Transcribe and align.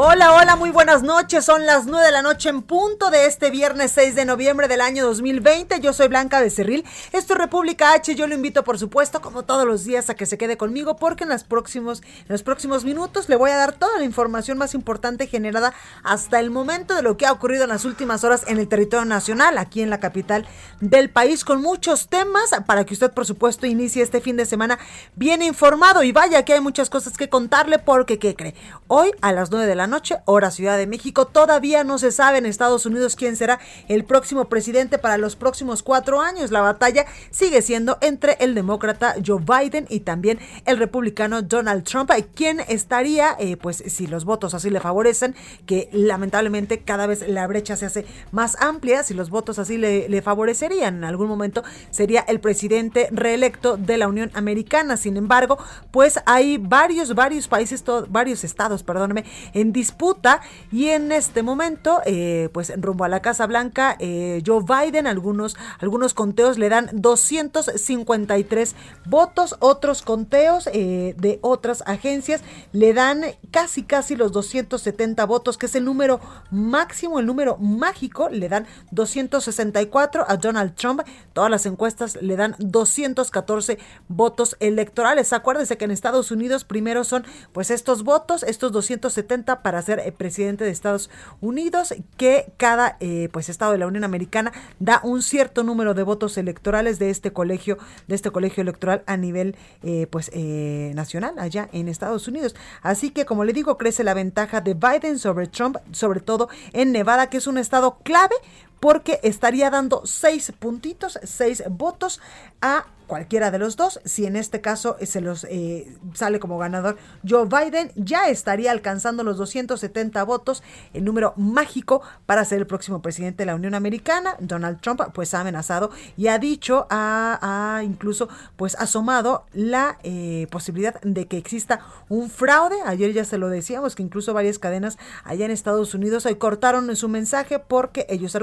Hola, 0.00 0.32
hola, 0.32 0.54
muy 0.54 0.70
buenas 0.70 1.02
noches. 1.02 1.44
Son 1.44 1.66
las 1.66 1.86
9 1.86 2.06
de 2.06 2.12
la 2.12 2.22
noche 2.22 2.50
en 2.50 2.62
punto 2.62 3.10
de 3.10 3.26
este 3.26 3.50
viernes 3.50 3.90
6 3.90 4.14
de 4.14 4.24
noviembre 4.24 4.68
del 4.68 4.80
año 4.80 5.04
2020. 5.04 5.80
Yo 5.80 5.92
soy 5.92 6.06
Blanca 6.06 6.40
Becerril. 6.40 6.84
Esto 7.10 7.32
es 7.32 7.38
República 7.40 7.94
H. 7.94 8.14
Yo 8.14 8.28
lo 8.28 8.36
invito, 8.36 8.62
por 8.62 8.78
supuesto, 8.78 9.20
como 9.20 9.42
todos 9.42 9.66
los 9.66 9.82
días, 9.82 10.08
a 10.08 10.14
que 10.14 10.24
se 10.24 10.38
quede 10.38 10.56
conmigo 10.56 10.94
porque 10.94 11.24
en, 11.24 11.30
próximos, 11.48 12.02
en 12.02 12.28
los 12.28 12.44
próximos 12.44 12.84
minutos 12.84 13.28
le 13.28 13.34
voy 13.34 13.50
a 13.50 13.56
dar 13.56 13.72
toda 13.72 13.98
la 13.98 14.04
información 14.04 14.56
más 14.56 14.72
importante 14.72 15.26
generada 15.26 15.74
hasta 16.04 16.38
el 16.38 16.50
momento 16.50 16.94
de 16.94 17.02
lo 17.02 17.16
que 17.16 17.26
ha 17.26 17.32
ocurrido 17.32 17.64
en 17.64 17.70
las 17.70 17.84
últimas 17.84 18.22
horas 18.22 18.44
en 18.46 18.58
el 18.58 18.68
territorio 18.68 19.04
nacional, 19.04 19.58
aquí 19.58 19.82
en 19.82 19.90
la 19.90 19.98
capital 19.98 20.46
del 20.80 21.10
país, 21.10 21.44
con 21.44 21.60
muchos 21.60 22.06
temas 22.06 22.50
para 22.66 22.86
que 22.86 22.94
usted, 22.94 23.10
por 23.10 23.26
supuesto, 23.26 23.66
inicie 23.66 24.04
este 24.04 24.20
fin 24.20 24.36
de 24.36 24.46
semana 24.46 24.78
bien 25.16 25.42
informado. 25.42 26.04
Y 26.04 26.12
vaya 26.12 26.44
que 26.44 26.52
hay 26.52 26.60
muchas 26.60 26.88
cosas 26.88 27.16
que 27.16 27.28
contarle 27.28 27.80
porque, 27.80 28.20
¿qué 28.20 28.36
cree? 28.36 28.54
Hoy 28.86 29.10
a 29.22 29.32
las 29.32 29.50
9 29.50 29.66
de 29.66 29.74
la 29.74 29.87
noche, 29.88 30.16
hora 30.24 30.50
Ciudad 30.50 30.76
de 30.76 30.86
México. 30.86 31.26
Todavía 31.26 31.84
no 31.84 31.98
se 31.98 32.12
sabe 32.12 32.38
en 32.38 32.46
Estados 32.46 32.86
Unidos 32.86 33.16
quién 33.16 33.36
será 33.36 33.58
el 33.88 34.04
próximo 34.04 34.44
presidente 34.46 34.98
para 34.98 35.18
los 35.18 35.36
próximos 35.36 35.82
cuatro 35.82 36.20
años. 36.20 36.50
La 36.50 36.60
batalla 36.60 37.06
sigue 37.30 37.62
siendo 37.62 37.98
entre 38.00 38.36
el 38.40 38.54
demócrata 38.54 39.14
Joe 39.24 39.42
Biden 39.42 39.86
y 39.88 40.00
también 40.00 40.38
el 40.66 40.78
republicano 40.78 41.42
Donald 41.42 41.84
Trump, 41.84 42.10
quien 42.34 42.60
estaría, 42.60 43.36
eh, 43.38 43.56
pues 43.56 43.82
si 43.86 44.06
los 44.06 44.24
votos 44.24 44.54
así 44.54 44.70
le 44.70 44.80
favorecen, 44.80 45.34
que 45.66 45.88
lamentablemente 45.92 46.80
cada 46.80 47.06
vez 47.06 47.26
la 47.26 47.46
brecha 47.46 47.76
se 47.76 47.86
hace 47.86 48.06
más 48.30 48.56
amplia, 48.60 49.02
si 49.02 49.14
los 49.14 49.30
votos 49.30 49.58
así 49.58 49.76
le, 49.78 50.08
le 50.08 50.22
favorecerían 50.22 50.96
en 50.96 51.04
algún 51.04 51.28
momento, 51.28 51.62
sería 51.90 52.20
el 52.20 52.40
presidente 52.40 53.08
reelecto 53.10 53.76
de 53.76 53.96
la 53.98 54.08
Unión 54.08 54.30
Americana. 54.34 54.96
Sin 54.96 55.16
embargo, 55.16 55.58
pues 55.90 56.20
hay 56.26 56.58
varios, 56.58 57.14
varios 57.14 57.48
países, 57.48 57.84
varios 58.08 58.44
estados, 58.44 58.82
perdóneme, 58.82 59.24
en 59.54 59.72
disputa 59.78 60.40
y 60.72 60.88
en 60.88 61.12
este 61.12 61.42
momento, 61.42 62.00
eh, 62.04 62.48
pues 62.52 62.72
rumbo 62.76 63.04
a 63.04 63.08
la 63.08 63.22
Casa 63.22 63.46
Blanca, 63.46 63.96
eh, 64.00 64.42
Joe 64.44 64.64
Biden, 64.64 65.06
algunos, 65.06 65.56
algunos 65.78 66.14
conteos 66.14 66.58
le 66.58 66.68
dan 66.68 66.90
253 66.92 68.74
votos, 69.06 69.54
otros 69.60 70.02
conteos 70.02 70.68
eh, 70.72 71.14
de 71.16 71.38
otras 71.42 71.84
agencias 71.86 72.42
le 72.72 72.92
dan 72.92 73.22
casi, 73.52 73.84
casi 73.84 74.16
los 74.16 74.32
270 74.32 75.24
votos, 75.26 75.56
que 75.58 75.66
es 75.66 75.74
el 75.76 75.84
número 75.84 76.20
máximo, 76.50 77.20
el 77.20 77.26
número 77.26 77.56
mágico, 77.58 78.28
le 78.28 78.48
dan 78.48 78.66
264 78.90 80.24
a 80.26 80.36
Donald 80.36 80.74
Trump, 80.74 81.02
todas 81.32 81.50
las 81.50 81.66
encuestas 81.66 82.20
le 82.20 82.34
dan 82.34 82.56
214 82.58 83.78
votos 84.08 84.56
electorales. 84.58 85.32
Acuérdense 85.32 85.76
que 85.76 85.84
en 85.84 85.92
Estados 85.92 86.32
Unidos 86.32 86.64
primero 86.64 87.04
son 87.04 87.24
pues 87.52 87.70
estos 87.70 88.02
votos, 88.02 88.42
estos 88.42 88.72
270 88.72 89.57
para 89.62 89.82
ser 89.82 90.00
eh, 90.00 90.12
presidente 90.12 90.64
de 90.64 90.70
Estados 90.70 91.10
Unidos, 91.40 91.94
que 92.16 92.52
cada 92.56 92.96
eh, 93.00 93.28
pues 93.32 93.48
estado 93.48 93.72
de 93.72 93.78
la 93.78 93.86
Unión 93.86 94.04
Americana 94.04 94.52
da 94.78 95.00
un 95.02 95.22
cierto 95.22 95.62
número 95.62 95.94
de 95.94 96.02
votos 96.02 96.38
electorales 96.38 96.98
de 96.98 97.10
este 97.10 97.32
colegio, 97.32 97.78
de 98.06 98.14
este 98.14 98.30
colegio 98.30 98.62
electoral 98.62 99.02
a 99.06 99.16
nivel 99.16 99.56
eh, 99.82 100.06
pues 100.10 100.30
eh, 100.34 100.92
nacional 100.94 101.34
allá 101.38 101.68
en 101.72 101.88
Estados 101.88 102.28
Unidos. 102.28 102.54
Así 102.82 103.10
que 103.10 103.24
como 103.24 103.44
le 103.44 103.52
digo, 103.52 103.78
crece 103.78 104.04
la 104.04 104.14
ventaja 104.14 104.60
de 104.60 104.74
Biden 104.74 105.18
sobre 105.18 105.46
Trump, 105.46 105.76
sobre 105.92 106.20
todo 106.20 106.48
en 106.72 106.92
Nevada, 106.92 107.28
que 107.30 107.38
es 107.38 107.46
un 107.46 107.58
estado 107.58 107.98
clave 108.02 108.34
porque 108.80 109.20
estaría 109.22 109.70
dando 109.70 110.02
seis 110.04 110.52
puntitos, 110.58 111.18
seis 111.24 111.62
votos 111.68 112.20
a 112.60 112.86
cualquiera 113.08 113.50
de 113.50 113.58
los 113.58 113.76
dos. 113.76 114.00
Si 114.04 114.26
en 114.26 114.36
este 114.36 114.60
caso 114.60 114.96
eh, 115.00 115.06
se 115.06 115.20
los 115.20 115.44
eh, 115.44 115.92
sale 116.14 116.38
como 116.38 116.58
ganador 116.58 116.96
Joe 117.28 117.46
Biden, 117.46 117.90
ya 117.96 118.28
estaría 118.28 118.70
alcanzando 118.70 119.24
los 119.24 119.38
270 119.38 120.22
votos, 120.22 120.62
el 120.92 121.04
número 121.04 121.32
mágico 121.36 122.02
para 122.26 122.44
ser 122.44 122.58
el 122.58 122.66
próximo 122.66 123.02
presidente 123.02 123.42
de 123.42 123.46
la 123.46 123.56
Unión 123.56 123.74
Americana. 123.74 124.36
Donald 124.38 124.80
Trump 124.80 125.00
pues 125.12 125.34
ha 125.34 125.40
amenazado 125.40 125.90
y 126.16 126.28
ha 126.28 126.38
dicho, 126.38 126.86
ha, 126.90 127.80
incluso 127.82 128.28
pues 128.56 128.76
asomado 128.76 129.46
la 129.52 129.98
eh, 130.04 130.46
posibilidad 130.50 131.00
de 131.00 131.26
que 131.26 131.38
exista 131.38 131.80
un 132.08 132.30
fraude. 132.30 132.76
Ayer 132.84 133.12
ya 133.12 133.24
se 133.24 133.38
lo 133.38 133.48
decíamos 133.48 133.96
que 133.96 134.02
incluso 134.02 134.34
varias 134.34 134.58
cadenas 134.58 134.98
allá 135.24 135.46
en 135.46 135.50
Estados 135.50 135.94
Unidos 135.94 136.26
hoy 136.26 136.36
cortaron 136.36 136.94
su 136.94 137.08
mensaje 137.08 137.58
porque 137.58 138.06
ellos 138.10 138.34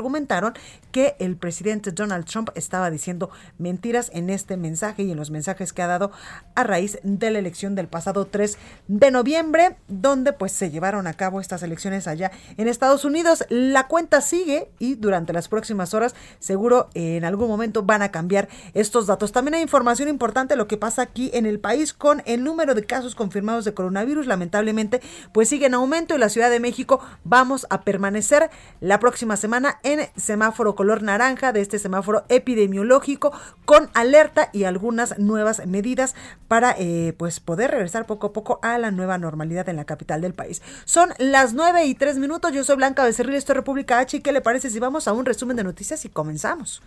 que 0.91 1.15
el 1.19 1.35
presidente 1.35 1.91
Donald 1.91 2.25
Trump 2.25 2.49
estaba 2.55 2.89
diciendo 2.89 3.29
mentiras 3.57 4.09
en 4.13 4.29
este 4.29 4.57
mensaje 4.57 5.03
y 5.03 5.11
en 5.11 5.17
los 5.17 5.31
mensajes 5.31 5.73
que 5.73 5.81
ha 5.81 5.87
dado 5.87 6.11
a 6.55 6.63
raíz 6.63 6.99
de 7.03 7.31
la 7.31 7.39
elección 7.39 7.75
del 7.75 7.87
pasado 7.87 8.25
3 8.25 8.57
de 8.87 9.11
noviembre, 9.11 9.77
donde 9.87 10.33
pues 10.33 10.51
se 10.51 10.71
llevaron 10.71 11.07
a 11.07 11.13
cabo 11.13 11.41
estas 11.41 11.63
elecciones 11.63 12.07
allá 12.07 12.31
en 12.57 12.67
Estados 12.67 13.05
Unidos. 13.05 13.45
La 13.49 13.87
cuenta 13.87 14.21
sigue 14.21 14.69
y 14.79 14.95
durante 14.95 15.33
las 15.33 15.47
próximas 15.47 15.93
horas 15.93 16.15
seguro 16.39 16.89
en 16.93 17.25
algún 17.25 17.47
momento 17.47 17.83
van 17.83 18.01
a 18.01 18.11
cambiar 18.11 18.47
estos 18.73 19.07
datos. 19.07 19.31
También 19.31 19.55
hay 19.55 19.61
información 19.61 20.09
importante 20.09 20.55
lo 20.55 20.67
que 20.67 20.77
pasa 20.77 21.01
aquí 21.01 21.29
en 21.33 21.45
el 21.45 21.59
país 21.59 21.93
con 21.93 22.23
el 22.25 22.43
número 22.43 22.75
de 22.75 22.85
casos 22.85 23.15
confirmados 23.15 23.65
de 23.65 23.73
coronavirus. 23.73 24.27
Lamentablemente 24.27 25.01
pues 25.31 25.49
sigue 25.49 25.65
en 25.65 25.73
aumento 25.73 26.15
y 26.15 26.19
la 26.19 26.29
Ciudad 26.29 26.49
de 26.49 26.59
México 26.59 26.99
vamos 27.23 27.67
a 27.69 27.81
permanecer 27.81 28.49
la 28.79 28.99
próxima 28.99 29.37
semana 29.37 29.79
en 29.83 30.07
semáforo 30.15 30.75
color 30.75 31.03
naranja 31.03 31.53
de 31.53 31.61
este 31.61 31.79
semáforo 31.79 32.25
epidemiológico 32.29 33.31
con 33.65 33.89
alerta 33.93 34.49
y 34.53 34.63
algunas 34.63 35.17
nuevas 35.19 35.65
medidas 35.65 36.15
para 36.47 36.75
eh, 36.77 37.13
pues 37.17 37.39
poder 37.39 37.71
regresar 37.71 38.05
poco 38.05 38.27
a 38.27 38.33
poco 38.33 38.59
a 38.61 38.77
la 38.77 38.91
nueva 38.91 39.17
normalidad 39.17 39.67
en 39.69 39.75
la 39.75 39.85
capital 39.85 40.21
del 40.21 40.33
país. 40.33 40.61
Son 40.85 41.13
las 41.17 41.53
9 41.53 41.85
y 41.85 41.95
3 41.95 42.17
minutos. 42.19 42.51
Yo 42.51 42.63
soy 42.63 42.75
Blanca 42.75 43.03
Becerril, 43.03 43.35
esto 43.35 43.53
es 43.53 43.57
República 43.57 43.99
H. 43.99 44.17
¿Y 44.17 44.21
qué 44.21 44.31
le 44.31 44.41
parece 44.41 44.69
si 44.69 44.79
vamos 44.79 45.07
a 45.07 45.13
un 45.13 45.25
resumen 45.25 45.57
de 45.57 45.63
noticias 45.63 46.05
y 46.05 46.09
comenzamos? 46.09 46.81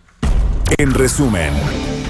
En 0.77 0.93
resumen, 0.93 1.51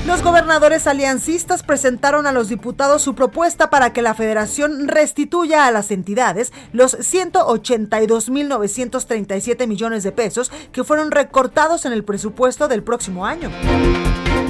Los 0.06 0.22
gobernadores 0.22 0.86
aliancistas 0.88 1.64
presentaron 1.64 2.28
a 2.28 2.32
los 2.32 2.48
diputados 2.50 3.02
su 3.02 3.16
propuesta 3.16 3.70
para 3.70 3.94
que 3.94 4.02
la 4.02 4.14
federación 4.14 4.88
restituya 4.88 5.66
a 5.66 5.72
las 5.72 5.92
entidades 5.92 6.52
los 6.74 6.98
182.937 6.98 9.68
millones 9.68 10.04
de 10.04 10.12
pesos 10.12 10.52
que 10.72 10.84
fueron 10.84 11.12
recortados 11.12 11.86
en 11.86 11.94
el 11.94 12.04
presupuesto 12.04 12.68
del 12.68 12.84
próximo 12.84 13.26
año. 13.26 13.50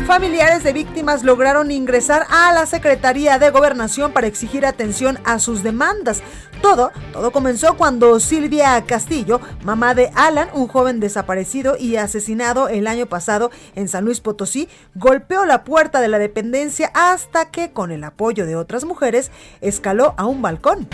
Familiares 0.08 0.64
de 0.64 0.74
víctimas 0.74 1.24
lograron 1.24 1.70
ingresar 1.70 2.26
a 2.32 2.52
la 2.52 2.66
Secretaría 2.66 3.38
de 3.38 3.52
Gobernación 3.52 4.12
para 4.12 4.26
exigir 4.26 4.66
atención 4.66 5.20
a 5.24 5.38
sus 5.38 5.62
demandas. 5.62 6.24
Todo, 6.62 6.92
todo 7.14 7.32
comenzó 7.32 7.78
cuando 7.78 8.20
Silvia 8.20 8.84
Castillo, 8.86 9.40
mamá 9.64 9.96
de 9.96 10.12
Alan, 10.14 10.50
un 10.54 10.68
joven 10.68 11.00
desaparecido 11.00 11.78
y 11.80 11.96
asesinado 11.96 12.68
el 12.68 12.86
año 12.88 13.06
pasado 13.06 13.50
en 13.76 13.88
San 13.88 14.04
Luis 14.04 14.20
Potosí, 14.20 14.68
golpeó 14.96 15.46
la 15.46 15.64
puerta 15.64 16.02
de 16.02 16.10
la 16.10 16.20
dependencia 16.20 16.92
hasta 16.94 17.50
que, 17.50 17.72
con 17.72 17.92
el 17.92 18.04
apoyo 18.04 18.46
de 18.46 18.58
otras 18.58 18.84
mujeres, 18.84 19.32
escaló 19.62 20.14
a 20.18 20.26
un 20.26 20.42
balcón. 20.42 20.88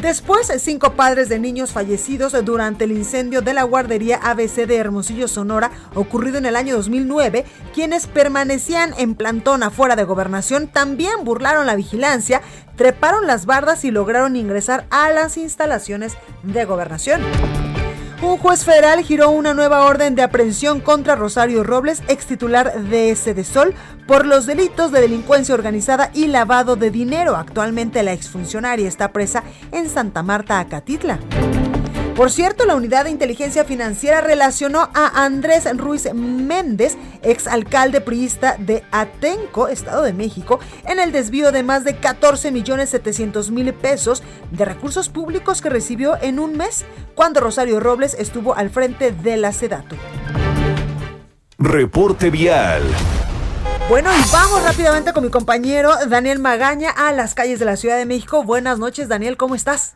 Después, 0.00 0.50
cinco 0.60 0.94
padres 0.94 1.28
de 1.28 1.38
niños 1.38 1.72
fallecidos 1.72 2.34
durante 2.44 2.84
el 2.84 2.92
incendio 2.92 3.42
de 3.42 3.52
la 3.52 3.64
guardería 3.64 4.16
ABC 4.16 4.66
de 4.66 4.76
Hermosillo, 4.76 5.28
Sonora, 5.28 5.70
ocurrido 5.94 6.38
en 6.38 6.46
el 6.46 6.56
año 6.56 6.74
2009, 6.76 7.44
quienes 7.74 8.06
permanecían 8.06 8.94
en 8.96 9.14
plantón 9.14 9.62
afuera 9.62 9.96
de 9.96 10.04
gobernación, 10.04 10.68
también 10.68 11.22
burlaron 11.22 11.66
la 11.66 11.76
vigilancia, 11.76 12.40
treparon 12.76 13.26
las 13.26 13.44
bardas 13.44 13.84
y 13.84 13.90
lograron 13.90 14.36
ingresar 14.36 14.86
a 14.88 15.10
las 15.10 15.36
instalaciones 15.36 16.14
de 16.44 16.64
gobernación. 16.64 17.20
Un 18.22 18.36
juez 18.36 18.64
federal 18.64 19.02
giró 19.02 19.30
una 19.30 19.54
nueva 19.54 19.86
orden 19.86 20.14
de 20.14 20.22
aprehensión 20.22 20.80
contra 20.80 21.16
Rosario 21.16 21.64
Robles, 21.64 22.02
ex 22.06 22.26
titular 22.26 22.82
de 22.82 23.16
Sol, 23.44 23.74
por 24.06 24.26
los 24.26 24.44
delitos 24.44 24.92
de 24.92 25.00
delincuencia 25.00 25.54
organizada 25.54 26.10
y 26.12 26.26
lavado 26.26 26.76
de 26.76 26.90
dinero. 26.90 27.36
Actualmente 27.36 28.02
la 28.02 28.12
exfuncionaria 28.12 28.86
está 28.86 29.12
presa 29.12 29.42
en 29.72 29.88
Santa 29.88 30.22
Marta, 30.22 30.60
Acatitla. 30.60 31.18
Por 32.20 32.30
cierto, 32.30 32.66
la 32.66 32.74
unidad 32.74 33.04
de 33.04 33.10
inteligencia 33.10 33.64
financiera 33.64 34.20
relacionó 34.20 34.90
a 34.92 35.24
Andrés 35.24 35.66
Ruiz 35.74 36.12
Méndez, 36.12 36.98
exalcalde 37.22 38.02
priista 38.02 38.56
de 38.58 38.84
Atenco, 38.90 39.68
Estado 39.68 40.02
de 40.02 40.12
México, 40.12 40.60
en 40.84 41.00
el 41.00 41.12
desvío 41.12 41.50
de 41.50 41.62
más 41.62 41.82
de 41.82 41.96
14 41.96 42.50
millones 42.50 42.90
700 42.90 43.50
mil 43.50 43.72
pesos 43.72 44.22
de 44.50 44.66
recursos 44.66 45.08
públicos 45.08 45.62
que 45.62 45.70
recibió 45.70 46.18
en 46.20 46.40
un 46.40 46.58
mes 46.58 46.84
cuando 47.14 47.40
Rosario 47.40 47.80
Robles 47.80 48.12
estuvo 48.12 48.54
al 48.54 48.68
frente 48.68 49.12
de 49.12 49.38
la 49.38 49.54
Sedatu. 49.54 49.96
Reporte 51.56 52.28
vial. 52.28 52.82
Bueno, 53.88 54.10
y 54.12 54.30
vamos 54.30 54.62
rápidamente 54.62 55.14
con 55.14 55.24
mi 55.24 55.30
compañero 55.30 55.90
Daniel 56.06 56.38
Magaña 56.38 56.90
a 56.90 57.12
las 57.12 57.34
calles 57.34 57.58
de 57.60 57.64
la 57.64 57.76
Ciudad 57.76 57.96
de 57.96 58.04
México. 58.04 58.44
Buenas 58.44 58.78
noches, 58.78 59.08
Daniel, 59.08 59.38
¿cómo 59.38 59.54
estás? 59.54 59.94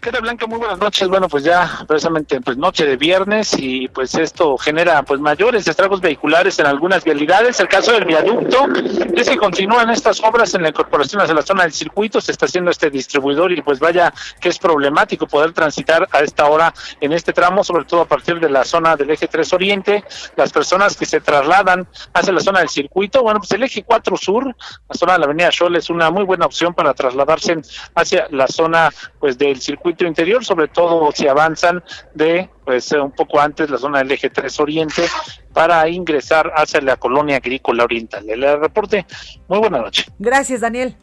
¿Qué 0.00 0.10
tal, 0.10 0.22
Blanca? 0.22 0.46
Muy 0.46 0.58
buenas 0.58 0.78
noches. 0.78 1.08
Bueno, 1.08 1.28
pues 1.28 1.44
ya 1.44 1.84
precisamente 1.86 2.40
pues 2.40 2.56
noche 2.56 2.86
de 2.86 2.96
viernes 2.96 3.52
y 3.58 3.86
pues 3.88 4.14
esto 4.14 4.56
genera 4.56 5.02
pues 5.02 5.20
mayores 5.20 5.68
estragos 5.68 6.00
vehiculares 6.00 6.58
en 6.58 6.64
algunas 6.64 7.04
vialidades. 7.04 7.60
El 7.60 7.68
caso 7.68 7.92
del 7.92 8.06
viaducto 8.06 8.66
es 9.14 9.28
que 9.28 9.36
continúan 9.36 9.90
estas 9.90 10.22
obras 10.24 10.54
en 10.54 10.62
la 10.62 10.70
incorporación 10.70 11.20
hacia 11.20 11.34
la 11.34 11.42
zona 11.42 11.64
del 11.64 11.72
circuito, 11.72 12.18
se 12.22 12.32
está 12.32 12.46
haciendo 12.46 12.70
este 12.70 12.88
distribuidor 12.88 13.52
y 13.52 13.60
pues 13.60 13.78
vaya 13.78 14.10
que 14.40 14.48
es 14.48 14.58
problemático 14.58 15.26
poder 15.26 15.52
transitar 15.52 16.08
a 16.12 16.20
esta 16.20 16.46
hora 16.46 16.72
en 17.02 17.12
este 17.12 17.34
tramo, 17.34 17.62
sobre 17.62 17.84
todo 17.84 18.00
a 18.00 18.06
partir 18.06 18.40
de 18.40 18.48
la 18.48 18.64
zona 18.64 18.96
del 18.96 19.10
eje 19.10 19.28
3 19.28 19.52
Oriente. 19.52 20.02
Las 20.34 20.50
personas 20.50 20.96
que 20.96 21.04
se 21.04 21.20
trasladan 21.20 21.86
hacia 22.14 22.32
la 22.32 22.40
zona 22.40 22.60
del 22.60 22.70
circuito, 22.70 23.22
bueno, 23.22 23.40
pues 23.40 23.50
el 23.52 23.64
eje 23.64 23.82
4 23.82 24.16
Sur, 24.16 24.46
la 24.46 24.94
zona 24.94 25.12
de 25.12 25.18
la 25.18 25.24
avenida 25.26 25.50
Scholl 25.50 25.76
es 25.76 25.90
una 25.90 26.10
muy 26.10 26.24
buena 26.24 26.46
opción 26.46 26.72
para 26.72 26.94
trasladarse 26.94 27.58
hacia 27.94 28.28
la 28.30 28.46
zona 28.46 28.88
pues 29.18 29.36
del 29.36 29.60
circuito 29.60 29.89
interior, 29.98 30.44
sobre 30.44 30.68
todo 30.68 31.10
si 31.12 31.28
avanzan 31.28 31.82
de 32.14 32.48
pues 32.64 32.92
un 32.92 33.12
poco 33.12 33.40
antes 33.40 33.70
la 33.70 33.78
zona 33.78 33.98
del 33.98 34.12
eje 34.12 34.30
3 34.30 34.60
Oriente 34.60 35.06
para 35.52 35.88
ingresar 35.88 36.52
hacia 36.54 36.80
la 36.80 36.96
colonia 36.96 37.36
agrícola 37.36 37.84
oriental. 37.84 38.28
El 38.28 38.42
reporte, 38.60 39.06
muy 39.48 39.58
buena 39.58 39.78
noche. 39.78 40.06
Gracias, 40.18 40.60
Daniel. 40.60 40.96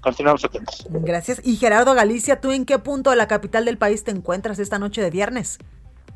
Continuamos 0.00 0.44
atentos. 0.44 0.84
Gracias. 0.90 1.40
Y 1.44 1.56
Gerardo 1.56 1.94
Galicia, 1.94 2.40
¿tú 2.40 2.50
en 2.50 2.66
qué 2.66 2.78
punto 2.78 3.10
de 3.10 3.16
la 3.16 3.28
capital 3.28 3.64
del 3.64 3.78
país 3.78 4.02
te 4.02 4.10
encuentras 4.10 4.58
esta 4.58 4.78
noche 4.78 5.00
de 5.00 5.10
viernes? 5.10 5.58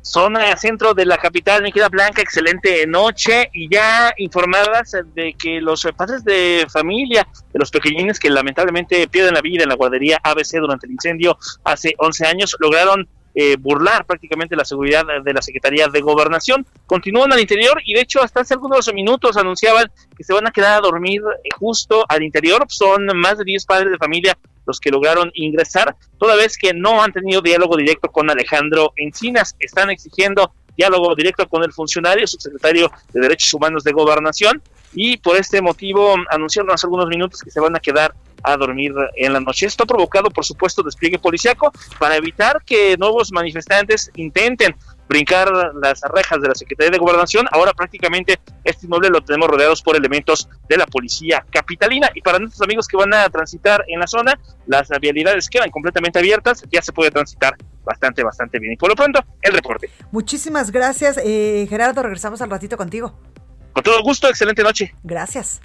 Zona 0.07 0.55
centro 0.57 0.93
de 0.93 1.05
la 1.05 1.17
capital, 1.17 1.61
mi 1.61 1.71
Blanca, 1.71 2.21
excelente 2.21 2.87
noche 2.87 3.49
y 3.53 3.69
ya 3.69 4.13
informadas 4.17 4.95
de 5.13 5.33
que 5.33 5.61
los 5.61 5.87
padres 5.95 6.23
de 6.23 6.65
familia 6.69 7.27
de 7.53 7.59
los 7.59 7.69
pequeñines 7.69 8.19
que 8.19 8.29
lamentablemente 8.29 9.07
pierden 9.07 9.33
la 9.33 9.41
vida 9.41 9.63
en 9.63 9.69
la 9.69 9.75
guardería 9.75 10.19
ABC 10.23 10.59
durante 10.59 10.87
el 10.87 10.93
incendio 10.93 11.37
hace 11.63 11.93
11 11.97 12.25
años 12.25 12.55
lograron 12.59 13.07
eh, 13.35 13.55
burlar 13.57 14.05
prácticamente 14.05 14.55
la 14.55 14.65
seguridad 14.65 15.05
de 15.23 15.33
la 15.33 15.41
Secretaría 15.43 15.87
de 15.87 16.01
Gobernación. 16.01 16.65
Continúan 16.87 17.31
al 17.31 17.39
interior 17.39 17.79
y 17.85 17.93
de 17.93 18.01
hecho 18.01 18.23
hasta 18.23 18.41
hace 18.41 18.55
algunos 18.55 18.91
minutos 18.93 19.37
anunciaban 19.37 19.91
que 20.17 20.23
se 20.23 20.33
van 20.33 20.47
a 20.47 20.51
quedar 20.51 20.79
a 20.79 20.81
dormir 20.81 21.21
eh, 21.21 21.49
justo 21.59 22.03
al 22.09 22.23
interior. 22.23 22.65
Son 22.69 23.05
más 23.15 23.37
de 23.37 23.43
10 23.43 23.65
padres 23.65 23.91
de 23.91 23.97
familia 23.97 24.37
los 24.67 24.79
que 24.79 24.91
lograron 24.91 25.31
ingresar, 25.33 25.95
toda 26.19 26.35
vez 26.35 26.57
que 26.57 26.73
no 26.73 27.01
han 27.01 27.13
tenido 27.13 27.41
diálogo 27.41 27.77
directo 27.77 28.11
con 28.11 28.29
Alejandro 28.29 28.93
Encinas. 28.97 29.55
Están 29.59 29.89
exigiendo 29.89 30.51
diálogo 30.75 31.15
directo 31.15 31.47
con 31.47 31.63
el 31.63 31.73
funcionario, 31.73 32.27
subsecretario 32.27 32.91
de 33.13 33.21
Derechos 33.21 33.53
Humanos 33.53 33.83
de 33.83 33.93
Gobernación, 33.93 34.61
y 34.93 35.17
por 35.17 35.35
este 35.37 35.61
motivo 35.61 36.15
anunciaron 36.29 36.71
hace 36.71 36.85
algunos 36.85 37.07
minutos 37.07 37.41
que 37.41 37.51
se 37.51 37.59
van 37.59 37.75
a 37.75 37.79
quedar 37.79 38.13
a 38.43 38.55
dormir 38.55 38.93
en 39.15 39.33
la 39.33 39.39
noche. 39.39 39.65
Esto 39.65 39.83
ha 39.83 39.87
provocado, 39.87 40.29
por 40.29 40.45
supuesto, 40.45 40.83
despliegue 40.83 41.19
policiaco 41.19 41.71
para 41.99 42.15
evitar 42.15 42.61
que 42.63 42.95
nuevos 42.97 43.31
manifestantes 43.31 44.11
intenten 44.15 44.75
brincar 45.07 45.51
las 45.81 46.01
rejas 46.13 46.41
de 46.41 46.47
la 46.47 46.55
Secretaría 46.55 46.91
de 46.91 46.97
Gobernación. 46.97 47.47
Ahora 47.51 47.73
prácticamente 47.73 48.39
este 48.63 48.85
inmueble 48.85 49.09
lo 49.09 49.21
tenemos 49.21 49.47
rodeados 49.47 49.81
por 49.81 49.95
elementos 49.95 50.49
de 50.67 50.77
la 50.77 50.85
policía 50.85 51.45
capitalina. 51.49 52.09
Y 52.13 52.21
para 52.21 52.39
nuestros 52.39 52.61
amigos 52.61 52.87
que 52.87 52.97
van 52.97 53.13
a 53.13 53.29
transitar 53.29 53.83
en 53.87 53.99
la 53.99 54.07
zona, 54.07 54.39
las 54.65 54.89
vialidades 55.01 55.49
quedan 55.49 55.69
completamente 55.69 56.19
abiertas, 56.19 56.63
ya 56.71 56.81
se 56.81 56.91
puede 56.91 57.11
transitar 57.11 57.55
bastante, 57.83 58.23
bastante 58.23 58.59
bien. 58.59 58.73
Y 58.73 58.77
por 58.77 58.89
lo 58.89 58.95
pronto, 58.95 59.23
el 59.41 59.53
reporte. 59.53 59.89
Muchísimas 60.11 60.71
gracias, 60.71 61.17
eh, 61.23 61.65
Gerardo. 61.69 62.03
Regresamos 62.03 62.41
al 62.41 62.49
ratito 62.49 62.77
contigo. 62.77 63.17
Con 63.73 63.83
todo 63.83 64.01
gusto, 64.01 64.27
excelente 64.27 64.63
noche. 64.63 64.93
Gracias. 65.03 65.61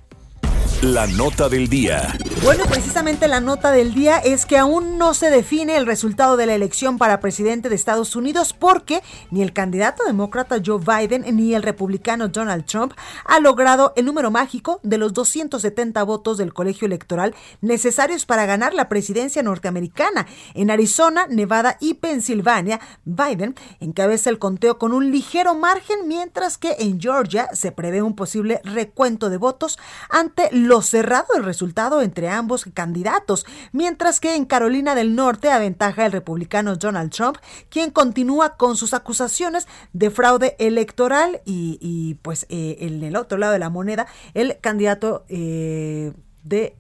La 0.82 1.06
nota 1.06 1.49
del 1.49 1.69
día. 1.69 2.12
Bueno, 2.43 2.64
precisamente 2.69 3.29
la 3.29 3.38
nota 3.38 3.70
del 3.70 3.94
día 3.94 4.19
es 4.19 4.46
que 4.46 4.58
aún 4.58 4.99
no 4.99 5.14
se 5.14 5.31
define 5.31 5.76
el 5.76 5.87
resultado 5.87 6.37
de 6.37 6.46
la 6.46 6.56
elección 6.56 6.99
para 6.99 7.20
presidente 7.20 7.69
de 7.69 7.76
Estados 7.76 8.17
Unidos 8.17 8.52
porque 8.52 9.00
ni 9.31 9.43
el 9.43 9.52
candidato 9.52 10.02
demócrata 10.02 10.61
Joe 10.64 10.81
Biden 10.81 11.25
ni 11.37 11.55
el 11.55 11.62
republicano 11.62 12.26
Donald 12.26 12.64
Trump 12.64 12.94
ha 13.25 13.38
logrado 13.38 13.93
el 13.94 14.06
número 14.06 14.32
mágico 14.32 14.81
de 14.82 14.99
los 14.99 15.12
270 15.12 16.02
votos 16.02 16.37
del 16.37 16.52
colegio 16.52 16.87
electoral 16.87 17.32
necesarios 17.61 18.26
para 18.26 18.44
ganar 18.44 18.75
la 18.75 18.88
presidencia 18.88 19.40
norteamericana. 19.44 20.26
En 20.55 20.73
Arizona, 20.73 21.28
Nevada 21.28 21.76
y 21.78 21.94
Pensilvania, 21.94 22.81
Biden 23.05 23.55
encabeza 23.78 24.31
el 24.31 24.40
conteo 24.40 24.78
con 24.78 24.93
un 24.93 25.12
ligero 25.12 25.55
margen, 25.55 26.08
mientras 26.08 26.58
que 26.58 26.75
en 26.81 27.00
Georgia 27.00 27.50
se 27.52 27.70
prevé 27.70 28.02
un 28.02 28.17
posible 28.17 28.61
recuento 28.64 29.31
de 29.31 29.37
votos 29.37 29.78
ante 30.11 30.49
los 30.50 30.71
cerrado 30.80 31.26
el 31.36 31.44
resultado 31.44 32.00
entre 32.00 32.30
ambos 32.30 32.64
candidatos, 32.72 33.44
mientras 33.72 34.20
que 34.20 34.36
en 34.36 34.46
Carolina 34.46 34.94
del 34.94 35.14
Norte 35.14 35.50
aventaja 35.50 36.06
el 36.06 36.12
republicano 36.12 36.76
Donald 36.76 37.10
Trump, 37.10 37.36
quien 37.69 37.90
continúa 37.90 38.56
con 38.56 38.76
sus 38.76 38.94
acusaciones 38.94 39.69
de 39.92 40.10
fraude 40.10 40.56
electoral 40.58 41.42
y, 41.44 42.14
pues 42.22 42.46
eh, 42.48 42.78
en 42.80 43.02
el 43.02 43.16
otro 43.16 43.38
lado 43.38 43.52
de 43.52 43.58
la 43.58 43.69
moneda, 43.69 44.06
el 44.34 44.58
candidato 44.60 45.24
eh, 45.28 46.12
de 46.44 46.76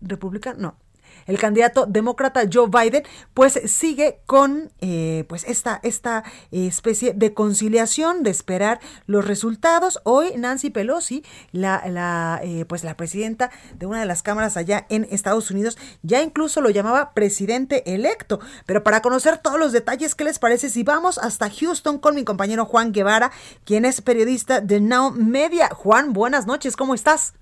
republicano, 0.00 0.58
no, 0.58 0.87
el 1.28 1.38
candidato 1.38 1.86
demócrata 1.86 2.42
Joe 2.52 2.68
Biden, 2.68 3.04
pues 3.34 3.60
sigue 3.66 4.20
con 4.26 4.72
eh, 4.80 5.24
pues 5.28 5.44
esta, 5.44 5.78
esta 5.84 6.24
especie 6.50 7.12
de 7.12 7.34
conciliación 7.34 8.24
de 8.24 8.30
esperar 8.30 8.80
los 9.06 9.24
resultados. 9.24 10.00
Hoy 10.02 10.32
Nancy 10.36 10.70
Pelosi, 10.70 11.22
la, 11.52 11.84
la 11.86 12.40
eh, 12.42 12.64
pues 12.64 12.82
la 12.82 12.96
presidenta 12.96 13.50
de 13.76 13.86
una 13.86 14.00
de 14.00 14.06
las 14.06 14.22
cámaras 14.22 14.56
allá 14.56 14.86
en 14.88 15.06
Estados 15.10 15.50
Unidos, 15.52 15.78
ya 16.02 16.22
incluso 16.22 16.60
lo 16.60 16.70
llamaba 16.70 17.12
presidente 17.12 17.94
electo. 17.94 18.40
Pero 18.66 18.82
para 18.82 19.02
conocer 19.02 19.38
todos 19.38 19.60
los 19.60 19.72
detalles, 19.72 20.14
¿qué 20.14 20.24
les 20.24 20.38
parece 20.38 20.70
si 20.70 20.82
vamos 20.82 21.18
hasta 21.18 21.50
Houston 21.50 21.98
con 21.98 22.14
mi 22.14 22.24
compañero 22.24 22.64
Juan 22.64 22.92
Guevara, 22.92 23.30
quien 23.64 23.84
es 23.84 24.00
periodista 24.00 24.60
de 24.60 24.80
Now 24.80 25.12
Media? 25.12 25.68
Juan, 25.68 26.14
buenas 26.14 26.46
noches, 26.46 26.74
¿cómo 26.74 26.94
estás? 26.94 27.34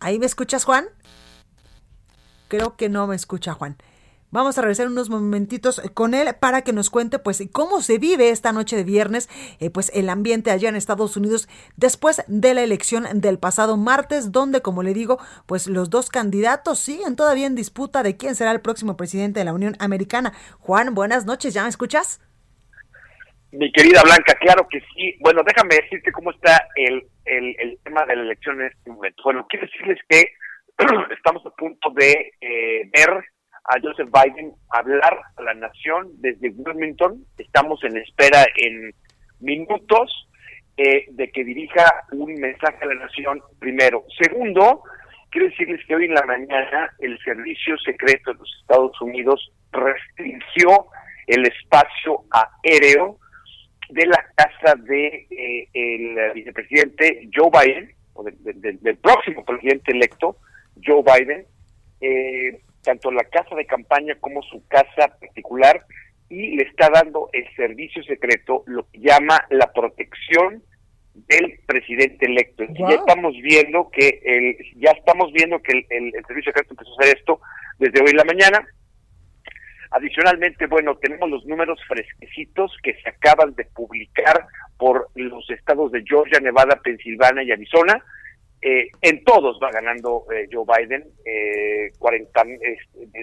¿Ahí 0.00 0.18
me 0.18 0.26
escuchas, 0.26 0.64
Juan? 0.64 0.86
Creo 2.48 2.76
que 2.76 2.88
no 2.88 3.06
me 3.06 3.16
escucha, 3.16 3.54
Juan. 3.54 3.76
Vamos 4.30 4.58
a 4.58 4.60
regresar 4.60 4.88
unos 4.88 5.08
momentitos 5.08 5.80
con 5.94 6.12
él 6.12 6.28
para 6.38 6.60
que 6.60 6.74
nos 6.74 6.90
cuente 6.90 7.18
pues 7.18 7.42
cómo 7.50 7.80
se 7.80 7.96
vive 7.96 8.28
esta 8.28 8.52
noche 8.52 8.76
de 8.76 8.84
viernes, 8.84 9.26
eh, 9.58 9.70
pues 9.70 9.90
el 9.94 10.10
ambiente 10.10 10.50
allá 10.50 10.68
en 10.68 10.76
Estados 10.76 11.16
Unidos 11.16 11.48
después 11.76 12.22
de 12.26 12.52
la 12.52 12.62
elección 12.62 13.06
del 13.14 13.38
pasado 13.38 13.78
martes, 13.78 14.30
donde 14.30 14.60
como 14.60 14.82
le 14.82 14.92
digo, 14.92 15.18
pues 15.46 15.66
los 15.66 15.88
dos 15.88 16.10
candidatos 16.10 16.78
siguen 16.78 17.16
todavía 17.16 17.46
en 17.46 17.54
disputa 17.54 18.02
de 18.02 18.18
quién 18.18 18.34
será 18.34 18.50
el 18.50 18.60
próximo 18.60 18.98
presidente 18.98 19.40
de 19.40 19.44
la 19.46 19.54
Unión 19.54 19.76
Americana. 19.78 20.34
Juan, 20.58 20.94
buenas 20.94 21.24
noches, 21.24 21.54
¿ya 21.54 21.62
me 21.62 21.70
escuchas? 21.70 22.20
Mi 23.50 23.72
querida 23.72 24.02
Blanca, 24.02 24.34
claro 24.34 24.66
que 24.68 24.80
sí. 24.94 25.16
Bueno, 25.20 25.42
déjame 25.42 25.76
decirte 25.76 26.12
cómo 26.12 26.32
está 26.32 26.68
el, 26.76 27.02
el, 27.24 27.78
tema 27.82 28.04
de 28.04 28.16
la 28.16 28.22
elección 28.22 28.60
en 28.60 28.66
este 28.66 28.90
momento. 28.90 29.22
Bueno, 29.24 29.46
quiero 29.48 29.66
decirles 29.66 29.98
que 30.08 30.32
estamos 31.16 31.44
a 31.46 31.50
punto 31.50 31.90
de 31.90 32.32
eh, 32.40 32.90
ver 32.92 33.10
a 33.64 33.80
Joseph 33.82 34.10
Biden 34.12 34.52
hablar 34.70 35.18
a 35.36 35.42
la 35.42 35.54
nación 35.54 36.10
desde 36.18 36.50
Wilmington. 36.50 37.24
Estamos 37.38 37.82
en 37.84 37.96
espera 37.96 38.44
en 38.56 38.92
minutos 39.40 40.28
eh, 40.76 41.06
de 41.10 41.30
que 41.30 41.42
dirija 41.42 41.84
un 42.12 42.34
mensaje 42.34 42.78
a 42.82 42.86
la 42.86 42.94
nación 42.96 43.42
primero. 43.58 44.04
Segundo, 44.20 44.82
quiero 45.30 45.48
decirles 45.48 45.80
que 45.86 45.96
hoy 45.96 46.04
en 46.04 46.14
la 46.14 46.26
mañana 46.26 46.90
el 46.98 47.18
Servicio 47.20 47.78
Secreto 47.78 48.32
de 48.32 48.38
los 48.40 48.58
Estados 48.60 49.00
Unidos 49.00 49.52
restringió 49.72 50.86
el 51.26 51.46
espacio 51.46 52.24
aéreo 52.30 53.18
de 53.90 54.06
la 54.06 54.24
casa 54.34 54.74
de 54.76 55.26
eh, 55.30 55.68
el 55.72 56.32
vicepresidente 56.34 57.28
Joe 57.34 57.50
Biden 57.50 57.92
o 58.14 58.24
del 58.24 58.96
próximo 58.98 59.44
presidente 59.44 59.92
electo 59.92 60.36
Joe 60.84 61.02
Biden 61.02 61.46
eh, 62.00 62.60
tanto 62.82 63.10
la 63.10 63.24
casa 63.24 63.54
de 63.54 63.66
campaña 63.66 64.14
como 64.20 64.42
su 64.42 64.66
casa 64.68 65.08
particular 65.20 65.84
y 66.28 66.56
le 66.56 66.62
está 66.64 66.88
dando 66.90 67.28
el 67.32 67.44
servicio 67.56 68.02
secreto 68.04 68.62
lo 68.66 68.88
que 68.90 69.00
llama 69.00 69.44
la 69.50 69.72
protección 69.72 70.62
del 71.14 71.58
presidente 71.66 72.26
electo. 72.26 72.64
Ya 72.78 72.94
estamos 72.94 73.34
viendo 73.42 73.90
que 73.90 74.20
el, 74.24 74.56
ya 74.80 74.92
estamos 74.92 75.32
viendo 75.32 75.60
que 75.60 75.84
el, 75.88 76.12
servicio 76.26 76.52
secreto 76.52 76.74
empezó 76.74 76.90
a 76.92 77.02
hacer 77.02 77.16
esto 77.18 77.40
desde 77.78 78.00
hoy 78.00 78.10
en 78.10 78.16
la 78.16 78.24
mañana. 78.24 78.66
Adicionalmente, 79.90 80.66
bueno, 80.66 80.96
tenemos 80.96 81.30
los 81.30 81.46
números 81.46 81.80
fresquecitos 81.86 82.76
que 82.82 82.94
se 83.02 83.08
acaban 83.08 83.54
de 83.54 83.64
publicar 83.64 84.46
por 84.76 85.08
los 85.14 85.48
estados 85.50 85.92
de 85.92 86.02
Georgia, 86.06 86.40
Nevada, 86.40 86.80
Pensilvania 86.82 87.42
y 87.42 87.52
Arizona. 87.52 88.04
Eh, 88.60 88.88
en 89.02 89.22
todos 89.24 89.58
va 89.62 89.70
ganando 89.70 90.24
eh, 90.32 90.48
Joe 90.52 90.64
Biden. 90.66 91.04
Eh, 91.24 91.92
40, 91.98 92.42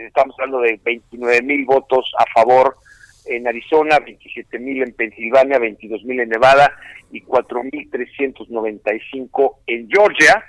estamos 0.07 0.35
hablando 0.39 0.61
de 0.61 0.79
29 0.83 1.41
mil 1.41 1.65
votos 1.65 2.11
a 2.17 2.25
favor 2.33 2.77
en 3.25 3.47
Arizona, 3.47 3.99
27 3.99 4.59
mil 4.59 4.83
en 4.83 4.93
Pensilvania, 4.93 5.59
22 5.59 6.03
mil 6.05 6.19
en 6.19 6.29
Nevada 6.29 6.71
y 7.11 7.21
4 7.21 7.63
mil 7.63 7.89
395 7.89 9.61
en 9.67 9.89
Georgia. 9.89 10.43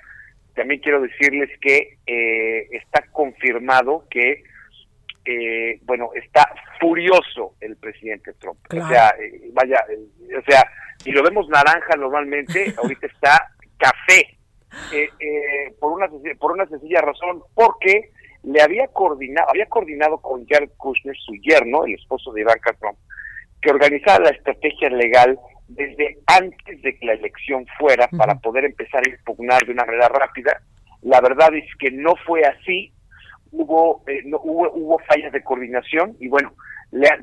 También 0.54 0.80
quiero 0.80 1.02
decirles 1.02 1.50
que 1.60 1.98
eh, 2.06 2.68
está 2.72 3.04
confirmado 3.12 4.04
que, 4.10 4.42
eh, 5.26 5.80
bueno, 5.82 6.10
está 6.14 6.48
furioso 6.80 7.54
el 7.60 7.76
presidente 7.76 8.32
Trump. 8.34 8.58
O 8.70 8.88
sea, 8.88 9.14
eh, 9.20 9.50
vaya, 9.52 9.84
o 10.38 10.50
sea, 10.50 10.64
si 10.98 11.10
lo 11.10 11.22
vemos 11.22 11.48
naranja 11.48 11.96
normalmente, 11.96 12.74
ahorita 12.78 13.06
está 13.06 13.50
café. 13.76 14.36
por 15.80 15.92
una 15.92 16.06
por 16.38 16.52
una 16.52 16.66
sencilla 16.66 17.00
razón, 17.00 17.42
porque 17.54 18.10
le 18.42 18.62
había 18.62 18.86
coordinado, 18.88 19.50
había 19.50 19.66
coordinado 19.66 20.18
con 20.18 20.46
Jared 20.46 20.70
Kushner, 20.76 21.16
su 21.16 21.34
yerno, 21.34 21.84
el 21.84 21.94
esposo 21.94 22.32
de 22.32 22.42
Ivanka 22.42 22.72
Trump, 22.74 22.98
que 23.60 23.70
organizara 23.70 24.24
la 24.24 24.30
estrategia 24.30 24.88
legal 24.90 25.38
desde 25.68 26.18
antes 26.26 26.80
de 26.82 26.96
que 26.96 27.06
la 27.06 27.14
elección 27.14 27.66
fuera 27.78 28.08
para 28.08 28.36
poder 28.36 28.64
empezar 28.64 29.02
a 29.04 29.10
impugnar 29.10 29.64
de 29.66 29.72
una 29.72 29.84
manera 29.84 30.08
rápida. 30.08 30.60
La 31.02 31.20
verdad 31.20 31.54
es 31.54 31.64
que 31.78 31.90
no 31.90 32.14
fue 32.24 32.44
así, 32.44 32.92
hubo, 33.56 34.02
eh, 34.06 34.22
no, 34.24 34.40
hubo, 34.42 34.70
hubo 34.72 34.98
fallas 35.00 35.32
de 35.32 35.42
coordinación 35.42 36.16
y 36.20 36.28
bueno, 36.28 36.52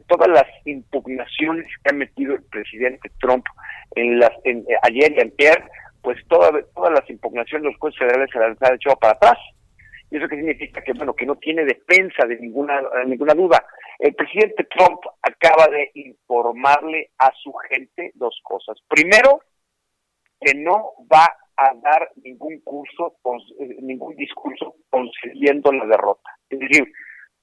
todas 0.08 0.30
las 0.30 0.46
impugnaciones 0.66 1.66
que 1.84 1.92
ha 1.92 1.94
metido 1.94 2.36
el 2.36 2.44
presidente 2.44 3.12
Trump 3.20 3.46
en 3.96 4.20
las 4.20 4.32
en, 4.44 4.60
eh, 4.60 4.78
ayer 4.84 5.14
y 5.14 5.20
ayer, 5.22 5.64
pues 6.02 6.18
todas 6.28 6.52
todas 6.76 6.92
las 6.92 7.10
impugnaciones 7.10 7.66
los 7.66 7.78
jueces 7.78 8.00
federales 8.00 8.30
se 8.32 8.40
las 8.40 8.62
han 8.62 8.76
echado 8.76 8.98
para 8.98 9.14
atrás. 9.14 9.38
¿Y 10.12 10.18
eso 10.18 10.28
qué 10.28 10.36
significa? 10.36 10.82
Que, 10.82 10.94
bueno, 10.94 11.16
que 11.16 11.26
no 11.26 11.36
tiene 11.38 11.66
defensa 11.66 12.28
de 12.28 12.38
ninguna, 12.38 12.82
ninguna 13.08 13.34
duda. 13.34 13.66
El 13.98 14.14
presidente 14.14 14.66
Trump 14.66 15.00
acaba 15.24 15.68
de 15.68 15.90
informarle 15.96 17.10
a 17.18 17.32
su 17.42 17.52
gente 17.68 18.12
dos 18.14 18.40
cosas. 18.44 18.78
Primero, 18.88 19.42
que 20.40 20.54
no 20.54 20.92
va 21.12 21.28
a 21.58 21.74
dar 21.76 22.12
ningún 22.24 22.60
curso, 22.62 23.18
eh, 23.60 23.78
ningún 23.82 24.16
discurso 24.16 24.76
concediendo 24.90 25.72
la 25.72 25.86
derrota. 25.86 26.30
Es 26.50 26.60
decir, 26.60 26.92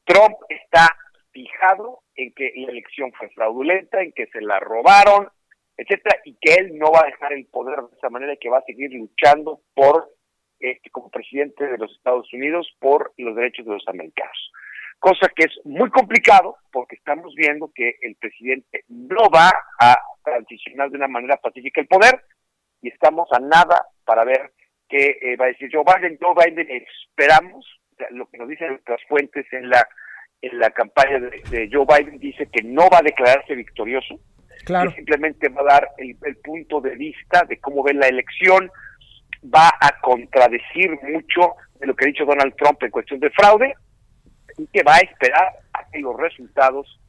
Trump 0.04 0.36
está 0.48 0.88
fijado 1.32 2.02
en 2.14 2.32
que 2.34 2.52
la 2.56 2.72
elección 2.72 3.12
fue 3.12 3.28
fraudulenta, 3.30 4.02
en 4.02 4.12
que 4.12 4.26
se 4.26 4.40
la 4.40 4.58
robaron, 4.60 5.28
etcétera, 5.76 6.20
y 6.24 6.36
que 6.40 6.54
él 6.54 6.78
no 6.78 6.90
va 6.92 7.00
a 7.02 7.06
dejar 7.06 7.32
el 7.32 7.46
poder 7.46 7.80
de 7.80 7.96
esa 7.96 8.10
manera 8.10 8.34
y 8.34 8.38
que 8.38 8.50
va 8.50 8.58
a 8.58 8.64
seguir 8.64 8.92
luchando 8.92 9.60
por 9.74 10.10
este, 10.58 10.90
como 10.90 11.10
presidente 11.10 11.66
de 11.66 11.78
los 11.78 11.90
Estados 11.92 12.30
Unidos 12.34 12.68
por 12.80 13.12
los 13.16 13.34
derechos 13.34 13.64
de 13.64 13.72
los 13.72 13.88
americanos. 13.88 14.52
Cosa 14.98 15.28
que 15.34 15.44
es 15.44 15.58
muy 15.64 15.88
complicado 15.88 16.56
porque 16.70 16.96
estamos 16.96 17.34
viendo 17.34 17.72
que 17.74 17.94
el 18.02 18.16
presidente 18.16 18.84
no 18.88 19.30
va 19.34 19.50
a 19.80 19.96
transicionar 20.22 20.90
de 20.90 20.98
una 20.98 21.08
manera 21.08 21.38
pacífica 21.38 21.80
el 21.80 21.86
poder 21.86 22.22
y 22.82 22.88
estamos 22.88 23.26
a 23.32 23.40
nada 23.40 23.86
para 24.10 24.24
ver 24.24 24.50
qué 24.88 25.18
eh, 25.22 25.36
va 25.36 25.44
a 25.44 25.48
decir 25.48 25.70
Joe 25.72 25.84
Biden. 25.86 26.18
Joe 26.20 26.34
Biden 26.34 26.66
esperamos, 26.68 27.64
lo 28.10 28.28
que 28.28 28.38
nos 28.38 28.48
dicen 28.48 28.70
nuestras 28.70 29.00
fuentes 29.08 29.46
en 29.52 29.70
la 29.70 29.86
en 30.42 30.58
la 30.58 30.70
campaña 30.70 31.20
de, 31.20 31.68
Joe 31.70 31.86
Biden 31.86 32.18
dice 32.18 32.48
que 32.50 32.62
no 32.64 32.88
va 32.90 32.98
a 32.98 33.02
declararse 33.02 33.54
victorioso, 33.54 34.18
que 34.66 34.96
simplemente 34.96 35.48
va 35.50 35.60
a 35.60 35.74
dar 35.74 35.88
el, 35.98 36.16
el 36.24 36.36
punto 36.38 36.80
de 36.80 36.96
vista 36.96 37.44
de 37.48 37.60
cómo 37.60 37.84
ve 37.84 37.94
la 37.94 38.08
elección, 38.08 38.68
va 39.44 39.68
a 39.80 40.00
contradecir 40.00 40.90
mucho 41.02 41.52
de 41.78 41.86
lo 41.86 41.94
que 41.94 42.06
ha 42.06 42.08
dicho 42.08 42.24
Donald 42.24 42.56
Trump 42.56 42.82
en 42.82 42.90
cuestión 42.90 43.20
de 43.20 43.30
fraude 43.30 43.74
y 44.58 44.66
que 44.72 44.82
va 44.82 44.96
a 44.96 45.00
esperar 45.00 45.52
a 45.72 45.88
que 45.88 46.00
los 46.00 46.16
resultados 46.16 46.99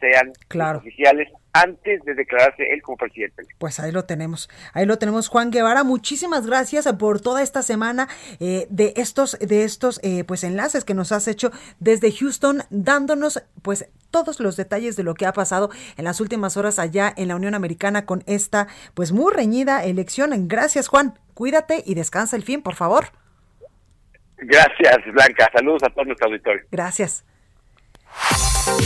sean 0.00 0.32
oficiales 0.76 1.28
antes 1.52 2.04
de 2.04 2.14
declararse 2.14 2.62
él 2.72 2.82
como 2.82 2.96
presidente. 2.96 3.42
Pues 3.58 3.80
ahí 3.80 3.90
lo 3.90 4.04
tenemos, 4.04 4.48
ahí 4.72 4.86
lo 4.86 4.98
tenemos 4.98 5.28
Juan 5.28 5.50
Guevara. 5.50 5.84
Muchísimas 5.84 6.46
gracias 6.46 6.86
por 6.98 7.20
toda 7.20 7.42
esta 7.42 7.62
semana 7.62 8.08
eh, 8.40 8.66
de 8.70 8.92
estos, 8.96 9.38
de 9.38 9.64
estos 9.64 10.00
eh, 10.02 10.24
pues 10.24 10.44
enlaces 10.44 10.84
que 10.84 10.94
nos 10.94 11.12
has 11.12 11.26
hecho 11.28 11.50
desde 11.80 12.12
Houston, 12.12 12.62
dándonos 12.70 13.42
pues 13.62 13.90
todos 14.10 14.40
los 14.40 14.56
detalles 14.56 14.96
de 14.96 15.02
lo 15.02 15.14
que 15.14 15.26
ha 15.26 15.32
pasado 15.32 15.70
en 15.96 16.04
las 16.04 16.20
últimas 16.20 16.56
horas 16.56 16.78
allá 16.78 17.12
en 17.16 17.28
la 17.28 17.36
Unión 17.36 17.54
Americana 17.54 18.06
con 18.06 18.22
esta 18.26 18.68
pues 18.94 19.12
muy 19.12 19.32
reñida 19.32 19.84
elección. 19.84 20.48
Gracias 20.48 20.88
Juan, 20.88 21.18
cuídate 21.34 21.82
y 21.84 21.94
descansa 21.94 22.36
el 22.36 22.42
fin, 22.42 22.62
por 22.62 22.74
favor. 22.74 23.06
Gracias 24.36 24.98
Blanca, 25.12 25.50
saludos 25.52 25.82
a 25.82 25.90
todo 25.90 26.04
nuestro 26.04 26.28
auditorio. 26.28 26.62
Gracias. 26.70 27.24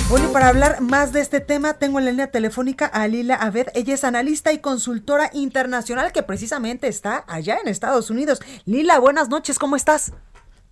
Bueno, 0.08 0.28
y 0.28 0.32
para 0.32 0.48
hablar 0.48 0.80
más 0.80 1.12
de 1.12 1.20
este 1.20 1.40
tema, 1.40 1.74
tengo 1.74 1.98
en 1.98 2.04
la 2.04 2.10
línea 2.10 2.30
telefónica 2.30 2.86
a 2.86 3.08
Lila 3.08 3.34
Aved. 3.36 3.68
Ella 3.74 3.94
es 3.94 4.04
analista 4.04 4.52
y 4.52 4.58
consultora 4.58 5.30
internacional 5.32 6.12
que 6.12 6.22
precisamente 6.22 6.86
está 6.88 7.24
allá 7.26 7.58
en 7.62 7.68
Estados 7.68 8.10
Unidos. 8.10 8.40
Lila, 8.66 8.98
buenas 8.98 9.28
noches, 9.28 9.58
¿cómo 9.58 9.74
estás? 9.74 10.12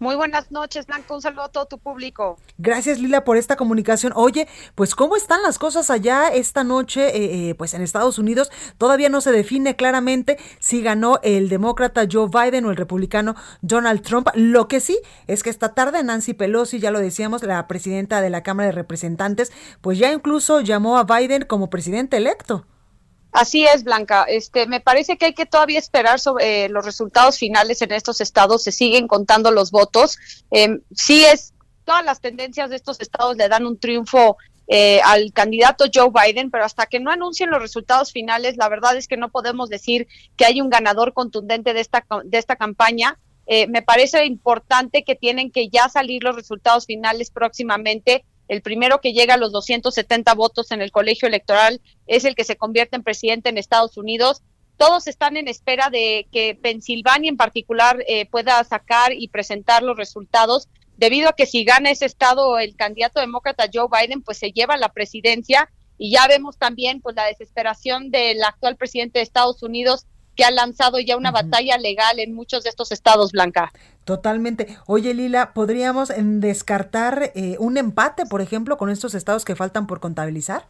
Muy 0.01 0.17
buenas 0.17 0.51
noches, 0.51 0.87
Blanca. 0.87 1.15
Un 1.15 1.21
saludo 1.21 1.43
a 1.43 1.49
todo 1.51 1.67
tu 1.67 1.77
público. 1.77 2.39
Gracias, 2.57 2.99
Lila, 2.99 3.23
por 3.23 3.37
esta 3.37 3.57
comunicación. 3.57 4.15
Oye, 4.17 4.49
pues, 4.75 4.95
¿cómo 4.95 5.15
están 5.15 5.43
las 5.43 5.59
cosas 5.59 5.91
allá 5.91 6.29
esta 6.29 6.65
noche, 6.65 7.09
eh, 7.09 7.51
eh, 7.51 7.55
pues, 7.55 7.75
en 7.75 7.83
Estados 7.83 8.19
Unidos? 8.19 8.51
Todavía 8.79 9.11
no 9.11 9.21
se 9.21 9.31
define 9.31 9.77
claramente 9.77 10.39
si 10.59 10.81
ganó 10.81 11.21
el 11.23 11.51
demócrata 11.51 12.09
Joe 12.11 12.31
Biden 12.33 12.65
o 12.65 12.71
el 12.71 12.79
republicano 12.79 13.37
Donald 13.61 14.01
Trump. 14.01 14.29
Lo 14.35 14.69
que 14.69 14.81
sí 14.81 14.99
es 15.27 15.43
que 15.43 15.51
esta 15.51 15.75
tarde 15.75 16.03
Nancy 16.03 16.33
Pelosi, 16.33 16.79
ya 16.79 16.91
lo 16.91 16.99
decíamos, 16.99 17.43
la 17.43 17.69
presidenta 17.69 18.23
de 18.23 18.31
la 18.31 18.43
Cámara 18.43 18.69
de 18.69 18.73
Representantes, 18.73 19.53
pues 19.83 19.99
ya 19.99 20.11
incluso 20.11 20.63
llamó 20.63 20.97
a 20.97 21.05
Biden 21.05 21.45
como 21.45 21.69
presidente 21.69 22.17
electo. 22.17 22.65
Así 23.33 23.65
es, 23.65 23.85
Blanca. 23.85 24.25
Este, 24.29 24.67
me 24.67 24.81
parece 24.81 25.17
que 25.17 25.27
hay 25.27 25.35
que 25.35 25.47
todavía 25.47 25.79
esperar 25.79 26.19
sobre 26.19 26.65
eh, 26.65 26.69
los 26.69 26.85
resultados 26.85 27.39
finales 27.39 27.81
en 27.83 27.93
estos 27.93 28.21
estados. 28.21 28.63
Se 28.63 28.73
siguen 28.73 29.07
contando 29.07 29.51
los 29.51 29.71
votos. 29.71 30.19
Eh, 30.51 30.81
sí 30.95 31.25
es, 31.25 31.55
todas 31.85 32.05
las 32.05 32.21
tendencias 32.21 32.71
de 32.71 32.77
estos 32.77 33.01
estados 33.01 33.37
le 33.37 33.49
dan 33.49 33.67
un 33.67 33.79
triunfo 33.79 34.37
eh, 34.73 35.01
al 35.05 35.33
candidato 35.33 35.87
Joe 35.93 36.11
Biden, 36.11 36.51
pero 36.51 36.65
hasta 36.65 36.87
que 36.87 37.01
no 37.01 37.11
anuncien 37.11 37.51
los 37.51 37.61
resultados 37.61 38.13
finales, 38.13 38.57
la 38.57 38.69
verdad 38.69 38.97
es 38.97 39.09
que 39.09 39.17
no 39.17 39.29
podemos 39.29 39.69
decir 39.69 40.07
que 40.37 40.45
hay 40.45 40.61
un 40.61 40.71
ganador 40.71 41.13
contundente 41.13 41.75
de 41.75 41.81
esta, 41.81 42.05
de 42.25 42.39
esta 42.39 42.55
campaña. 42.55 43.19
Eh, 43.47 43.67
me 43.67 43.83
parece 43.83 44.25
importante 44.27 45.03
que 45.03 45.17
tienen 45.17 45.51
que 45.51 45.69
ya 45.71 45.89
salir 45.89 46.23
los 46.23 46.37
resultados 46.37 46.87
finales 46.87 47.33
próximamente 47.33 48.25
el 48.51 48.63
primero 48.63 49.01
que 49.01 49.13
llega 49.13 49.35
a 49.35 49.37
los 49.37 49.53
270 49.53 50.35
votos 50.35 50.73
en 50.73 50.83
el 50.83 50.91
colegio 50.91 51.29
electoral 51.29 51.81
es 52.09 52.25
el 52.25 52.35
que 52.35 52.43
se 52.43 52.57
convierte 52.57 52.97
en 52.97 53.05
presidente 53.05 53.49
en 53.49 53.59
Estados 53.59 53.97
Unidos. 53.97 54.43
Todos 54.77 55.07
están 55.07 55.37
en 55.37 55.47
espera 55.47 55.89
de 55.89 56.27
que 56.33 56.59
Pensilvania 56.61 57.29
en 57.29 57.37
particular 57.37 58.03
eh, 58.09 58.27
pueda 58.27 58.65
sacar 58.65 59.13
y 59.13 59.29
presentar 59.29 59.85
los 59.85 59.97
resultados, 59.97 60.69
debido 60.97 61.29
a 61.29 61.35
que 61.35 61.47
si 61.47 61.63
gana 61.63 61.93
ese 61.93 62.07
estado 62.07 62.59
el 62.59 62.75
candidato 62.75 63.21
demócrata 63.21 63.71
Joe 63.73 63.87
Biden, 63.89 64.21
pues 64.21 64.39
se 64.39 64.51
lleva 64.51 64.77
la 64.77 64.89
presidencia 64.89 65.71
y 65.97 66.11
ya 66.11 66.27
vemos 66.27 66.59
también 66.59 67.01
pues 67.01 67.15
la 67.15 67.27
desesperación 67.27 68.11
del 68.11 68.43
actual 68.43 68.77
presidente 68.77 69.21
de 69.21 69.23
Estados 69.23 69.63
Unidos 69.63 70.07
que 70.35 70.43
ha 70.43 70.51
lanzado 70.51 70.99
ya 70.99 71.17
una 71.17 71.31
batalla 71.31 71.79
legal 71.79 72.19
en 72.19 72.35
muchos 72.35 72.65
de 72.65 72.71
estos 72.71 72.91
estados, 72.91 73.31
Blanca. 73.31 73.73
Totalmente. 74.05 74.79
Oye, 74.87 75.15
Lila, 75.15 75.53
¿podríamos 75.53 76.11
em, 76.11 76.41
descartar 76.41 77.33
eh, 77.35 77.57
un 77.59 77.77
empate, 77.77 78.27
por 78.27 78.41
ejemplo, 78.41 78.77
con 78.77 78.91
estos 78.91 79.15
estados 79.15 79.45
que 79.45 79.57
faltan 79.57 79.87
por 79.87 80.01
contabilizar? 80.01 80.67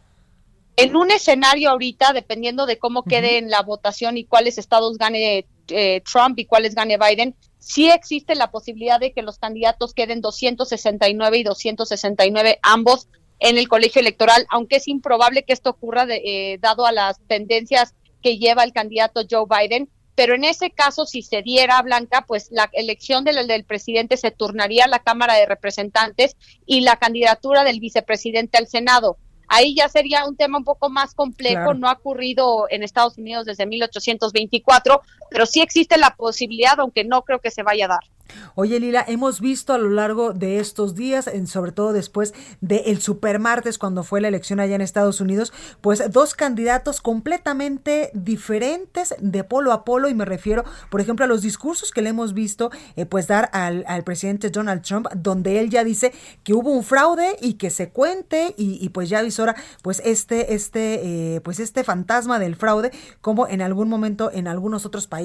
En 0.77 0.95
un 0.95 1.11
escenario 1.11 1.69
ahorita, 1.69 2.13
dependiendo 2.13 2.65
de 2.65 2.79
cómo 2.79 3.03
quede 3.03 3.37
en 3.37 3.49
la 3.49 3.61
votación 3.61 4.17
y 4.17 4.25
cuáles 4.25 4.57
estados 4.57 4.97
gane 4.97 5.45
eh, 5.67 6.01
Trump 6.11 6.39
y 6.39 6.45
cuáles 6.45 6.75
gane 6.75 6.97
Biden, 6.97 7.35
sí 7.59 7.89
existe 7.89 8.35
la 8.35 8.51
posibilidad 8.51 8.99
de 8.99 9.11
que 9.11 9.21
los 9.21 9.37
candidatos 9.37 9.93
queden 9.93 10.21
269 10.21 11.37
y 11.37 11.43
269 11.43 12.59
ambos 12.63 13.07
en 13.39 13.57
el 13.57 13.67
colegio 13.67 14.01
electoral, 14.01 14.45
aunque 14.49 14.77
es 14.77 14.87
improbable 14.87 15.43
que 15.43 15.53
esto 15.53 15.71
ocurra 15.71 16.05
de, 16.05 16.21
eh, 16.23 16.57
dado 16.61 16.85
a 16.85 16.91
las 16.91 17.19
tendencias 17.27 17.93
que 18.21 18.37
lleva 18.37 18.63
el 18.63 18.71
candidato 18.71 19.21
Joe 19.29 19.45
Biden. 19.49 19.89
Pero 20.15 20.35
en 20.35 20.43
ese 20.43 20.71
caso, 20.71 21.05
si 21.05 21.21
se 21.21 21.41
diera 21.41 21.81
Blanca, 21.81 22.25
pues 22.27 22.49
la 22.51 22.69
elección 22.73 23.23
del, 23.23 23.47
del 23.47 23.63
presidente 23.63 24.17
se 24.17 24.31
turnaría 24.31 24.85
a 24.85 24.89
la 24.89 24.99
Cámara 24.99 25.35
de 25.35 25.45
Representantes 25.45 26.35
y 26.65 26.81
la 26.81 26.97
candidatura 26.97 27.63
del 27.63 27.79
vicepresidente 27.79 28.57
al 28.57 28.67
Senado. 28.67 29.17
Ahí 29.53 29.75
ya 29.75 29.89
sería 29.89 30.25
un 30.25 30.37
tema 30.37 30.57
un 30.57 30.63
poco 30.63 30.89
más 30.89 31.13
complejo, 31.13 31.73
no 31.73 31.89
ha 31.89 31.93
ocurrido 31.93 32.67
en 32.69 32.83
Estados 32.83 33.17
Unidos 33.17 33.45
desde 33.45 33.65
1824, 33.65 35.01
pero 35.31 35.45
sí 35.45 35.61
existe 35.61 35.97
la 35.97 36.15
posibilidad, 36.15 36.77
aunque 36.77 37.05
no 37.05 37.21
creo 37.23 37.39
que 37.39 37.51
se 37.51 37.63
vaya 37.63 37.85
a 37.85 37.87
dar. 37.87 38.03
Oye, 38.55 38.79
Lila, 38.79 39.03
hemos 39.07 39.41
visto 39.41 39.73
a 39.73 39.77
lo 39.77 39.89
largo 39.89 40.33
de 40.33 40.59
estos 40.59 40.95
días, 40.95 41.27
en, 41.27 41.47
sobre 41.47 41.71
todo 41.71 41.91
después 41.93 42.33
del 42.59 42.81
el 42.85 43.01
supermartes, 43.01 43.77
cuando 43.77 44.03
fue 44.03 44.21
la 44.21 44.27
elección 44.27 44.59
allá 44.59 44.75
en 44.75 44.81
Estados 44.81 45.21
Unidos, 45.21 45.53
pues 45.81 46.03
dos 46.11 46.33
candidatos 46.33 47.01
completamente 47.01 48.11
diferentes 48.13 49.15
de 49.19 49.43
polo 49.43 49.71
a 49.71 49.83
polo, 49.83 50.09
y 50.09 50.13
me 50.13 50.25
refiero, 50.25 50.63
por 50.89 51.01
ejemplo, 51.01 51.25
a 51.25 51.27
los 51.27 51.41
discursos 51.41 51.91
que 51.91 52.01
le 52.01 52.09
hemos 52.09 52.33
visto 52.33 52.71
eh, 52.95 53.05
pues 53.05 53.27
dar 53.27 53.49
al, 53.53 53.83
al, 53.87 54.03
presidente 54.03 54.49
Donald 54.49 54.81
Trump, 54.81 55.07
donde 55.15 55.59
él 55.59 55.69
ya 55.69 55.83
dice 55.83 56.13
que 56.43 56.53
hubo 56.53 56.71
un 56.71 56.83
fraude 56.83 57.35
y 57.41 57.55
que 57.55 57.69
se 57.69 57.89
cuente, 57.89 58.53
y, 58.57 58.89
pues 58.89 59.09
ya 59.09 59.21
visora 59.21 59.55
pues 59.81 60.01
este, 60.05 60.53
este, 60.53 61.35
eh, 61.35 61.41
pues 61.41 61.59
este 61.59 61.83
fantasma 61.83 62.39
del 62.39 62.55
fraude, 62.55 62.91
como 63.21 63.47
en 63.47 63.61
algún 63.61 63.89
momento 63.89 64.31
en 64.31 64.47
algunos 64.47 64.85
otros 64.85 65.07
países 65.07 65.20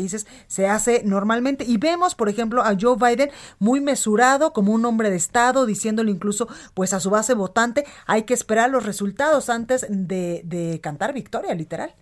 se 0.46 0.66
hace 0.66 1.02
normalmente. 1.04 1.64
Y 1.64 1.76
vemos, 1.76 2.14
por 2.14 2.28
ejemplo, 2.28 2.62
a 2.62 2.76
Joe 2.78 2.96
Biden 2.96 3.30
muy 3.58 3.80
mesurado 3.80 4.52
como 4.52 4.72
un 4.72 4.84
hombre 4.84 5.10
de 5.10 5.16
Estado, 5.16 5.66
diciéndole 5.66 6.10
incluso 6.10 6.48
pues 6.74 6.92
a 6.92 7.00
su 7.00 7.10
base 7.10 7.34
votante, 7.34 7.84
hay 8.06 8.22
que 8.22 8.34
esperar 8.34 8.70
los 8.70 8.84
resultados 8.84 9.50
antes 9.50 9.86
de, 9.88 10.42
de 10.44 10.80
cantar 10.80 11.12
victoria, 11.12 11.54
literal. 11.54 11.94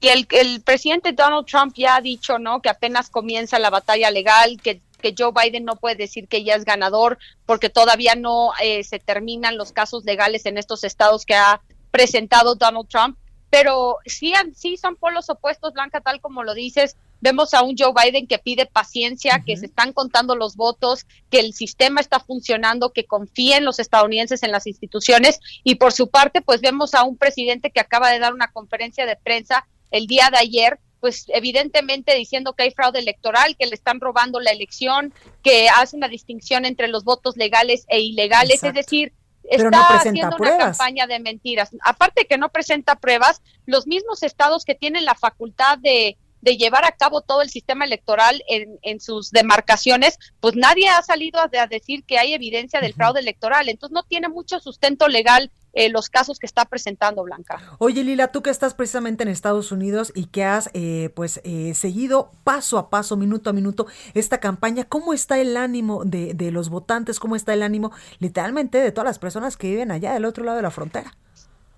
Y 0.00 0.08
el, 0.08 0.26
el, 0.30 0.60
presidente 0.60 1.12
Donald 1.12 1.46
Trump 1.46 1.74
ya 1.76 1.96
ha 1.96 2.00
dicho, 2.00 2.38
¿no? 2.38 2.62
Que 2.62 2.68
apenas 2.68 3.10
comienza 3.10 3.58
la 3.58 3.70
batalla 3.70 4.10
legal, 4.12 4.60
que, 4.62 4.80
que 5.00 5.14
Joe 5.16 5.32
Biden 5.32 5.64
no 5.64 5.76
puede 5.76 5.96
decir 5.96 6.28
que 6.28 6.44
ya 6.44 6.54
es 6.54 6.64
ganador 6.64 7.18
porque 7.46 7.68
todavía 7.68 8.14
no 8.14 8.52
eh, 8.62 8.84
se 8.84 9.00
terminan 9.00 9.56
los 9.56 9.72
casos 9.72 10.04
legales 10.04 10.46
en 10.46 10.56
estos 10.56 10.84
estados 10.84 11.24
que 11.24 11.34
ha 11.34 11.60
presentado 11.90 12.54
Donald 12.54 12.88
Trump. 12.88 13.18
Pero 13.50 13.96
sí, 14.06 14.32
sí 14.54 14.76
son 14.76 14.96
polos 14.96 15.30
opuestos, 15.30 15.72
Blanca, 15.72 16.00
tal 16.00 16.20
como 16.20 16.44
lo 16.44 16.54
dices. 16.54 16.96
Vemos 17.20 17.54
a 17.54 17.62
un 17.62 17.76
Joe 17.76 17.92
Biden 17.92 18.26
que 18.26 18.38
pide 18.38 18.66
paciencia, 18.66 19.42
que 19.44 19.56
se 19.56 19.66
están 19.66 19.92
contando 19.92 20.36
los 20.36 20.54
votos, 20.54 21.06
que 21.30 21.40
el 21.40 21.52
sistema 21.52 22.00
está 22.00 22.20
funcionando, 22.20 22.92
que 22.92 23.06
confíen 23.06 23.64
los 23.64 23.78
estadounidenses 23.78 24.42
en 24.42 24.52
las 24.52 24.66
instituciones. 24.66 25.40
Y 25.64 25.76
por 25.76 25.92
su 25.92 26.08
parte, 26.08 26.42
pues 26.42 26.60
vemos 26.60 26.94
a 26.94 27.02
un 27.02 27.16
presidente 27.16 27.70
que 27.70 27.80
acaba 27.80 28.10
de 28.10 28.18
dar 28.18 28.34
una 28.34 28.52
conferencia 28.52 29.06
de 29.06 29.16
prensa 29.16 29.66
el 29.90 30.06
día 30.06 30.28
de 30.30 30.38
ayer 30.38 30.78
pues 31.00 31.26
evidentemente 31.28 32.14
diciendo 32.14 32.54
que 32.54 32.64
hay 32.64 32.70
fraude 32.70 32.98
electoral, 32.98 33.56
que 33.56 33.66
le 33.66 33.74
están 33.74 34.00
robando 34.00 34.40
la 34.40 34.50
elección, 34.50 35.12
que 35.42 35.68
hace 35.68 35.96
una 35.96 36.08
distinción 36.08 36.64
entre 36.64 36.88
los 36.88 37.04
votos 37.04 37.36
legales 37.36 37.84
e 37.88 38.00
ilegales, 38.00 38.56
Exacto. 38.56 38.80
es 38.80 38.86
decir, 38.86 39.12
está 39.50 39.96
haciendo 39.96 40.36
pruebas. 40.36 40.56
una 40.56 40.66
campaña 40.66 41.06
de 41.06 41.18
mentiras. 41.20 41.70
Aparte 41.84 42.26
que 42.26 42.38
no 42.38 42.50
presenta 42.50 42.96
pruebas, 42.96 43.42
los 43.66 43.86
mismos 43.86 44.22
estados 44.22 44.64
que 44.64 44.74
tienen 44.74 45.04
la 45.04 45.14
facultad 45.14 45.78
de 45.78 46.16
de 46.40 46.56
llevar 46.56 46.84
a 46.84 46.92
cabo 46.92 47.22
todo 47.22 47.42
el 47.42 47.50
sistema 47.50 47.84
electoral 47.84 48.42
en, 48.48 48.78
en 48.82 49.00
sus 49.00 49.30
demarcaciones, 49.30 50.18
pues 50.40 50.56
nadie 50.56 50.88
ha 50.88 51.02
salido 51.02 51.40
a, 51.40 51.50
a 51.60 51.66
decir 51.66 52.04
que 52.04 52.18
hay 52.18 52.34
evidencia 52.34 52.80
del 52.80 52.94
fraude 52.94 53.20
electoral. 53.20 53.68
Entonces 53.68 53.94
no 53.94 54.02
tiene 54.02 54.28
mucho 54.28 54.60
sustento 54.60 55.08
legal 55.08 55.50
eh, 55.74 55.90
los 55.90 56.08
casos 56.08 56.38
que 56.38 56.46
está 56.46 56.64
presentando 56.64 57.22
Blanca. 57.22 57.60
Oye 57.78 58.02
Lila, 58.02 58.32
tú 58.32 58.42
que 58.42 58.50
estás 58.50 58.74
precisamente 58.74 59.22
en 59.22 59.28
Estados 59.28 59.70
Unidos 59.70 60.12
y 60.14 60.26
que 60.26 60.42
has 60.44 60.70
eh, 60.72 61.10
pues 61.14 61.40
eh, 61.44 61.74
seguido 61.74 62.32
paso 62.42 62.78
a 62.78 62.90
paso, 62.90 63.16
minuto 63.16 63.50
a 63.50 63.52
minuto 63.52 63.86
esta 64.14 64.40
campaña, 64.40 64.84
¿cómo 64.84 65.12
está 65.12 65.38
el 65.38 65.56
ánimo 65.56 66.04
de, 66.04 66.34
de 66.34 66.50
los 66.50 66.68
votantes? 66.68 67.20
¿Cómo 67.20 67.36
está 67.36 67.52
el 67.52 67.62
ánimo 67.62 67.92
literalmente 68.18 68.78
de 68.78 68.92
todas 68.92 69.06
las 69.06 69.18
personas 69.18 69.56
que 69.56 69.68
viven 69.68 69.90
allá 69.90 70.14
del 70.14 70.24
otro 70.24 70.42
lado 70.44 70.56
de 70.56 70.62
la 70.62 70.70
frontera? 70.70 71.14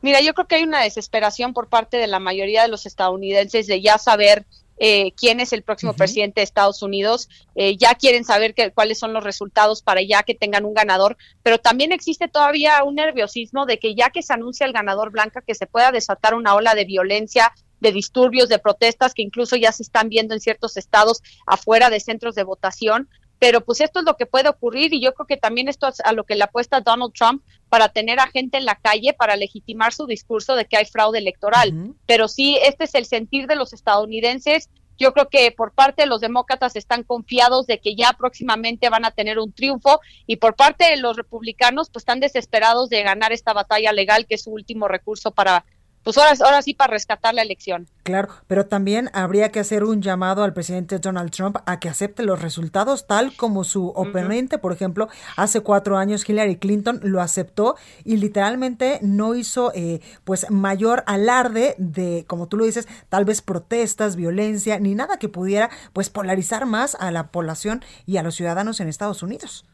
Mira, 0.02 0.20
yo 0.20 0.34
creo 0.34 0.46
que 0.46 0.56
hay 0.56 0.62
una 0.62 0.82
desesperación 0.82 1.52
por 1.52 1.68
parte 1.68 1.96
de 1.96 2.06
la 2.06 2.18
mayoría 2.18 2.62
de 2.62 2.68
los 2.68 2.86
estadounidenses 2.86 3.66
de 3.66 3.80
ya 3.82 3.98
saber 3.98 4.46
eh, 4.82 5.12
quién 5.12 5.40
es 5.40 5.52
el 5.52 5.62
próximo 5.62 5.92
uh 5.92 5.94
-huh. 5.94 5.98
presidente 5.98 6.40
de 6.40 6.44
Estados 6.44 6.82
Unidos, 6.82 7.28
eh, 7.54 7.76
ya 7.76 7.94
quieren 7.94 8.24
saber 8.24 8.54
que, 8.54 8.70
cuáles 8.72 8.98
son 8.98 9.12
los 9.12 9.22
resultados 9.22 9.82
para 9.82 10.00
ya 10.00 10.22
que 10.22 10.34
tengan 10.34 10.64
un 10.64 10.72
ganador, 10.72 11.18
pero 11.42 11.58
también 11.58 11.92
existe 11.92 12.28
todavía 12.28 12.82
un 12.82 12.94
nerviosismo 12.94 13.66
de 13.66 13.78
que 13.78 13.94
ya 13.94 14.08
que 14.08 14.22
se 14.22 14.32
anuncia 14.32 14.64
el 14.64 14.72
ganador 14.72 15.10
blanca, 15.10 15.42
que 15.46 15.54
se 15.54 15.66
pueda 15.66 15.92
desatar 15.92 16.32
una 16.32 16.54
ola 16.54 16.74
de 16.74 16.86
violencia, 16.86 17.52
de 17.80 17.92
disturbios, 17.92 18.48
de 18.48 18.58
protestas 18.58 19.12
que 19.12 19.20
incluso 19.20 19.54
ya 19.56 19.70
se 19.70 19.82
están 19.82 20.08
viendo 20.08 20.32
en 20.32 20.40
ciertos 20.40 20.78
estados 20.78 21.22
afuera 21.46 21.90
de 21.90 22.00
centros 22.00 22.34
de 22.34 22.44
votación, 22.44 23.10
pero 23.40 23.62
pues 23.62 23.80
esto 23.80 24.00
es 24.00 24.04
lo 24.04 24.16
que 24.16 24.26
puede 24.26 24.50
ocurrir 24.50 24.92
y 24.92 25.00
yo 25.00 25.14
creo 25.14 25.26
que 25.26 25.38
también 25.38 25.68
esto 25.68 25.88
es 25.88 26.00
a 26.00 26.12
lo 26.12 26.24
que 26.24 26.36
le 26.36 26.44
apuesta 26.44 26.82
Donald 26.82 27.14
Trump 27.14 27.42
para 27.70 27.88
tener 27.88 28.20
a 28.20 28.28
gente 28.28 28.58
en 28.58 28.66
la 28.66 28.76
calle 28.76 29.14
para 29.14 29.34
legitimar 29.34 29.94
su 29.94 30.06
discurso 30.06 30.54
de 30.56 30.66
que 30.66 30.76
hay 30.76 30.84
fraude 30.84 31.18
electoral. 31.18 31.72
Uh 31.72 31.76
-huh. 31.76 31.94
Pero 32.06 32.28
sí, 32.28 32.58
este 32.62 32.84
es 32.84 32.94
el 32.94 33.06
sentir 33.06 33.46
de 33.46 33.56
los 33.56 33.72
estadounidenses. 33.72 34.68
Yo 34.98 35.14
creo 35.14 35.30
que 35.30 35.50
por 35.52 35.72
parte 35.72 36.02
de 36.02 36.06
los 36.06 36.20
demócratas 36.20 36.76
están 36.76 37.02
confiados 37.02 37.66
de 37.66 37.80
que 37.80 37.96
ya 37.96 38.12
próximamente 38.12 38.90
van 38.90 39.06
a 39.06 39.10
tener 39.10 39.38
un 39.38 39.54
triunfo 39.54 40.00
y 40.26 40.36
por 40.36 40.54
parte 40.54 40.84
de 40.84 40.98
los 40.98 41.16
republicanos 41.16 41.88
pues 41.88 42.02
están 42.02 42.20
desesperados 42.20 42.90
de 42.90 43.02
ganar 43.02 43.32
esta 43.32 43.54
batalla 43.54 43.94
legal 43.94 44.26
que 44.26 44.34
es 44.34 44.42
su 44.42 44.50
último 44.50 44.86
recurso 44.86 45.30
para 45.30 45.64
pues 46.02 46.16
ahora, 46.18 46.32
ahora 46.44 46.62
sí 46.62 46.74
para 46.74 46.92
rescatar 46.92 47.34
la 47.34 47.42
elección. 47.42 47.86
Claro, 48.02 48.28
pero 48.46 48.66
también 48.66 49.10
habría 49.12 49.50
que 49.50 49.60
hacer 49.60 49.84
un 49.84 50.02
llamado 50.02 50.42
al 50.42 50.54
presidente 50.54 50.98
Donald 50.98 51.30
Trump 51.30 51.58
a 51.66 51.78
que 51.78 51.88
acepte 51.88 52.22
los 52.22 52.40
resultados 52.40 53.06
tal 53.06 53.36
como 53.36 53.64
su 53.64 53.88
oponente, 53.88 54.56
uh 54.56 54.58
-huh. 54.58 54.62
por 54.62 54.72
ejemplo, 54.72 55.08
hace 55.36 55.60
cuatro 55.60 55.98
años 55.98 56.28
Hillary 56.28 56.56
Clinton 56.56 57.00
lo 57.02 57.20
aceptó 57.20 57.76
y 58.04 58.16
literalmente 58.16 58.98
no 59.02 59.34
hizo 59.34 59.72
eh, 59.74 60.00
pues 60.24 60.50
mayor 60.50 61.04
alarde 61.06 61.74
de, 61.78 62.24
como 62.26 62.48
tú 62.48 62.56
lo 62.56 62.64
dices, 62.64 62.88
tal 63.08 63.24
vez 63.24 63.42
protestas, 63.42 64.16
violencia, 64.16 64.78
ni 64.78 64.94
nada 64.94 65.18
que 65.18 65.28
pudiera 65.28 65.70
pues 65.92 66.10
polarizar 66.10 66.66
más 66.66 66.94
a 66.94 67.10
la 67.10 67.28
población 67.28 67.84
y 68.06 68.16
a 68.16 68.22
los 68.22 68.34
ciudadanos 68.34 68.80
en 68.80 68.88
Estados 68.88 69.22
Unidos. 69.22 69.64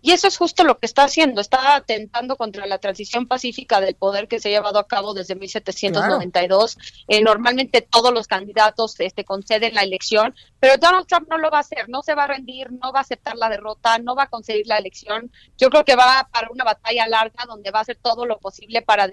Y 0.00 0.12
eso 0.12 0.28
es 0.28 0.36
justo 0.36 0.64
lo 0.64 0.78
que 0.78 0.86
está 0.86 1.04
haciendo, 1.04 1.40
está 1.40 1.74
atentando 1.74 2.36
contra 2.36 2.66
la 2.66 2.78
transición 2.78 3.26
pacífica 3.26 3.80
del 3.80 3.94
poder 3.94 4.28
que 4.28 4.38
se 4.38 4.48
ha 4.48 4.52
llevado 4.52 4.78
a 4.78 4.86
cabo 4.86 5.12
desde 5.12 5.34
1792. 5.34 6.74
Claro. 6.74 6.88
Eh, 7.08 7.22
normalmente 7.22 7.82
todos 7.82 8.12
los 8.12 8.28
candidatos 8.28 8.98
este, 9.00 9.24
conceden 9.24 9.74
la 9.74 9.82
elección, 9.82 10.34
pero 10.60 10.76
Donald 10.76 11.06
Trump 11.06 11.28
no 11.28 11.38
lo 11.38 11.50
va 11.50 11.58
a 11.58 11.60
hacer, 11.62 11.88
no 11.88 12.02
se 12.02 12.14
va 12.14 12.24
a 12.24 12.28
rendir, 12.28 12.70
no 12.72 12.92
va 12.92 13.00
a 13.00 13.02
aceptar 13.02 13.36
la 13.36 13.48
derrota, 13.48 13.98
no 13.98 14.14
va 14.14 14.24
a 14.24 14.28
conseguir 14.28 14.66
la 14.66 14.78
elección. 14.78 15.32
Yo 15.56 15.68
creo 15.68 15.84
que 15.84 15.96
va 15.96 16.28
para 16.32 16.48
una 16.50 16.64
batalla 16.64 17.08
larga 17.08 17.44
donde 17.46 17.70
va 17.70 17.80
a 17.80 17.82
hacer 17.82 17.98
todo 18.00 18.24
lo 18.24 18.38
posible 18.38 18.82
para, 18.82 19.08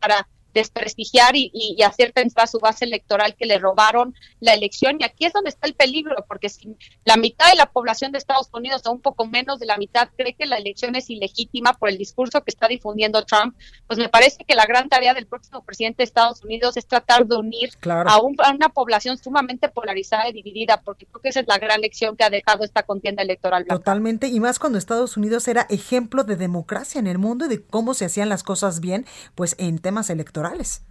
para 0.00 0.28
desprestigiar 0.54 1.34
y, 1.36 1.50
y, 1.52 1.74
y, 1.76 1.82
hacer 1.82 2.12
pensar 2.12 2.44
a 2.44 2.46
su 2.46 2.58
base 2.60 2.84
electoral 2.84 3.34
que 3.34 3.44
le 3.44 3.58
robaron 3.58 4.14
la 4.40 4.54
elección. 4.54 4.96
Y 5.00 5.04
aquí 5.04 5.26
es 5.26 5.32
donde 5.32 5.50
está 5.50 5.66
el 5.66 5.74
peligro, 5.74 6.24
porque 6.28 6.48
si 6.48 6.76
la 7.04 7.16
mitad 7.16 7.50
de 7.50 7.56
la 7.56 7.66
población 7.66 8.12
de 8.12 8.18
Estados 8.18 8.48
Unidos, 8.52 8.82
o 8.86 8.92
un 8.92 9.00
poco 9.00 9.26
menos 9.26 9.58
de 9.58 9.66
la 9.66 9.76
mitad, 9.76 10.08
cree 10.16 10.34
que 10.34 10.46
la 10.46 10.56
elección 10.56 10.94
es 10.94 11.10
ilegítima 11.10 11.74
por 11.74 11.88
el 11.88 11.98
discurso 11.98 12.42
que 12.42 12.50
está 12.50 12.68
difundiendo 12.68 13.24
Trump, 13.24 13.56
pues 13.88 13.98
me 13.98 14.08
parece 14.08 14.44
que 14.44 14.54
la 14.54 14.64
gran 14.64 14.88
tarea 14.88 15.12
del 15.12 15.26
próximo 15.26 15.62
presidente 15.64 15.98
de 15.98 16.04
Estados 16.04 16.42
Unidos 16.44 16.76
es 16.76 16.86
tratar 16.86 17.26
de 17.26 17.36
unir 17.36 17.70
claro. 17.80 18.08
a, 18.08 18.22
un, 18.22 18.36
a, 18.38 18.52
una 18.52 18.68
población 18.68 19.18
sumamente 19.18 19.68
polarizada 19.68 20.28
y 20.28 20.32
dividida, 20.32 20.80
porque 20.82 21.06
creo 21.06 21.20
que 21.20 21.28
esa 21.30 21.40
es 21.40 21.48
la 21.48 21.58
gran 21.58 21.80
lección 21.80 22.16
que 22.16 22.22
ha 22.22 22.30
dejado 22.30 22.64
esta 22.64 22.84
contienda 22.84 23.22
electoral. 23.22 23.64
Blanca. 23.64 23.78
Totalmente, 23.78 24.28
y 24.28 24.38
más 24.38 24.60
cuando 24.60 24.78
Estados 24.78 25.16
Unidos 25.16 25.48
era 25.48 25.66
ejemplo 25.68 26.22
de 26.22 26.36
democracia 26.36 27.00
en 27.00 27.08
el 27.08 27.18
mundo 27.18 27.46
y 27.46 27.48
de 27.48 27.62
cómo 27.62 27.94
se 27.94 28.04
hacían 28.04 28.28
las 28.28 28.44
cosas 28.44 28.78
bien, 28.78 29.04
pues 29.34 29.56
en 29.58 29.80
temas 29.80 30.10
electorales 30.10 30.43
electorales 30.44 30.82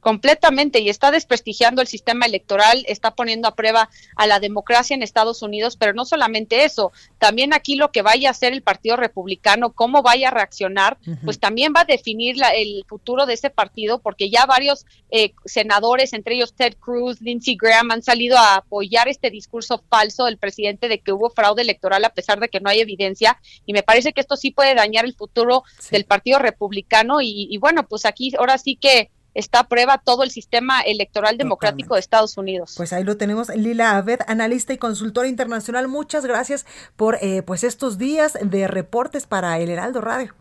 completamente 0.00 0.80
y 0.80 0.88
está 0.88 1.10
desprestigiando 1.10 1.82
el 1.82 1.88
sistema 1.88 2.26
electoral, 2.26 2.84
está 2.86 3.14
poniendo 3.14 3.48
a 3.48 3.54
prueba 3.54 3.90
a 4.16 4.26
la 4.26 4.40
democracia 4.40 4.94
en 4.94 5.02
Estados 5.02 5.42
Unidos, 5.42 5.76
pero 5.76 5.92
no 5.92 6.04
solamente 6.04 6.64
eso, 6.64 6.92
también 7.18 7.52
aquí 7.52 7.76
lo 7.76 7.90
que 7.90 8.02
vaya 8.02 8.28
a 8.28 8.32
hacer 8.32 8.52
el 8.52 8.62
Partido 8.62 8.96
Republicano, 8.96 9.72
cómo 9.72 10.02
vaya 10.02 10.28
a 10.28 10.30
reaccionar, 10.32 10.98
uh 11.06 11.10
-huh. 11.10 11.24
pues 11.24 11.38
también 11.38 11.72
va 11.76 11.80
a 11.80 11.84
definir 11.84 12.36
la, 12.36 12.50
el 12.50 12.84
futuro 12.88 13.26
de 13.26 13.34
ese 13.34 13.50
partido, 13.50 13.98
porque 14.00 14.30
ya 14.30 14.46
varios 14.46 14.86
eh, 15.10 15.32
senadores, 15.44 16.12
entre 16.12 16.34
ellos 16.36 16.54
Ted 16.54 16.74
Cruz, 16.78 17.20
Lindsey 17.20 17.56
Graham, 17.56 17.90
han 17.90 18.02
salido 18.02 18.36
a 18.38 18.56
apoyar 18.56 19.08
este 19.08 19.30
discurso 19.30 19.82
falso 19.88 20.24
del 20.26 20.38
presidente 20.38 20.88
de 20.88 21.00
que 21.00 21.12
hubo 21.12 21.30
fraude 21.30 21.62
electoral 21.62 22.04
a 22.04 22.14
pesar 22.14 22.40
de 22.40 22.48
que 22.48 22.60
no 22.60 22.70
hay 22.70 22.80
evidencia, 22.80 23.40
y 23.66 23.72
me 23.72 23.82
parece 23.82 24.12
que 24.12 24.20
esto 24.20 24.36
sí 24.36 24.50
puede 24.50 24.74
dañar 24.74 25.04
el 25.04 25.14
futuro 25.14 25.64
sí. 25.78 25.88
del 25.90 26.04
Partido 26.04 26.38
Republicano, 26.38 27.20
y, 27.20 27.48
y 27.50 27.58
bueno, 27.58 27.86
pues 27.86 28.04
aquí 28.04 28.32
ahora 28.38 28.58
sí 28.58 28.76
que 28.76 29.10
está 29.38 29.60
a 29.60 29.68
prueba 29.68 29.98
todo 29.98 30.24
el 30.24 30.30
sistema 30.30 30.80
electoral 30.80 31.38
democrático 31.38 31.88
Totalmente. 31.88 31.94
de 31.94 32.00
Estados 32.00 32.36
Unidos. 32.36 32.74
Pues 32.76 32.92
ahí 32.92 33.04
lo 33.04 33.16
tenemos, 33.16 33.48
Lila 33.54 33.96
Abed, 33.96 34.20
analista 34.26 34.72
y 34.72 34.78
consultora 34.78 35.28
internacional. 35.28 35.86
Muchas 35.88 36.26
gracias 36.26 36.66
por 36.96 37.18
eh, 37.20 37.42
pues 37.42 37.62
estos 37.64 37.98
días 37.98 38.36
de 38.42 38.66
reportes 38.66 39.26
para 39.26 39.58
el 39.58 39.70
Heraldo 39.70 40.00
Radio. 40.00 40.34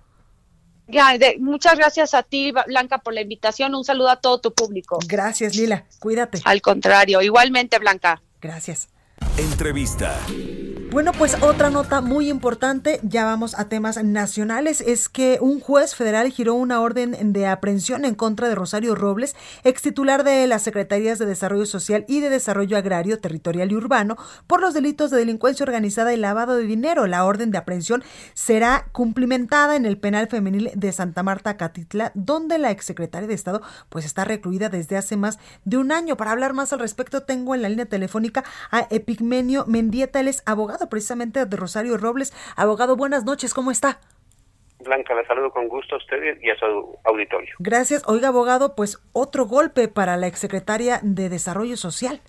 Ya, 0.87 1.17
de, 1.17 1.37
muchas 1.39 1.77
gracias 1.77 2.13
a 2.13 2.23
ti, 2.23 2.53
Blanca, 2.65 2.97
por 2.99 3.13
la 3.13 3.21
invitación. 3.21 3.75
Un 3.75 3.83
saludo 3.83 4.09
a 4.09 4.15
todo 4.15 4.39
tu 4.39 4.53
público. 4.53 4.99
Gracias, 5.05 5.55
Lila. 5.55 5.85
Cuídate. 5.99 6.41
Al 6.45 6.61
contrario, 6.61 7.21
igualmente, 7.21 7.77
Blanca. 7.77 8.21
Gracias. 8.41 8.89
Entrevista. 9.37 10.17
Bueno, 10.89 11.11
pues 11.11 11.35
otra 11.41 11.69
nota 11.69 11.99
muy 11.99 12.29
importante, 12.29 13.01
ya 13.03 13.25
vamos 13.25 13.59
a 13.59 13.67
temas 13.67 14.01
nacionales, 14.03 14.79
es 14.79 15.09
que 15.09 15.37
un 15.41 15.59
juez 15.59 15.95
federal 15.95 16.31
giró 16.31 16.53
una 16.53 16.79
orden 16.79 17.33
de 17.33 17.45
aprehensión 17.45 18.05
en 18.05 18.15
contra 18.15 18.47
de 18.47 18.55
Rosario 18.55 18.95
Robles, 18.95 19.35
ex 19.65 19.81
titular 19.81 20.23
de 20.23 20.47
las 20.47 20.61
Secretarías 20.61 21.19
de 21.19 21.25
Desarrollo 21.25 21.65
Social 21.65 22.05
y 22.07 22.21
de 22.21 22.29
Desarrollo 22.29 22.77
Agrario, 22.77 23.19
Territorial 23.19 23.71
y 23.71 23.75
Urbano, 23.75 24.15
por 24.47 24.61
los 24.61 24.73
delitos 24.73 25.11
de 25.11 25.17
delincuencia 25.17 25.65
organizada 25.65 26.13
y 26.13 26.17
lavado 26.17 26.55
de 26.55 26.63
dinero. 26.63 27.05
La 27.05 27.25
orden 27.25 27.51
de 27.51 27.57
aprehensión 27.57 28.03
será 28.33 28.87
cumplimentada 28.93 29.75
en 29.75 29.85
el 29.85 29.97
penal 29.97 30.27
femenil 30.29 30.71
de 30.73 30.91
Santa 30.93 31.21
Marta, 31.21 31.57
Catitla, 31.57 32.11
donde 32.15 32.57
la 32.59 32.71
exsecretaria 32.71 33.27
de 33.27 33.33
Estado 33.33 33.61
pues 33.89 34.05
está 34.05 34.23
recluida 34.23 34.69
desde 34.69 34.95
hace 34.95 35.17
más 35.17 35.37
de 35.65 35.77
un 35.77 35.91
año. 35.91 36.15
Para 36.15 36.31
hablar 36.31 36.53
más 36.53 36.71
al 36.71 36.79
respecto, 36.79 37.23
tengo 37.23 37.55
en 37.55 37.61
la 37.61 37.69
línea 37.69 37.85
telefónica 37.85 38.45
a 38.71 38.87
Epigmenio 38.89 39.65
Mendieta, 39.67 40.21
abogado 40.45 40.76
precisamente 40.85 41.45
de 41.45 41.57
Rosario 41.57 41.97
Robles. 41.97 42.31
Abogado, 42.55 42.95
buenas 42.95 43.25
noches, 43.25 43.53
¿cómo 43.53 43.71
está? 43.71 43.99
Blanca, 44.79 45.15
la 45.15 45.25
saludo 45.25 45.49
con 45.51 45.67
gusto 45.67 45.95
a 45.95 45.97
usted 45.97 46.37
y 46.41 46.49
a 46.49 46.55
su 46.55 46.97
auditorio. 47.03 47.55
Gracias. 47.59 48.03
Oiga, 48.07 48.29
abogado, 48.29 48.75
pues 48.75 48.99
otro 49.11 49.45
golpe 49.45 49.87
para 49.87 50.17
la 50.17 50.27
exsecretaria 50.27 50.99
de 51.01 51.29
Desarrollo 51.29 51.77
Social. 51.77 52.21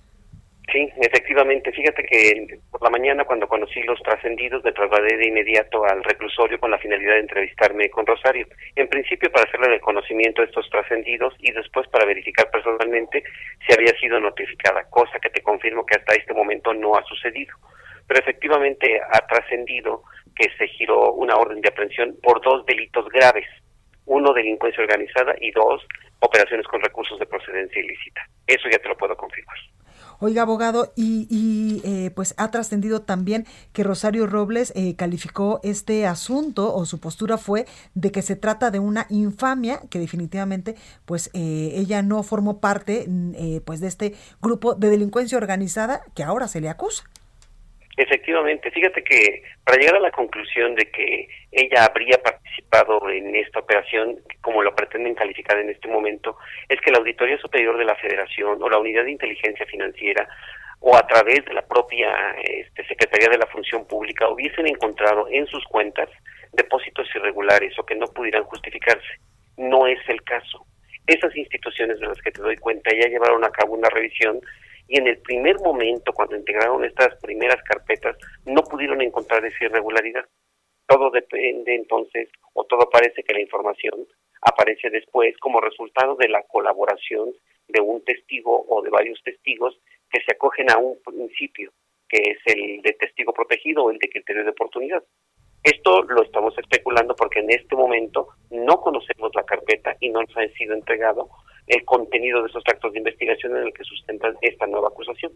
Sí, 0.71 0.87
efectivamente. 0.97 1.71
Fíjate 1.71 2.03
que 2.03 2.59
por 2.69 2.83
la 2.83 2.89
mañana 2.89 3.25
cuando 3.25 3.47
conocí 3.47 3.81
los 3.83 3.99
trascendidos 4.03 4.63
me 4.63 4.71
trasladé 4.71 5.17
de 5.17 5.27
inmediato 5.27 5.83
al 5.83 6.03
reclusorio 6.03 6.59
con 6.59 6.69
la 6.69 6.77
finalidad 6.77 7.13
de 7.13 7.21
entrevistarme 7.21 7.89
con 7.89 8.05
Rosario. 8.05 8.47
En 8.75 8.87
principio 8.87 9.31
para 9.31 9.47
hacerle 9.47 9.75
el 9.75 9.81
conocimiento 9.81 10.41
de 10.41 10.47
estos 10.47 10.69
trascendidos 10.69 11.33
y 11.39 11.51
después 11.51 11.87
para 11.87 12.05
verificar 12.05 12.51
personalmente 12.51 13.23
si 13.65 13.73
había 13.73 13.97
sido 13.99 14.19
notificada, 14.19 14.83
cosa 14.89 15.19
que 15.19 15.29
te 15.29 15.41
confirmo 15.41 15.85
que 15.85 15.95
hasta 15.95 16.13
este 16.13 16.33
momento 16.33 16.73
no 16.73 16.95
ha 16.95 17.03
sucedido 17.03 17.55
pero 18.09 18.21
efectivamente 18.21 18.99
ha 18.99 19.19
trascendido 19.27 20.01
que 20.35 20.49
se 20.57 20.67
giró 20.67 21.13
una 21.13 21.35
orden 21.35 21.61
de 21.61 21.69
aprehensión 21.69 22.17
por 22.23 22.41
dos 22.41 22.65
delitos 22.65 23.07
graves, 23.09 23.45
uno 24.07 24.33
delincuencia 24.33 24.81
organizada 24.83 25.35
y 25.39 25.51
dos 25.51 25.85
operaciones 26.19 26.65
con 26.65 26.81
recursos 26.81 27.19
de 27.19 27.27
procedencia 27.27 27.79
ilícita. 27.79 28.21
Eso 28.47 28.67
ya 28.67 28.79
te 28.79 28.89
lo 28.89 28.97
puedo 28.97 29.15
confirmar. 29.15 29.55
Oiga, 30.21 30.41
abogado, 30.41 30.91
y, 30.95 31.81
eh, 31.85 32.09
pues 32.09 32.33
ha 32.37 32.49
trascendido 32.49 33.03
también 33.03 33.45
que 33.73 33.83
Rosario 33.83 34.25
Robles 34.25 34.73
eh, 34.75 34.95
calificó 34.95 35.59
este 35.63 36.07
asunto 36.07 36.73
o 36.73 36.85
su 36.85 36.99
postura 36.99 37.37
fue 37.37 37.65
de 37.93 38.11
que 38.11 38.23
se 38.23 38.35
trata 38.35 38.71
de 38.71 38.79
una 38.79 39.05
infamia 39.09 39.81
que 39.91 39.99
definitivamente 39.99 40.75
pues 41.05 41.29
eh, 41.33 41.73
ella 41.75 42.01
no 42.01 42.23
formó 42.23 42.59
parte 42.59 43.05
mm, 43.07 43.59
pues 43.63 43.81
de 43.81 43.87
este 43.87 44.15
grupo 44.41 44.73
de 44.73 44.89
delincuencia 44.89 45.37
organizada 45.37 46.01
que 46.15 46.23
ahora 46.23 46.47
se 46.47 46.59
le 46.59 46.69
acusa. 46.69 47.03
Efectivamente, 47.97 48.71
fíjate 48.71 49.03
que 49.03 49.43
para 49.65 49.77
llegar 49.77 49.97
a 49.97 49.99
la 49.99 50.11
conclusión 50.11 50.75
de 50.75 50.89
que 50.89 51.27
ella 51.51 51.85
habría 51.85 52.17
participado 52.21 53.09
en 53.09 53.35
esta 53.35 53.59
operación, 53.59 54.17
como 54.41 54.63
lo 54.63 54.73
pretenden 54.73 55.15
calificar 55.15 55.59
en 55.59 55.69
este 55.69 55.87
momento, 55.89 56.37
es 56.69 56.79
que 56.81 56.91
la 56.91 56.99
Auditoría 56.99 57.37
Superior 57.39 57.77
de 57.77 57.85
la 57.85 57.95
Federación 57.95 58.61
o 58.61 58.69
la 58.69 58.77
Unidad 58.77 59.03
de 59.03 59.11
Inteligencia 59.11 59.65
Financiera 59.65 60.27
o 60.79 60.95
a 60.95 61.05
través 61.07 61.43
de 61.45 61.53
la 61.53 61.61
propia 61.61 62.09
este, 62.43 62.85
Secretaría 62.85 63.29
de 63.29 63.37
la 63.37 63.47
Función 63.47 63.85
Pública 63.85 64.29
hubiesen 64.29 64.67
encontrado 64.67 65.27
en 65.29 65.45
sus 65.47 65.63
cuentas 65.65 66.09
depósitos 66.53 67.07
irregulares 67.15 67.77
o 67.77 67.85
que 67.85 67.95
no 67.95 68.07
pudieran 68.07 68.43
justificarse. 68.43 69.19
No 69.57 69.87
es 69.87 69.99
el 70.07 70.23
caso. 70.23 70.65
Esas 71.05 71.35
instituciones 71.35 71.99
de 71.99 72.07
las 72.07 72.21
que 72.21 72.31
te 72.31 72.41
doy 72.41 72.55
cuenta 72.57 72.91
ya 72.93 73.09
llevaron 73.09 73.43
a 73.43 73.49
cabo 73.49 73.73
una 73.73 73.89
revisión 73.89 74.39
y 74.89 74.97
en 74.97 75.07
el 75.07 75.19
primer 75.19 75.59
momento, 75.59 76.11
cuando 76.13 76.35
integraron 76.35 76.83
estas 76.83 77.15
primeras 77.21 77.61
carpetas, 77.63 78.17
no 78.45 78.63
pudieron 78.63 79.01
encontrar 79.01 79.45
esa 79.45 79.65
irregularidad. 79.65 80.25
Todo 80.87 81.11
depende 81.11 81.75
entonces, 81.75 82.29
o 82.53 82.63
todo 82.65 82.89
parece 82.89 83.21
que 83.21 83.33
la 83.33 83.41
información 83.41 84.07
aparece 84.41 84.89
después 84.89 85.37
como 85.37 85.61
resultado 85.61 86.15
de 86.15 86.27
la 86.27 86.41
colaboración 86.41 87.31
de 87.67 87.81
un 87.81 88.03
testigo 88.03 88.65
o 88.67 88.81
de 88.81 88.89
varios 88.89 89.21
testigos 89.21 89.79
que 90.09 90.21
se 90.25 90.31
acogen 90.31 90.71
a 90.71 90.79
un 90.79 90.97
principio, 91.03 91.71
que 92.07 92.17
es 92.31 92.39
el 92.45 92.81
de 92.81 92.93
testigo 92.93 93.31
protegido 93.31 93.83
o 93.83 93.91
el 93.91 93.99
de 93.99 94.09
criterio 94.09 94.43
de 94.43 94.49
oportunidad. 94.49 95.03
Esto 95.63 96.03
lo 96.03 96.23
estamos 96.23 96.57
especulando 96.57 97.15
porque 97.15 97.39
en 97.39 97.51
este 97.51 97.75
momento 97.75 98.29
no 98.49 98.79
conocemos 98.79 99.31
la 99.35 99.43
carpeta 99.43 99.95
y 99.99 100.09
no 100.09 100.21
nos 100.21 100.37
ha 100.37 100.47
sido 100.57 100.73
entregado 100.73 101.29
el 101.67 101.85
contenido 101.85 102.41
de 102.41 102.49
esos 102.49 102.63
actos 102.65 102.93
de 102.93 102.99
investigación 102.99 103.55
en 103.55 103.67
el 103.67 103.73
que 103.73 103.83
sustentan 103.83 104.35
esta 104.41 104.65
nueva 104.67 104.87
acusación. 104.87 105.31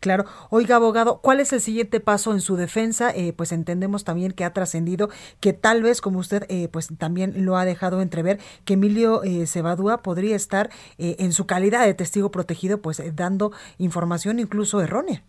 Claro. 0.00 0.24
Oiga, 0.50 0.76
abogado, 0.76 1.20
¿cuál 1.20 1.40
es 1.40 1.52
el 1.52 1.60
siguiente 1.60 1.98
paso 1.98 2.32
en 2.32 2.40
su 2.40 2.56
defensa? 2.56 3.10
Eh, 3.10 3.32
pues 3.32 3.50
entendemos 3.50 4.04
también 4.04 4.30
que 4.30 4.44
ha 4.44 4.52
trascendido 4.52 5.08
que 5.40 5.52
tal 5.52 5.82
vez, 5.82 6.00
como 6.00 6.20
usted 6.20 6.44
eh, 6.48 6.68
pues 6.68 6.88
también 6.98 7.44
lo 7.44 7.56
ha 7.56 7.64
dejado 7.64 8.00
entrever, 8.00 8.38
que 8.64 8.74
Emilio 8.74 9.24
eh, 9.24 9.46
Cebadúa 9.46 10.02
podría 10.02 10.36
estar 10.36 10.70
eh, 10.98 11.16
en 11.18 11.32
su 11.32 11.46
calidad 11.46 11.84
de 11.84 11.94
testigo 11.94 12.30
protegido, 12.30 12.80
pues 12.80 13.02
dando 13.16 13.50
información 13.78 14.38
incluso 14.38 14.80
errónea. 14.80 15.24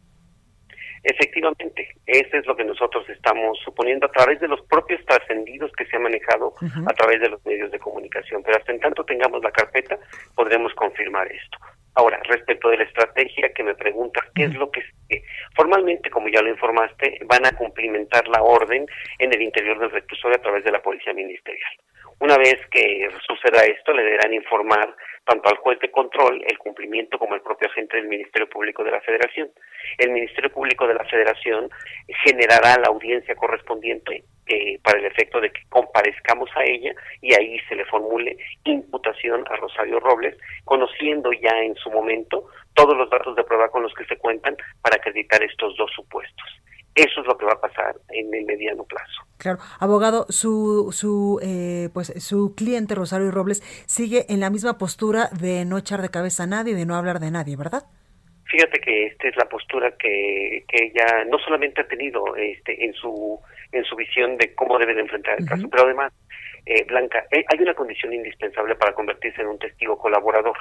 Efectivamente, 1.04 1.88
eso 2.06 2.38
es 2.38 2.46
lo 2.46 2.56
que 2.56 2.64
nosotros 2.64 3.08
estamos 3.10 3.58
suponiendo 3.64 4.06
a 4.06 4.12
través 4.12 4.40
de 4.40 4.48
los 4.48 4.62
propios 4.64 5.04
trascendidos 5.06 5.72
que 5.74 5.86
se 5.86 5.96
han 5.96 6.04
manejado 6.04 6.54
a 6.86 6.94
través 6.94 7.22
de 7.22 7.30
los 7.30 7.46
medios 7.46 7.72
de 7.72 7.80
comunicación. 7.80 8.44
Pero 8.44 8.58
hasta 8.58 8.72
en 8.72 8.80
tanto 8.80 9.04
tengamos 9.06 9.42
la 9.44 9.52
carpeta, 9.52 9.98
podremos 10.36 10.74
confirmar 10.74 11.32
esto. 11.32 11.58
Ahora, 11.96 12.20
respecto 12.24 12.70
de 12.70 12.78
la 12.78 12.84
estrategia 12.84 13.52
que 13.54 13.64
me 13.64 13.76
preguntas, 13.76 14.24
¿qué 14.36 14.44
es 14.46 14.56
lo 14.56 14.70
que 14.72 14.82
formalmente, 15.56 16.10
como 16.10 16.30
ya 16.30 16.42
lo 16.42 16.50
informaste, 16.50 17.20
van 17.26 17.46
a 17.46 17.52
cumplimentar 17.52 18.28
la 18.28 18.42
orden 18.42 18.86
en 19.18 19.34
el 19.34 19.42
interior 19.42 19.80
del 19.80 19.92
reclusorio 19.92 20.38
a 20.38 20.42
través 20.42 20.64
de 20.64 20.72
la 20.72 20.82
policía 20.82 21.14
ministerial? 21.14 21.72
Una 22.19 22.38
vez 22.38 22.60
que 22.69 23.10
suceda 23.25 23.63
esto, 23.63 23.93
le 23.93 24.03
deberán 24.03 24.34
informar 24.34 24.93
tanto 25.25 25.47
al 25.47 25.58
juez 25.58 25.79
de 25.79 25.89
control 25.89 26.43
el 26.45 26.58
cumplimiento 26.58 27.17
como 27.17 27.36
el 27.36 27.41
propio 27.41 27.69
agente 27.69 27.95
del 27.95 28.08
Ministerio 28.08 28.49
Público 28.49 28.84
de 28.84 28.91
la 28.91 28.99
Federación. 29.01 29.49
El 29.97 30.12
Ministerio 30.12 30.51
Público 30.51 30.86
de 30.86 30.95
la 30.95 31.05
Federación 31.05 31.69
generará 32.25 32.77
la 32.77 32.89
audiencia 32.89 33.36
correspondiente 33.36 34.23
eh, 34.47 34.79
para 34.84 34.99
el 34.99 35.05
efecto 35.05 35.39
de 35.39 35.51
que 35.51 35.62
comparezcamos 35.69 36.49
a 36.55 36.63
ella 36.63 36.91
y 37.21 37.34
ahí 37.36 37.58
se 37.69 37.75
le 37.75 37.86
formule 37.86 38.36
imputación 38.65 39.45
a 39.47 39.55
Rosario 39.55 39.99
Robles, 39.99 40.36
conociendo 40.65 41.32
ya 41.32 41.58
en 41.62 41.75
su 41.75 41.89
momento 41.89 42.49
todos 42.73 42.97
los 42.97 43.10
datos 43.10 43.36
de 43.36 43.43
prueba 43.43 43.69
con 43.69 43.84
los 43.84 43.93
que 43.93 44.05
se 44.05 44.17
cuentan 44.17 44.58
para 44.82 44.97
acreditar 44.97 45.41
estos 45.43 45.77
dos 45.77 45.91
supuestos. 45.95 46.47
Eso 46.95 47.21
es 47.21 47.28
lo 47.28 47.38
que 47.38 47.45
va 47.45 47.54
a 47.54 47.62
pasar 47.62 47.95
en 48.10 48.34
el 48.34 48.45
mediano 48.45 48.84
plazo. 48.84 49.23
Claro, 49.38 49.60
abogado, 49.80 50.25
su 50.30 50.91
su 50.91 51.39
eh, 51.41 51.89
pues 51.93 52.13
su 52.21 52.56
cliente 52.56 52.95
Rosario 52.95 53.32
Robles 53.32 53.62
sigue 53.88 54.25
en 54.30 54.39
la 54.39 54.49
misma 54.49 54.78
postura 54.78 55.30
de 55.39 55.65
no 55.65 55.78
echar 55.78 56.02
de 56.02 56.10
cabeza 56.10 56.43
a 56.43 56.47
nadie, 56.47 56.75
de 56.75 56.86
no 56.86 56.95
hablar 56.95 57.19
de 57.19 57.32
nadie, 57.32 57.56
¿verdad? 57.56 57.84
Fíjate 58.45 58.82
que 58.82 59.06
esta 59.06 59.28
es 59.28 59.38
la 59.38 59.47
postura 59.47 59.93
que, 59.97 60.65
que 60.67 60.86
ella 60.86 61.23
no 61.30 61.38
solamente 61.38 61.82
ha 61.82 61.88
tenido 61.88 62.36
este 62.36 62.84
en 62.84 62.93
su 62.93 63.39
en 63.71 63.84
su 63.86 63.95
visión 63.95 64.36
de 64.38 64.54
cómo 64.56 64.80
debe 64.80 64.95
de 64.95 65.02
enfrentar 65.02 65.39
el 65.39 65.45
caso, 65.45 65.69
pero 65.69 65.84
además, 65.84 66.12
eh, 66.65 66.84
Blanca, 66.86 67.23
eh, 67.32 67.45
hay 67.47 67.60
una 67.62 67.75
condición 67.75 68.12
indispensable 68.13 68.75
para 68.75 68.93
convertirse 68.93 69.41
en 69.41 69.47
un 69.47 69.60
testigo 69.60 69.97
colaborador. 69.97 70.58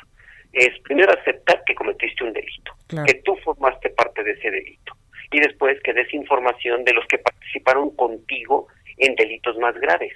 Es 0.52 0.78
primero 0.80 1.12
aceptar 1.18 1.62
que 1.64 1.74
cometiste 1.74 2.24
un 2.24 2.32
delito, 2.32 2.72
que 3.06 3.14
tú 3.24 3.34
formaste 3.42 3.90
parte 3.90 4.22
de 4.22 4.32
ese 4.32 4.50
delito 4.50 4.94
y 5.30 5.40
después 5.40 5.80
que 5.82 5.92
des 5.92 6.12
información 6.14 6.84
de 6.84 6.94
los 6.94 7.06
que 7.06 7.18
participaron 7.18 7.90
contigo 7.96 8.68
en 8.96 9.14
delitos 9.14 9.56
más 9.58 9.74
graves. 9.78 10.12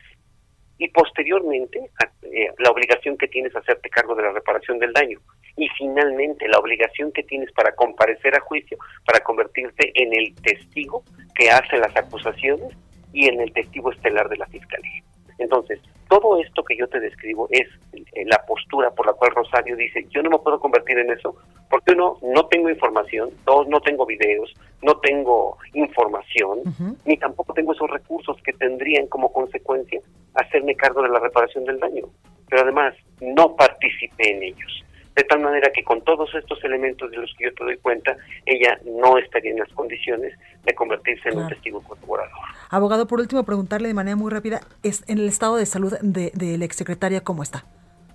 Y 0.79 0.89
posteriormente, 0.89 1.79
eh, 2.23 2.51
la 2.59 2.71
obligación 2.71 3.17
que 3.17 3.29
tienes 3.29 3.55
a 3.55 3.61
hacerte 3.61 3.89
cargo 3.89 4.15
de 4.15 4.23
la 4.23 4.33
reparación 4.33 4.79
del 4.79 4.93
daño. 4.93 5.21
Y 5.57 5.69
finalmente, 5.77 6.49
la 6.49 6.59
obligación 6.59 7.13
que 7.13 7.23
tienes 7.23 7.53
para 7.53 7.75
comparecer 7.75 8.35
a 8.35 8.41
juicio, 8.41 8.79
para 9.07 9.21
convertirte 9.21 9.93
en 9.95 10.13
el 10.15 10.35
testigo 10.37 11.05
que 11.35 11.51
hace 11.51 11.77
las 11.77 11.95
acusaciones 11.97 12.75
y 13.13 13.29
en 13.29 13.41
el 13.41 13.53
testigo 13.53 13.93
estelar 13.93 14.29
de 14.29 14.39
la 14.39 14.47
fiscalía. 14.47 15.03
Entonces, 15.39 15.79
todo 16.13 16.39
esto 16.39 16.63
que 16.63 16.77
yo 16.77 16.87
te 16.89 17.01
describo 17.01 17.49
es 17.51 17.67
eh, 17.95 18.25
la 18.27 18.45
postura 18.45 18.91
por 18.91 19.07
la 19.07 19.15
cual 19.15 19.31
Rosario 19.35 19.75
dice, 19.77 20.07
yo 20.11 20.23
no 20.23 20.29
me 20.29 20.39
puedo 20.41 20.61
convertir 20.61 20.99
en 20.99 21.11
eso, 21.11 21.35
porque 21.71 21.93
uno, 21.93 22.19
no 22.21 22.45
tengo 22.49 22.69
información, 22.69 23.31
dos, 23.47 23.67
no 23.69 23.81
tengo 23.81 24.05
videos, 24.05 24.53
no 24.83 24.99
tengo 24.99 25.57
información, 25.73 26.61
ni 27.07 27.17
tampoco 27.17 27.55
tengo 27.55 27.73
esos 27.73 27.89
recursos 27.89 28.37
que 28.45 28.53
tendrían 28.53 29.07
como 29.07 29.33
consecuencia 29.33 30.01
hacerme 30.35 30.75
cargo 30.75 31.01
de 31.03 31.09
la 31.09 31.19
reparación 31.19 31.65
del 31.65 31.81
daño. 31.81 32.05
Pero 32.51 32.61
además, 32.61 32.95
no 33.23 33.57
participé 33.57 34.33
en 34.33 34.43
ellos. 34.43 34.82
De 35.15 35.25
tal 35.25 35.41
manera 35.41 35.71
que 35.75 35.85
con 35.85 36.01
todos 36.03 36.35
estos 36.35 36.63
elementos 36.65 37.11
de 37.11 37.19
los 37.19 37.35
que 37.37 37.45
yo 37.45 37.55
te 37.55 37.65
doy 37.65 37.77
cuenta, 37.77 38.17
ella 38.47 38.79
no 38.85 39.19
estaría 39.19 39.51
en 39.51 39.59
las 39.59 39.69
condiciones 39.73 40.33
de 40.65 40.75
convertirse 40.75 41.29
en 41.29 41.39
un 41.39 41.49
testigo 41.49 41.83
colaborador. 41.83 42.33
Abogado, 42.71 43.07
por 43.07 43.21
último, 43.21 43.45
preguntarle 43.45 43.89
de 43.89 43.95
manera 43.95 44.17
muy 44.17 44.31
rápida, 44.31 44.61
¿es 44.83 45.05
en 45.09 45.19
el 45.19 45.29
estado 45.29 45.57
de 45.57 45.67
salud 45.67 45.93
de, 46.01 46.31
de 46.35 46.57
la 46.57 46.65
exsecretaria 46.65 47.21
cómo 47.21 47.43
está? 47.43 47.65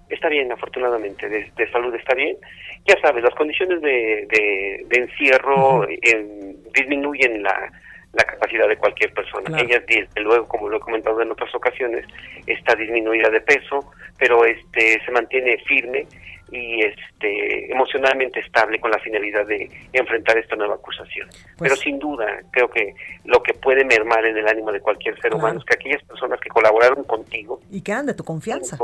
Está 0.10 0.30
bien, 0.30 0.52
afortunadamente, 0.52 1.28
de, 1.28 1.72
salud 1.72 1.94
está 1.94 2.16
bien. 2.16 2.38
Ya 2.88 2.96
sabes, 3.02 3.24
las 3.24 3.36
condiciones 3.36 3.82
de, 3.82 4.26
de, 4.88 4.98
encierro 4.98 5.86
disminuyen 6.74 7.44
la, 7.44 7.72
la 8.14 8.24
capacidad 8.24 8.70
de 8.70 8.78
cualquier 8.78 9.14
persona. 9.14 9.60
Ella, 9.60 9.82
desde 9.86 10.22
luego, 10.22 10.48
como 10.48 10.70
lo 10.70 10.78
he 10.78 10.80
comentado 10.80 11.22
en 11.22 11.32
otras 11.32 11.54
ocasiones, 11.54 12.06
está 12.46 12.76
disminuida 12.76 13.30
de 13.30 13.42
peso, 13.42 13.92
pero 14.18 14.46
este 14.46 15.02
se 15.04 15.12
mantiene 15.12 15.58
firme 15.66 16.08
y 16.52 16.82
este 16.82 17.72
emocionalmente 17.72 18.40
estable 18.40 18.80
con 18.80 18.92
la 18.92 19.00
finalidad 19.00 19.46
de 19.46 19.70
enfrentar 19.94 20.38
esta 20.38 20.56
nueva 20.56 20.76
acusación. 20.76 21.28
Pues 21.30 21.72
Pero 21.72 21.76
sin 21.76 22.00
duda, 22.00 22.26
creo 22.52 22.70
que 22.70 22.94
lo 23.26 23.42
que 23.44 23.54
puede 23.54 23.84
mermar 23.84 24.26
en 24.26 24.38
el 24.38 24.48
ánimo 24.48 24.72
de 24.72 24.80
cualquier 24.80 25.20
ser 25.22 25.34
humano 25.34 25.60
es 25.60 25.66
que 25.66 25.76
aquellas 25.76 26.04
personas 26.04 26.40
que 26.40 26.50
colaboraron 26.50 27.04
contigo 27.04 27.60
y 27.72 27.82
que 27.82 27.92
eran 27.92 28.06
de 28.06 28.14
tu 28.14 28.24
confianza. 28.24 28.78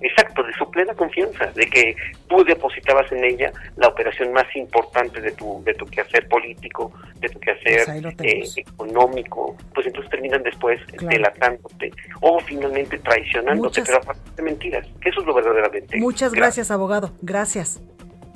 Exacto, 0.00 0.42
de 0.42 0.52
su 0.52 0.70
plena 0.70 0.94
confianza, 0.94 1.46
de 1.52 1.66
que 1.66 1.96
tú 2.28 2.44
depositabas 2.44 3.10
en 3.12 3.24
ella 3.24 3.52
la 3.76 3.88
operación 3.88 4.32
más 4.32 4.44
importante 4.54 5.20
de 5.20 5.32
tu 5.32 5.62
de 5.64 5.72
tu 5.74 5.86
quehacer 5.86 6.28
político, 6.28 6.92
de 7.18 7.28
tu 7.28 7.40
quehacer 7.40 7.86
pues 8.16 8.56
eh, 8.58 8.60
económico, 8.60 9.56
pues 9.74 9.86
entonces 9.86 10.10
terminan 10.10 10.42
después 10.42 10.80
delatándote 11.00 11.90
o 12.20 12.38
finalmente 12.40 12.98
traicionándote, 12.98 13.82
pero 13.84 13.98
aparte 13.98 14.20
de 14.36 14.42
mentiras, 14.42 14.86
que 15.00 15.08
eso 15.08 15.20
es 15.20 15.26
lo 15.26 15.34
verdaderamente. 15.34 15.96
Muchas 15.98 16.32
gracias 16.32 16.70
abogado. 16.70 17.05
Gracias. 17.22 17.80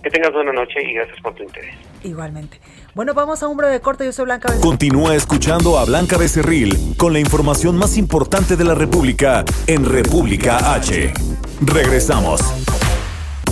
Que 0.03 0.11
tengas 0.11 0.33
buena 0.33 0.53
noche 0.53 0.81
y 0.83 0.95
gracias 0.95 1.21
por 1.21 1.35
tu 1.35 1.43
interés. 1.43 1.75
Igualmente. 2.03 2.61
Bueno, 2.95 3.13
vamos 3.15 3.43
a 3.43 3.49
un 3.49 3.57
breve 3.57 3.81
corte. 3.81 4.05
Yo 4.05 4.13
soy 4.13 4.25
Blanca 4.25 4.49
Becerril. 4.49 4.71
Continúa 4.71 5.15
escuchando 5.15 5.79
a 5.79 5.85
Blanca 5.85 6.17
Becerril 6.17 6.95
con 6.97 7.13
la 7.13 7.21
información 7.21 7.77
más 7.77 7.97
importante 7.99 8.57
de 8.57 8.65
la 8.65 8.75
República 8.75 9.45
en 9.67 9.85
República 9.85 10.75
H. 10.75 11.13
Regresamos. 11.61 12.41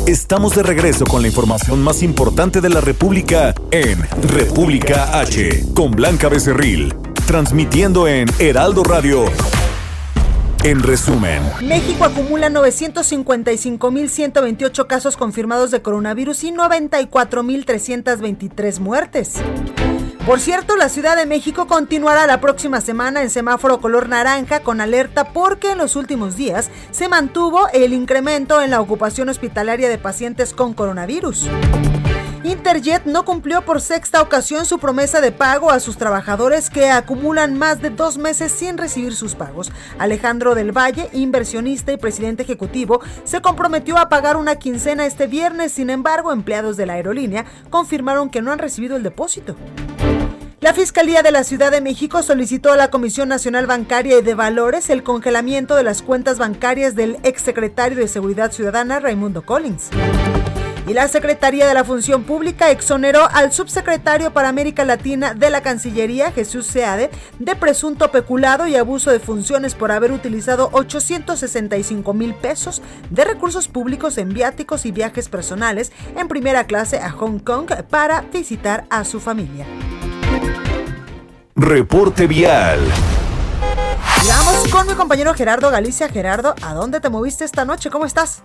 Estamos 0.07 0.55
de 0.55 0.63
regreso 0.63 1.05
con 1.05 1.21
la 1.21 1.29
información 1.29 1.83
más 1.83 2.03
importante 2.03 2.63
de 2.63 2.71
la 2.71 2.81
República 2.81 3.55
en 3.71 4.03
República 4.27 5.21
H 5.21 5.67
con 5.75 5.91
Blanca 5.91 6.31
Becerril, 6.31 6.95
transmitiendo 7.27 8.09
en 8.09 8.27
Heraldo 8.39 8.85
Radio 8.85 9.27
en 10.65 10.83
resumen, 10.83 11.43
México 11.63 12.05
acumula 12.05 12.51
955.128 12.51 14.87
casos 14.87 15.17
confirmados 15.17 15.71
de 15.71 15.81
coronavirus 15.83 16.45
y 16.45 16.53
94.323 16.53 18.81
muertes. 18.81 19.35
Por 20.27 20.41
cierto, 20.41 20.77
la 20.77 20.89
Ciudad 20.89 21.17
de 21.17 21.27
México 21.27 21.67
continuará 21.67 22.27
la 22.27 22.41
próxima 22.41 22.81
semana 22.81 23.23
en 23.23 23.31
semáforo 23.31 23.81
color 23.81 24.09
naranja 24.09 24.61
con 24.61 24.81
alerta 24.81 25.33
porque 25.33 25.73
en 25.73 25.79
los 25.79 25.97
últimos 25.97 26.37
días 26.37 26.71
se 26.91 27.09
mantuvo 27.09 27.69
el 27.73 27.95
incremento 27.95 28.61
en 28.61 28.71
la 28.71 28.81
ocupación 28.81 29.29
hospitalaria 29.29 29.89
de 29.89 29.99
pacientes 29.99 30.53
con 30.53 30.75
coronavirus. 30.75 31.49
Interjet 32.45 33.05
no 33.05 33.25
cumplió 33.25 33.63
por 33.63 33.81
sexta 33.81 34.23
ocasión 34.23 34.65
su 34.65 34.79
promesa 34.79 35.21
de 35.21 35.33
pago 35.33 35.71
a 35.71 35.81
sus 35.81 35.97
trabajadores 35.97 36.71
que 36.71 36.89
acumulan 36.91 37.59
más 37.59 37.83
de 37.83 37.91
dos 37.91 38.17
meses 38.17 38.53
sin 38.53 38.79
recibir 38.79 39.17
sus 39.17 39.35
pagos. 39.35 39.73
Alejandro 39.99 40.55
del 40.55 40.71
Valle, 40.71 41.11
inversionista 41.13 41.93
y 41.93 41.97
presidente 41.97 42.45
ejecutivo, 42.45 43.01
se 43.25 43.41
comprometió 43.41 43.99
a 43.99 44.09
pagar 44.09 44.37
una 44.37 44.57
quincena 44.57 45.05
este 45.05 45.27
viernes, 45.27 45.73
sin 45.73 45.91
embargo, 45.91 46.33
empleados 46.33 46.77
de 46.77 46.87
la 46.87 46.93
aerolínea 46.95 47.45
confirmaron 47.71 48.31
que 48.31 48.41
no 48.41 48.53
han 48.53 48.61
recibido 48.61 48.97
el 48.97 49.03
depósito. 49.03 49.57
La 50.61 50.75
Fiscalía 50.75 51.23
de 51.23 51.31
la 51.31 51.45
Ciudad 51.45 51.71
de 51.71 51.81
México 51.81 52.23
solicitó 52.23 52.73
a 52.73 52.77
la 52.77 52.91
Comisión 52.91 53.29
Nacional 53.29 53.67
Bancaria 53.67 54.19
y 54.19 54.23
de 54.23 54.35
Valores 54.35 54.91
el 54.91 55.03
congelamiento 55.03 55.77
de 55.77 55.85
las 55.85 56.03
cuentas 56.03 56.39
bancarias 56.39 56.95
del 56.95 57.19
exsecretario 57.23 57.99
de 57.99 58.09
Seguridad 58.09 58.53
Ciudadana, 58.53 59.01
Raimundo 59.01 59.43
Collins. 59.43 59.91
Y 60.89 60.95
la 60.95 61.07
Secretaría 61.07 61.67
de 61.67 61.75
la 61.75 61.85
Función 61.85 62.25
Pública 62.25 62.71
exoneró 62.71 63.29
al 63.31 63.53
subsecretario 63.53 64.33
para 64.33 64.49
América 64.49 64.87
Latina 64.87 65.35
de 65.35 65.51
la 65.51 65.61
Cancillería, 65.61 66.33
Jesús 66.33 66.67
Seade, 66.67 67.11
de 67.39 67.57
presunto 67.57 68.11
peculado 68.11 68.67
y 68.67 68.75
abuso 68.75 69.11
de 69.11 69.21
funciones 69.21 69.75
por 69.75 69.93
haber 69.93 70.13
utilizado 70.13 70.71
865 70.73 72.15
mil 72.15 72.35
pesos 72.35 72.81
de 73.11 73.25
recursos 73.25 73.69
públicos 73.69 74.17
en 74.17 74.31
viáticos 74.31 74.87
y 74.87 74.93
viajes 74.93 75.29
personales 75.29 75.93
en 76.17 76.27
primera 76.27 76.65
clase 76.65 76.99
a 77.01 77.11
Hong 77.11 77.39
Kong 77.39 77.71
para 77.91 78.23
visitar 78.23 78.87
a 78.89 79.05
su 79.05 79.21
familia. 79.21 79.67
Reporte 81.55 82.27
vial. 82.27 82.81
Vamos 84.27 84.69
con 84.69 84.87
mi 84.87 84.95
compañero 84.95 85.35
Gerardo 85.35 85.71
Galicia. 85.71 86.09
Gerardo, 86.09 86.55
¿a 86.63 86.73
dónde 86.73 87.01
te 87.01 87.11
moviste 87.11 87.45
esta 87.45 87.67
noche? 87.67 87.91
¿Cómo 87.91 88.07
estás? 88.07 88.43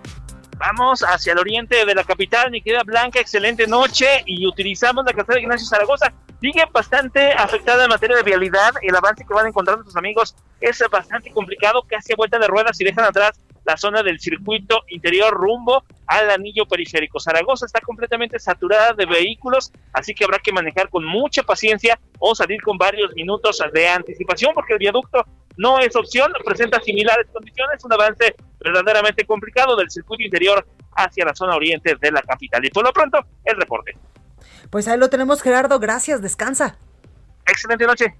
Vamos 0.57 1.01
hacia 1.01 1.33
el 1.33 1.39
oriente 1.39 1.85
de 1.85 1.95
la 1.95 2.03
capital, 2.03 2.51
mi 2.51 2.61
querida 2.61 2.83
Blanca, 2.83 3.19
excelente 3.19 3.65
noche 3.65 4.23
y 4.25 4.45
utilizamos 4.45 5.03
la 5.03 5.11
carretera 5.11 5.35
de 5.35 5.41
Ignacio 5.41 5.67
Zaragoza. 5.67 6.13
Sigue 6.39 6.63
bastante 6.71 7.31
afectada 7.31 7.83
en 7.83 7.89
materia 7.89 8.17
de 8.17 8.23
vialidad, 8.23 8.73
el 8.81 8.95
avance 8.95 9.25
que 9.25 9.33
van 9.33 9.47
encontrando 9.47 9.83
sus 9.83 9.95
amigos 9.95 10.35
es 10.61 10.83
bastante 10.91 11.31
complicado, 11.31 11.83
casi 11.87 12.13
a 12.13 12.15
vuelta 12.15 12.37
de 12.37 12.47
ruedas 12.47 12.79
y 12.79 12.83
dejan 12.83 13.05
atrás 13.05 13.39
la 13.65 13.77
zona 13.77 14.03
del 14.03 14.19
circuito 14.19 14.81
interior 14.89 15.33
rumbo 15.33 15.83
al 16.05 16.29
anillo 16.29 16.65
periférico. 16.65 17.19
Zaragoza 17.19 17.65
está 17.65 17.79
completamente 17.79 18.37
saturada 18.39 18.93
de 18.93 19.05
vehículos, 19.05 19.71
así 19.93 20.13
que 20.13 20.25
habrá 20.25 20.39
que 20.39 20.51
manejar 20.51 20.89
con 20.89 21.05
mucha 21.05 21.43
paciencia 21.43 21.99
o 22.19 22.35
salir 22.35 22.61
con 22.61 22.77
varios 22.77 23.13
minutos 23.13 23.63
de 23.73 23.87
anticipación 23.87 24.53
porque 24.53 24.73
el 24.73 24.79
viaducto 24.79 25.25
no 25.57 25.79
es 25.79 25.95
opción, 25.95 26.31
presenta 26.45 26.81
similares 26.81 27.27
condiciones, 27.31 27.83
un 27.83 27.93
avance 27.93 28.35
verdaderamente 28.59 29.25
complicado 29.25 29.75
del 29.75 29.89
circuito 29.89 30.23
interior 30.23 30.65
hacia 30.95 31.25
la 31.25 31.35
zona 31.35 31.55
oriente 31.55 31.95
de 31.99 32.11
la 32.11 32.21
capital. 32.21 32.63
Y 32.65 32.69
por 32.69 32.83
lo 32.83 32.91
pronto, 32.91 33.19
el 33.43 33.57
reporte. 33.57 33.97
Pues 34.69 34.87
ahí 34.87 34.97
lo 34.97 35.09
tenemos, 35.09 35.41
Gerardo. 35.41 35.79
Gracias, 35.79 36.21
descansa. 36.21 36.77
Excelente 37.45 37.85
noche. 37.85 38.15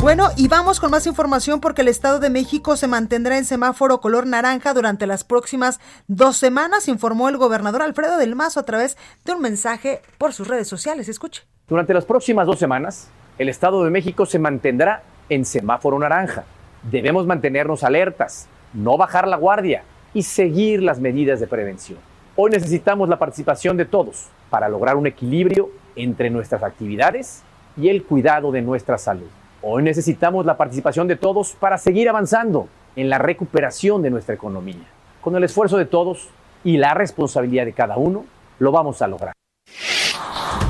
Bueno, 0.00 0.30
y 0.36 0.46
vamos 0.46 0.78
con 0.78 0.92
más 0.92 1.08
información 1.08 1.60
porque 1.60 1.82
el 1.82 1.88
Estado 1.88 2.20
de 2.20 2.30
México 2.30 2.76
se 2.76 2.86
mantendrá 2.86 3.36
en 3.36 3.44
semáforo 3.44 4.00
color 4.00 4.28
naranja 4.28 4.72
durante 4.72 5.08
las 5.08 5.24
próximas 5.24 5.80
dos 6.06 6.36
semanas, 6.36 6.86
informó 6.86 7.28
el 7.28 7.36
gobernador 7.36 7.82
Alfredo 7.82 8.16
del 8.16 8.36
Mazo 8.36 8.60
a 8.60 8.62
través 8.62 8.96
de 9.24 9.32
un 9.32 9.42
mensaje 9.42 10.00
por 10.16 10.32
sus 10.32 10.46
redes 10.46 10.68
sociales. 10.68 11.08
Escuche. 11.08 11.42
Durante 11.66 11.92
las 11.92 12.04
próximas 12.04 12.46
dos 12.46 12.60
semanas, 12.60 13.10
el 13.38 13.48
Estado 13.48 13.84
de 13.84 13.90
México 13.90 14.26
se 14.26 14.40
mantendrá 14.40 15.02
en 15.28 15.44
semáforo 15.44 15.98
naranja. 15.98 16.44
Debemos 16.82 17.24
mantenernos 17.24 17.84
alertas, 17.84 18.48
no 18.74 18.96
bajar 18.96 19.28
la 19.28 19.36
guardia 19.36 19.84
y 20.12 20.22
seguir 20.22 20.82
las 20.82 20.98
medidas 20.98 21.38
de 21.38 21.46
prevención. 21.46 21.98
Hoy 22.34 22.50
necesitamos 22.50 23.08
la 23.08 23.18
participación 23.18 23.76
de 23.76 23.84
todos 23.84 24.28
para 24.50 24.68
lograr 24.68 24.96
un 24.96 25.06
equilibrio 25.06 25.70
entre 25.94 26.30
nuestras 26.30 26.64
actividades 26.64 27.42
y 27.76 27.88
el 27.88 28.02
cuidado 28.02 28.50
de 28.50 28.62
nuestra 28.62 28.98
salud. 28.98 29.28
Hoy 29.62 29.84
necesitamos 29.84 30.44
la 30.44 30.56
participación 30.56 31.06
de 31.06 31.16
todos 31.16 31.52
para 31.52 31.78
seguir 31.78 32.08
avanzando 32.08 32.68
en 32.96 33.08
la 33.08 33.18
recuperación 33.18 34.02
de 34.02 34.10
nuestra 34.10 34.34
economía. 34.34 34.86
Con 35.20 35.36
el 35.36 35.44
esfuerzo 35.44 35.76
de 35.76 35.86
todos 35.86 36.28
y 36.64 36.76
la 36.76 36.94
responsabilidad 36.94 37.66
de 37.66 37.72
cada 37.72 37.98
uno, 37.98 38.24
lo 38.58 38.72
vamos 38.72 39.00
a 39.00 39.06
lograr. 39.06 39.37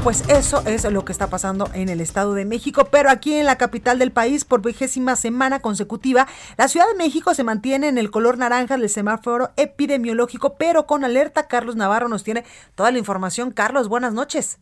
Pues 0.09 0.27
eso 0.29 0.63
es 0.65 0.91
lo 0.91 1.05
que 1.05 1.13
está 1.13 1.27
pasando 1.27 1.69
en 1.75 1.91
el 1.91 2.01
Estado 2.01 2.33
de 2.33 2.47
México, 2.47 2.87
pero 2.91 3.11
aquí 3.11 3.35
en 3.35 3.45
la 3.45 3.59
capital 3.59 3.99
del 3.99 4.11
país, 4.11 4.47
por 4.47 4.63
vigésima 4.63 5.17
semana 5.17 5.61
consecutiva, 5.61 6.27
la 6.57 6.67
Ciudad 6.67 6.87
de 6.89 6.95
México 6.95 7.35
se 7.35 7.45
mantiene 7.45 7.89
en 7.89 7.99
el 7.99 8.11
color 8.11 8.39
naranja 8.39 8.79
del 8.79 8.89
semáforo 8.89 9.51
epidemiológico, 9.59 10.57
pero 10.57 10.87
con 10.87 11.05
alerta. 11.05 11.47
Carlos 11.47 11.77
Navarro 11.77 12.09
nos 12.09 12.25
tiene 12.25 12.47
toda 12.75 12.91
la 12.91 12.97
información. 12.97 13.51
Carlos, 13.51 13.91
buenas 13.91 14.15
noches. 14.15 14.59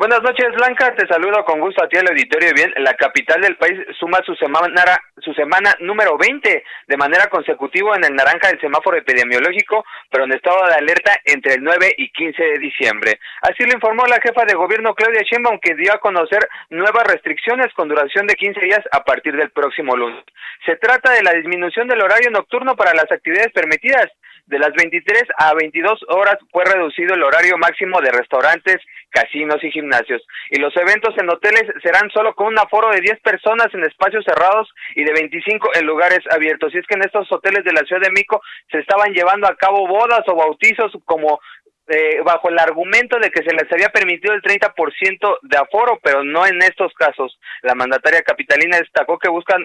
Buenas 0.00 0.22
noches, 0.22 0.48
Blanca. 0.56 0.94
Te 0.94 1.06
saludo 1.06 1.44
con 1.44 1.60
gusto 1.60 1.84
a 1.84 1.86
ti 1.86 1.98
al 1.98 2.08
auditorio. 2.08 2.54
Bien, 2.54 2.72
la 2.78 2.94
capital 2.94 3.38
del 3.42 3.58
país 3.58 3.78
suma 3.98 4.18
su 4.24 4.34
semana, 4.36 4.96
su 5.18 5.34
semana 5.34 5.76
número 5.80 6.16
20 6.16 6.64
de 6.88 6.96
manera 6.96 7.26
consecutiva 7.26 7.94
en 7.96 8.04
el 8.04 8.14
naranja 8.14 8.48
del 8.48 8.58
semáforo 8.62 8.96
epidemiológico, 8.96 9.84
pero 10.10 10.24
en 10.24 10.32
estado 10.32 10.66
de 10.68 10.72
alerta 10.72 11.12
entre 11.26 11.56
el 11.56 11.62
9 11.62 11.96
y 11.98 12.08
15 12.12 12.42
de 12.42 12.58
diciembre. 12.60 13.20
Así 13.42 13.62
lo 13.64 13.74
informó 13.74 14.06
la 14.06 14.22
jefa 14.22 14.46
de 14.46 14.54
gobierno 14.54 14.94
Claudia 14.94 15.20
Sheinbaum, 15.20 15.58
que 15.60 15.74
dio 15.74 15.92
a 15.92 16.00
conocer 16.00 16.48
nuevas 16.70 17.04
restricciones 17.06 17.70
con 17.74 17.88
duración 17.88 18.26
de 18.26 18.36
15 18.36 18.58
días 18.58 18.80
a 18.92 19.04
partir 19.04 19.36
del 19.36 19.50
próximo 19.50 19.94
lunes. 19.98 20.24
Se 20.64 20.76
trata 20.76 21.12
de 21.12 21.22
la 21.22 21.34
disminución 21.34 21.88
del 21.88 22.00
horario 22.00 22.30
nocturno 22.30 22.74
para 22.74 22.94
las 22.94 23.12
actividades 23.12 23.52
permitidas. 23.52 24.08
De 24.46 24.58
las 24.58 24.72
23 24.72 25.24
a 25.38 25.54
22 25.54 26.06
horas 26.08 26.36
fue 26.50 26.64
reducido 26.64 27.14
el 27.14 27.22
horario 27.22 27.56
máximo 27.58 28.00
de 28.00 28.10
restaurantes, 28.10 28.78
casinos 29.10 29.62
y 29.62 29.70
gimnasios. 29.70 30.22
Y 30.50 30.60
los 30.60 30.74
eventos 30.76 31.14
en 31.18 31.28
hoteles 31.28 31.64
serán 31.82 32.10
solo 32.10 32.34
con 32.34 32.48
un 32.48 32.58
aforo 32.58 32.90
de 32.90 33.00
10 33.00 33.20
personas 33.20 33.68
en 33.72 33.84
espacios 33.84 34.24
cerrados 34.24 34.68
y 34.94 35.04
de 35.04 35.12
25 35.12 35.70
en 35.74 35.86
lugares 35.86 36.20
abiertos. 36.30 36.74
Y 36.74 36.78
es 36.78 36.86
que 36.86 36.94
en 36.94 37.04
estos 37.04 37.30
hoteles 37.30 37.64
de 37.64 37.72
la 37.72 37.82
Ciudad 37.82 38.02
de 38.02 38.10
Mico 38.10 38.40
se 38.70 38.78
estaban 38.78 39.12
llevando 39.12 39.46
a 39.46 39.56
cabo 39.56 39.86
bodas 39.86 40.22
o 40.26 40.34
bautizos 40.36 40.92
como 41.04 41.40
eh, 41.88 42.20
bajo 42.24 42.48
el 42.48 42.58
argumento 42.58 43.18
de 43.18 43.30
que 43.30 43.42
se 43.42 43.52
les 43.52 43.70
había 43.72 43.88
permitido 43.88 44.34
el 44.34 44.42
30% 44.42 45.38
de 45.42 45.56
aforo, 45.56 45.98
pero 46.02 46.22
no 46.22 46.46
en 46.46 46.62
estos 46.62 46.92
casos. 46.94 47.38
La 47.62 47.74
mandataria 47.74 48.22
capitalina 48.22 48.78
destacó 48.78 49.18
que 49.18 49.28
buscan 49.28 49.64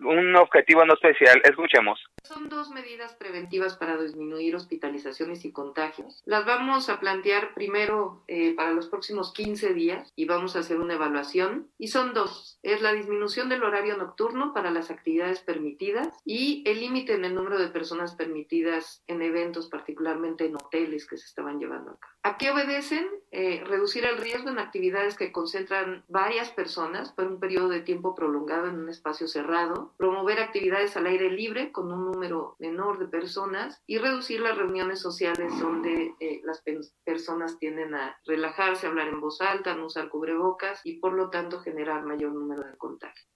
un 0.00 0.36
objetivo 0.36 0.84
no 0.84 0.94
especial. 0.94 1.40
Escuchemos. 1.44 2.00
Son 2.22 2.48
dos 2.48 2.70
medidas 2.70 3.14
preventivas 3.14 3.76
para 3.76 3.96
disminuir 3.96 4.56
hospitalizaciones 4.56 5.44
y 5.44 5.52
contagios. 5.52 6.22
Las 6.24 6.44
vamos 6.44 6.88
a 6.88 6.98
plantear 7.00 7.54
primero 7.54 8.24
eh, 8.28 8.54
para 8.54 8.72
los 8.72 8.88
próximos 8.88 9.32
15 9.32 9.74
días 9.74 10.12
y 10.16 10.24
vamos 10.24 10.56
a 10.56 10.60
hacer 10.60 10.78
una 10.78 10.94
evaluación. 10.94 11.68
Y 11.78 11.88
son 11.88 12.14
dos. 12.14 12.58
Es 12.62 12.80
la 12.80 12.92
disminución 12.92 13.48
del 13.48 13.62
horario 13.62 13.96
nocturno 13.96 14.52
para 14.54 14.70
las 14.70 14.90
actividades 14.90 15.40
permitidas 15.40 16.08
y 16.24 16.64
el 16.66 16.80
límite 16.80 17.14
en 17.14 17.24
el 17.24 17.34
número 17.34 17.58
de 17.58 17.68
personas 17.68 18.14
permitidas 18.14 19.02
en 19.06 19.22
eventos, 19.22 19.68
particularmente 19.68 20.46
en 20.46 20.56
hoteles 20.56 21.06
que 21.06 21.16
se 21.16 21.26
estaban 21.26 21.55
llevando 21.58 21.98
¿A 22.22 22.38
qué 22.38 22.50
obedecen? 22.50 23.06
Eh, 23.30 23.62
reducir 23.64 24.04
el 24.04 24.18
riesgo 24.18 24.48
en 24.48 24.58
actividades 24.58 25.16
que 25.16 25.30
concentran 25.30 26.04
varias 26.08 26.50
personas 26.50 27.12
por 27.12 27.26
un 27.26 27.38
periodo 27.38 27.68
de 27.68 27.82
tiempo 27.82 28.14
prolongado 28.14 28.66
en 28.66 28.78
un 28.78 28.88
espacio 28.88 29.28
cerrado, 29.28 29.94
promover 29.96 30.40
actividades 30.40 30.96
al 30.96 31.06
aire 31.06 31.30
libre 31.30 31.70
con 31.70 31.92
un 31.92 32.10
número 32.10 32.56
menor 32.58 32.98
de 32.98 33.06
personas 33.06 33.82
y 33.86 33.98
reducir 33.98 34.40
las 34.40 34.56
reuniones 34.56 35.00
sociales 35.00 35.52
donde 35.60 36.14
eh, 36.18 36.40
las 36.44 36.64
personas 37.04 37.58
tienden 37.58 37.94
a 37.94 38.18
relajarse, 38.24 38.86
hablar 38.86 39.08
en 39.08 39.20
voz 39.20 39.40
alta, 39.40 39.76
no 39.76 39.86
usar 39.86 40.08
cubrebocas 40.08 40.80
y 40.82 40.98
por 40.98 41.12
lo 41.12 41.30
tanto 41.30 41.60
generar 41.60 42.04
mayor 42.04 42.32
número 42.32 42.64
de 42.64 42.76
contagios. 42.76 43.35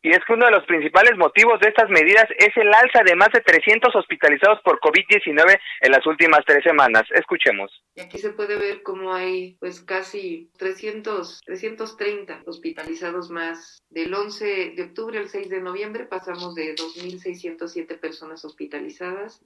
Y 0.00 0.10
es 0.10 0.20
que 0.26 0.32
uno 0.32 0.46
de 0.46 0.52
los 0.52 0.64
principales 0.64 1.16
motivos 1.18 1.58
de 1.60 1.68
estas 1.68 1.90
medidas 1.90 2.26
es 2.38 2.56
el 2.56 2.72
alza 2.72 3.02
de 3.04 3.16
más 3.16 3.30
de 3.32 3.40
300 3.40 3.94
hospitalizados 3.96 4.60
por 4.62 4.78
COVID-19 4.80 5.58
en 5.80 5.90
las 5.90 6.06
últimas 6.06 6.44
tres 6.46 6.62
semanas. 6.62 7.02
Escuchemos. 7.14 7.82
Y 7.96 8.00
aquí 8.02 8.18
se 8.18 8.30
puede 8.30 8.56
ver 8.56 8.82
cómo 8.84 9.12
hay 9.12 9.56
pues 9.58 9.80
casi 9.80 10.50
300, 10.56 11.40
330 11.44 12.42
hospitalizados 12.46 13.30
más. 13.30 13.82
Del 13.90 14.14
11 14.14 14.74
de 14.76 14.82
octubre 14.84 15.18
al 15.18 15.28
6 15.28 15.48
de 15.48 15.60
noviembre 15.60 16.04
pasamos 16.04 16.54
de 16.54 16.76
2.607 16.76 17.98
personas 17.98 18.44
hospitalizadas 18.44 19.42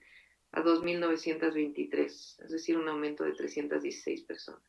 a 0.52 0.62
2.923, 0.62 2.04
es 2.04 2.50
decir, 2.50 2.76
un 2.76 2.88
aumento 2.88 3.24
de 3.24 3.32
316 3.32 4.24
personas. 4.24 4.62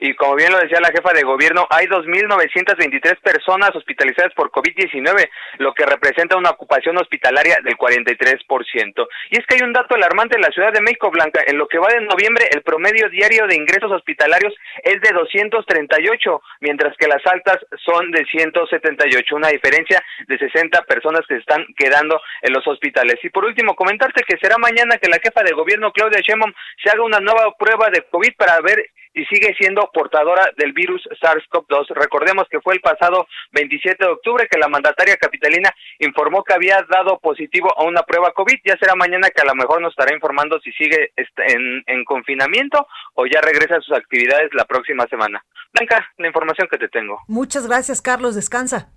Y 0.00 0.14
como 0.14 0.36
bien 0.36 0.52
lo 0.52 0.58
decía 0.58 0.80
la 0.80 0.90
jefa 0.90 1.12
de 1.12 1.22
gobierno, 1.22 1.66
hay 1.70 1.86
2.923 1.86 3.20
personas 3.20 3.74
hospitalizadas 3.74 4.32
por 4.34 4.50
COVID-19, 4.50 5.28
lo 5.58 5.74
que 5.74 5.86
representa 5.86 6.36
una 6.36 6.50
ocupación 6.50 6.96
hospitalaria 6.98 7.58
del 7.64 7.76
43%. 7.76 9.08
Y 9.30 9.38
es 9.38 9.46
que 9.46 9.56
hay 9.56 9.62
un 9.62 9.72
dato 9.72 9.94
alarmante 9.94 10.36
en 10.36 10.42
la 10.42 10.50
Ciudad 10.50 10.72
de 10.72 10.80
México, 10.80 11.10
Blanca. 11.10 11.42
En 11.46 11.58
lo 11.58 11.66
que 11.66 11.78
va 11.78 11.88
de 11.88 12.00
noviembre, 12.00 12.48
el 12.52 12.62
promedio 12.62 13.08
diario 13.08 13.46
de 13.46 13.56
ingresos 13.56 13.90
hospitalarios 13.90 14.54
es 14.82 15.00
de 15.00 15.10
238, 15.12 16.42
mientras 16.60 16.96
que 16.96 17.08
las 17.08 17.24
altas 17.26 17.58
son 17.84 18.10
de 18.10 18.24
178, 18.24 19.36
una 19.36 19.48
diferencia 19.48 20.02
de 20.26 20.38
60 20.38 20.82
personas 20.82 21.22
que 21.26 21.34
se 21.34 21.40
están 21.40 21.64
quedando 21.76 22.20
en 22.42 22.52
los 22.52 22.66
hospitales. 22.66 23.16
Y 23.22 23.30
por 23.30 23.44
último, 23.44 23.74
comentarte 23.74 24.22
que 24.22 24.38
será 24.38 24.58
mañana 24.58 24.98
que 24.98 25.08
la 25.08 25.18
jefa 25.18 25.42
de 25.42 25.52
gobierno, 25.52 25.92
Claudia 25.92 26.20
Sheinbaum, 26.20 26.52
se 26.82 26.90
haga 26.90 27.02
una 27.02 27.20
nueva 27.20 27.54
prueba 27.58 27.88
de 27.90 28.02
COVID 28.10 28.34
para 28.36 28.60
ver 28.60 28.90
y 29.14 29.24
sigue 29.26 29.54
siendo 29.58 29.87
portadora 29.92 30.50
del 30.56 30.72
virus 30.72 31.02
SARS-CoV-2. 31.20 31.88
Recordemos 31.90 32.46
que 32.50 32.60
fue 32.60 32.74
el 32.74 32.80
pasado 32.80 33.26
27 33.52 34.04
de 34.04 34.10
octubre 34.10 34.48
que 34.50 34.58
la 34.58 34.68
mandataria 34.68 35.16
capitalina 35.16 35.70
informó 35.98 36.44
que 36.44 36.54
había 36.54 36.84
dado 36.88 37.18
positivo 37.18 37.72
a 37.78 37.84
una 37.84 38.02
prueba 38.02 38.32
COVID. 38.32 38.58
Ya 38.64 38.76
será 38.78 38.94
mañana 38.94 39.30
que 39.30 39.42
a 39.42 39.46
lo 39.46 39.54
mejor 39.54 39.80
nos 39.80 39.92
estará 39.92 40.14
informando 40.14 40.58
si 40.60 40.72
sigue 40.72 41.12
en, 41.16 41.82
en 41.86 42.04
confinamiento 42.04 42.86
o 43.14 43.26
ya 43.26 43.40
regresa 43.40 43.76
a 43.76 43.80
sus 43.80 43.96
actividades 43.96 44.50
la 44.54 44.64
próxima 44.64 45.06
semana. 45.06 45.44
Blanca, 45.72 46.12
la 46.18 46.28
información 46.28 46.68
que 46.70 46.78
te 46.78 46.88
tengo. 46.88 47.18
Muchas 47.28 47.66
gracias, 47.66 48.02
Carlos. 48.02 48.34
Descansa. 48.34 48.88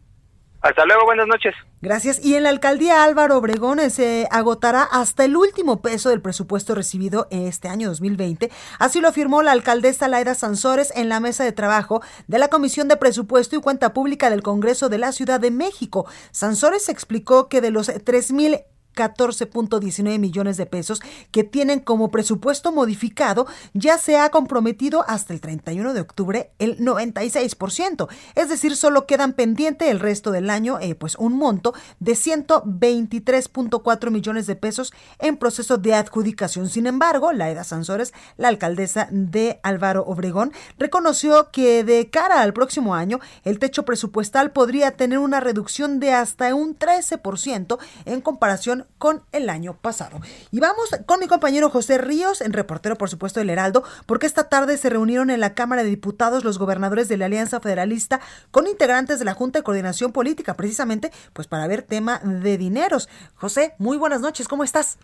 Hasta 0.61 0.85
luego, 0.85 1.05
buenas 1.05 1.27
noches. 1.27 1.55
Gracias. 1.81 2.23
Y 2.23 2.35
en 2.35 2.43
la 2.43 2.49
alcaldía 2.49 3.03
Álvaro 3.03 3.37
Obregón 3.37 3.79
eh, 3.79 3.89
se 3.89 4.27
agotará 4.29 4.83
hasta 4.83 5.25
el 5.25 5.35
último 5.35 5.81
peso 5.81 6.09
del 6.09 6.21
presupuesto 6.21 6.75
recibido 6.75 7.27
este 7.31 7.67
año 7.67 7.87
2020. 7.89 8.51
Así 8.77 9.01
lo 9.01 9.07
afirmó 9.07 9.41
la 9.41 9.53
alcaldesa 9.53 10.07
Laida 10.07 10.35
Sansores 10.35 10.93
en 10.95 11.09
la 11.09 11.19
mesa 11.19 11.43
de 11.43 11.51
trabajo 11.51 12.03
de 12.27 12.37
la 12.37 12.49
Comisión 12.49 12.87
de 12.87 12.97
Presupuesto 12.97 13.55
y 13.55 13.61
Cuenta 13.61 13.93
Pública 13.93 14.29
del 14.29 14.43
Congreso 14.43 14.87
de 14.87 14.99
la 14.99 15.11
Ciudad 15.11 15.39
de 15.39 15.49
México. 15.49 16.05
Sansores 16.29 16.89
explicó 16.89 17.49
que 17.49 17.61
de 17.61 17.71
los 17.71 17.89
3.000 17.89 18.63
14.19 18.95 20.19
millones 20.19 20.57
de 20.57 20.65
pesos 20.65 21.01
que 21.31 21.43
tienen 21.43 21.79
como 21.79 22.11
presupuesto 22.11 22.71
modificado, 22.71 23.47
ya 23.73 23.97
se 23.97 24.17
ha 24.17 24.29
comprometido 24.29 25.05
hasta 25.07 25.33
el 25.33 25.41
31 25.41 25.93
de 25.93 26.01
octubre 26.01 26.51
el 26.59 26.77
96%. 26.77 28.07
Es 28.35 28.49
decir, 28.49 28.75
solo 28.75 29.05
quedan 29.05 29.33
pendiente 29.33 29.89
el 29.89 29.99
resto 29.99 30.31
del 30.31 30.49
año, 30.49 30.79
eh, 30.79 30.95
pues 30.95 31.15
un 31.15 31.33
monto 31.33 31.73
de 31.99 32.13
123.4 32.13 34.09
millones 34.11 34.47
de 34.47 34.55
pesos 34.55 34.93
en 35.19 35.37
proceso 35.37 35.77
de 35.77 35.93
adjudicación. 35.93 36.69
Sin 36.69 36.87
embargo, 36.87 37.31
Laida 37.33 37.63
Sansores, 37.63 38.13
la 38.37 38.47
alcaldesa 38.47 39.07
de 39.11 39.59
Álvaro 39.63 40.03
Obregón, 40.05 40.51
reconoció 40.77 41.51
que 41.51 41.83
de 41.83 42.09
cara 42.09 42.41
al 42.41 42.53
próximo 42.53 42.95
año, 42.95 43.19
el 43.43 43.59
techo 43.59 43.85
presupuestal 43.85 44.51
podría 44.51 44.91
tener 44.91 45.19
una 45.19 45.39
reducción 45.39 45.99
de 45.99 46.13
hasta 46.13 46.53
un 46.55 46.77
13% 46.77 47.77
en 48.05 48.21
comparación 48.21 48.80
con 48.97 49.23
el 49.31 49.49
año 49.49 49.75
pasado. 49.79 50.19
Y 50.51 50.59
vamos 50.59 50.89
con 51.05 51.19
mi 51.19 51.27
compañero 51.27 51.69
José 51.69 51.97
Ríos, 51.97 52.41
en 52.41 52.53
reportero 52.53 52.95
por 52.95 53.09
supuesto 53.09 53.39
del 53.39 53.49
Heraldo, 53.49 53.83
porque 54.05 54.27
esta 54.27 54.49
tarde 54.49 54.77
se 54.77 54.89
reunieron 54.89 55.29
en 55.29 55.39
la 55.39 55.53
Cámara 55.53 55.83
de 55.83 55.89
Diputados 55.89 56.43
los 56.43 56.57
gobernadores 56.57 57.07
de 57.07 57.17
la 57.17 57.25
Alianza 57.25 57.59
Federalista 57.59 58.19
con 58.51 58.67
integrantes 58.67 59.19
de 59.19 59.25
la 59.25 59.33
Junta 59.33 59.59
de 59.59 59.63
Coordinación 59.63 60.11
Política, 60.11 60.55
precisamente 60.55 61.11
pues 61.33 61.47
para 61.47 61.67
ver 61.67 61.83
tema 61.83 62.19
de 62.23 62.57
dineros. 62.57 63.09
José, 63.35 63.73
muy 63.77 63.97
buenas 63.97 64.21
noches, 64.21 64.47
¿cómo 64.47 64.63
estás? 64.63 64.97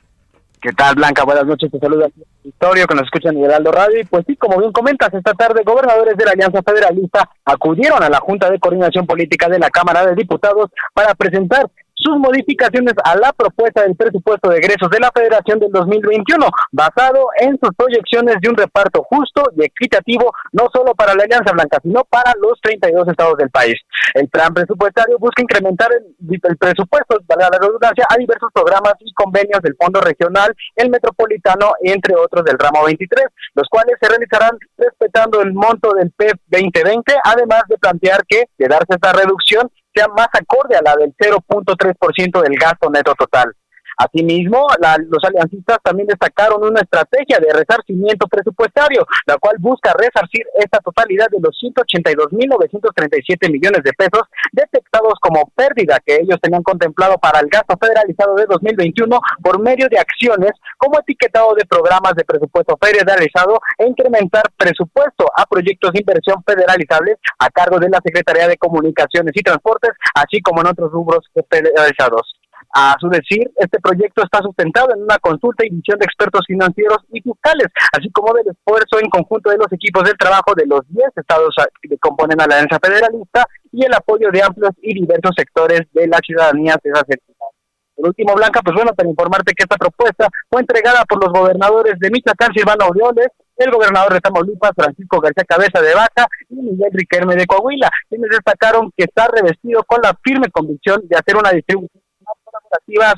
¿Qué 0.61 0.73
tal, 0.73 0.95
Blanca? 0.95 1.23
Buenas 1.23 1.45
noches, 1.45 1.69
te 1.71 1.77
saluda 1.77 2.07
Victorio, 2.43 2.87
que 2.87 2.95
nos 2.95 3.03
escuchan 3.03 3.37
en 3.37 3.43
Heraldo 3.43 3.71
Radio. 3.71 3.99
Y 4.01 4.05
pues 4.05 4.25
sí, 4.25 4.35
como 4.35 4.57
bien 4.57 4.71
comentas, 4.71 5.13
esta 5.13 5.33
tarde 5.33 5.61
gobernadores 5.63 6.17
de 6.17 6.25
la 6.25 6.31
Alianza 6.31 6.63
Federalista 6.63 7.29
acudieron 7.45 8.01
a 8.01 8.09
la 8.09 8.19
Junta 8.19 8.49
de 8.49 8.59
Coordinación 8.59 9.05
Política 9.05 9.49
de 9.49 9.59
la 9.59 9.69
Cámara 9.69 10.05
de 10.05 10.15
Diputados 10.15 10.71
para 10.93 11.13
presentar 11.13 11.69
sus 12.07 12.17
modificaciones 12.17 12.93
a 13.03 13.17
la 13.17 13.33
propuesta 13.33 13.81
del 13.83 13.95
presupuesto 13.95 14.49
de 14.49 14.57
egresos 14.57 14.89
de 14.89 14.99
la 14.99 15.11
Federación 15.13 15.59
del 15.59 15.71
2021, 15.71 16.47
basado 16.71 17.27
en 17.41 17.59
sus 17.61 17.75
proyecciones 17.75 18.37
de 18.41 18.49
un 18.49 18.55
reparto 18.55 19.03
justo 19.03 19.43
y 19.57 19.65
equitativo, 19.65 20.31
no 20.53 20.67
solo 20.73 20.95
para 20.95 21.13
la 21.15 21.23
Alianza 21.23 21.51
Blanca, 21.51 21.79
sino 21.83 22.05
para 22.05 22.31
los 22.39 22.59
32 22.61 23.09
estados 23.09 23.35
del 23.37 23.49
país. 23.49 23.75
El 24.13 24.29
plan 24.29 24.53
presupuestario 24.53 25.19
busca 25.19 25.41
incrementar 25.41 25.89
el, 25.91 26.57
presupuesto, 26.57 27.19
para 27.27 27.49
la 27.49 27.59
redundancia, 27.59 28.05
a 28.09 28.15
diversos 28.15 28.49
programas 28.53 28.93
y 29.01 29.13
convenios 29.13 29.59
del 29.61 29.75
Fondo 29.75 29.99
Regional, 29.99 30.55
el 30.77 30.89
Metropolitano, 30.89 31.73
entre 31.81 32.15
otros 32.15 32.45
del 32.45 32.57
ramo 32.57 32.85
23, 32.85 33.25
los 33.55 33.67
cuales 33.69 33.97
se 34.01 34.07
realizarán 34.07 34.51
respetando 34.77 35.41
el 35.41 35.53
monto 35.53 35.91
del 35.93 36.11
PEP 36.11 36.39
2020, 36.47 37.13
además 37.23 37.63
de 37.67 37.77
plantear 37.77 38.25
que, 38.25 38.45
de 38.57 38.67
darse 38.67 38.95
esta 38.95 39.11
reducción, 39.11 39.69
sea 39.97 40.07
más 40.15 40.27
acorde 40.31 40.75
a 40.75 40.81
la 40.83 40.95
del 40.95 41.13
0.3% 41.17 42.41
del 42.41 42.55
gasto 42.57 42.89
neto 42.89 43.13
total. 43.15 43.51
Asimismo, 43.97 44.67
los 45.09 45.23
aliancistas 45.23 45.79
también 45.83 46.07
destacaron 46.07 46.63
una 46.63 46.81
estrategia 46.81 47.39
de 47.39 47.51
resarcimiento 47.51 48.27
presupuestario, 48.27 49.05
la 49.25 49.37
cual 49.37 49.55
busca 49.59 49.93
resarcir 49.97 50.45
esta 50.55 50.79
totalidad 50.79 51.25
de 51.31 51.39
los 51.41 51.57
182.937 51.59 53.51
millones 53.51 53.81
de 53.83 53.91
pesos 53.93 54.21
detectados 54.51 55.13
como 55.19 55.51
pérdida 55.55 55.99
que 56.05 56.17
ellos 56.17 56.37
tenían 56.41 56.61
contemplado 56.61 57.17
para 57.17 57.39
el 57.39 57.47
gasto 57.47 57.75
federalizado 57.79 58.35
de 58.35 58.45
2021 58.45 59.19
por 59.41 59.59
medio 59.59 59.87
de 59.89 59.97
acciones 59.97 60.51
como 60.77 60.99
etiquetado 60.99 61.55
de 61.55 61.65
programas 61.65 62.13
de 62.15 62.23
presupuesto 62.23 62.77
federalizado 62.79 63.59
e 63.79 63.87
incrementar 63.87 64.43
presupuesto 64.55 65.25
a 65.35 65.45
proyectos 65.45 65.91
de 65.93 66.01
inversión 66.01 66.43
federalizables 66.43 67.17
a 67.39 67.49
cargo 67.49 67.79
de 67.79 67.89
la 67.89 67.99
Secretaría 68.03 68.47
de 68.47 68.57
Comunicaciones 68.57 69.33
y 69.35 69.41
Transportes, 69.41 69.91
así 70.13 70.39
como 70.41 70.61
en 70.61 70.67
otros 70.67 70.91
rubros 70.91 71.25
federalizados. 71.49 72.36
A 72.73 72.95
su 72.99 73.09
decir, 73.09 73.49
este 73.55 73.79
proyecto 73.79 74.23
está 74.23 74.39
sustentado 74.39 74.93
en 74.93 75.03
una 75.03 75.17
consulta 75.19 75.65
y 75.65 75.69
visión 75.69 75.97
de 75.99 76.05
expertos 76.05 76.41
financieros 76.45 76.97
y 77.11 77.21
fiscales, 77.21 77.67
así 77.97 78.11
como 78.11 78.33
del 78.33 78.47
esfuerzo 78.47 78.99
en 79.01 79.09
conjunto 79.09 79.49
de 79.49 79.57
los 79.57 79.71
equipos 79.71 80.03
de 80.03 80.13
trabajo 80.13 80.53
de 80.55 80.65
los 80.65 80.81
10 80.89 81.07
estados 81.15 81.55
que 81.81 81.97
componen 81.97 82.39
a 82.41 82.45
la 82.45 82.55
Alianza 82.55 82.79
Federalista 82.83 83.45
y 83.71 83.85
el 83.85 83.93
apoyo 83.93 84.29
de 84.31 84.43
amplios 84.43 84.71
y 84.81 84.93
diversos 84.93 85.31
sectores 85.35 85.81
de 85.93 86.07
la 86.07 86.19
ciudadanía 86.19 86.75
de 86.83 86.89
esas 86.89 87.03
entidades. 87.03 87.57
Por 87.95 88.09
último, 88.09 88.35
Blanca, 88.35 88.61
pues 88.63 88.75
bueno, 88.75 88.93
para 88.93 89.09
informarte 89.09 89.53
que 89.53 89.63
esta 89.63 89.75
propuesta 89.75 90.27
fue 90.49 90.61
entregada 90.61 91.03
por 91.05 91.23
los 91.23 91.33
gobernadores 91.33 91.97
de 91.99 92.11
Michoacán, 92.11 92.53
Silvano 92.53 92.85
Aureoles, 92.85 93.29
el 93.57 93.71
gobernador 93.71 94.13
de 94.13 94.19
Tamaulipas, 94.19 94.71
Francisco 94.75 95.19
García 95.19 95.43
Cabeza 95.47 95.81
de 95.81 95.95
Vaca, 95.95 96.27
y 96.47 96.55
Miguel 96.55 96.91
Riquelme 96.93 97.35
de 97.35 97.47
Coahuila, 97.47 97.89
quienes 98.07 98.29
destacaron 98.29 98.91
que 98.95 99.05
está 99.05 99.27
revestido 99.33 99.83
con 99.83 99.99
la 100.03 100.15
firme 100.23 100.51
convicción 100.51 101.01
de 101.07 101.17
hacer 101.17 101.35
una 101.37 101.49
distribución 101.49 101.96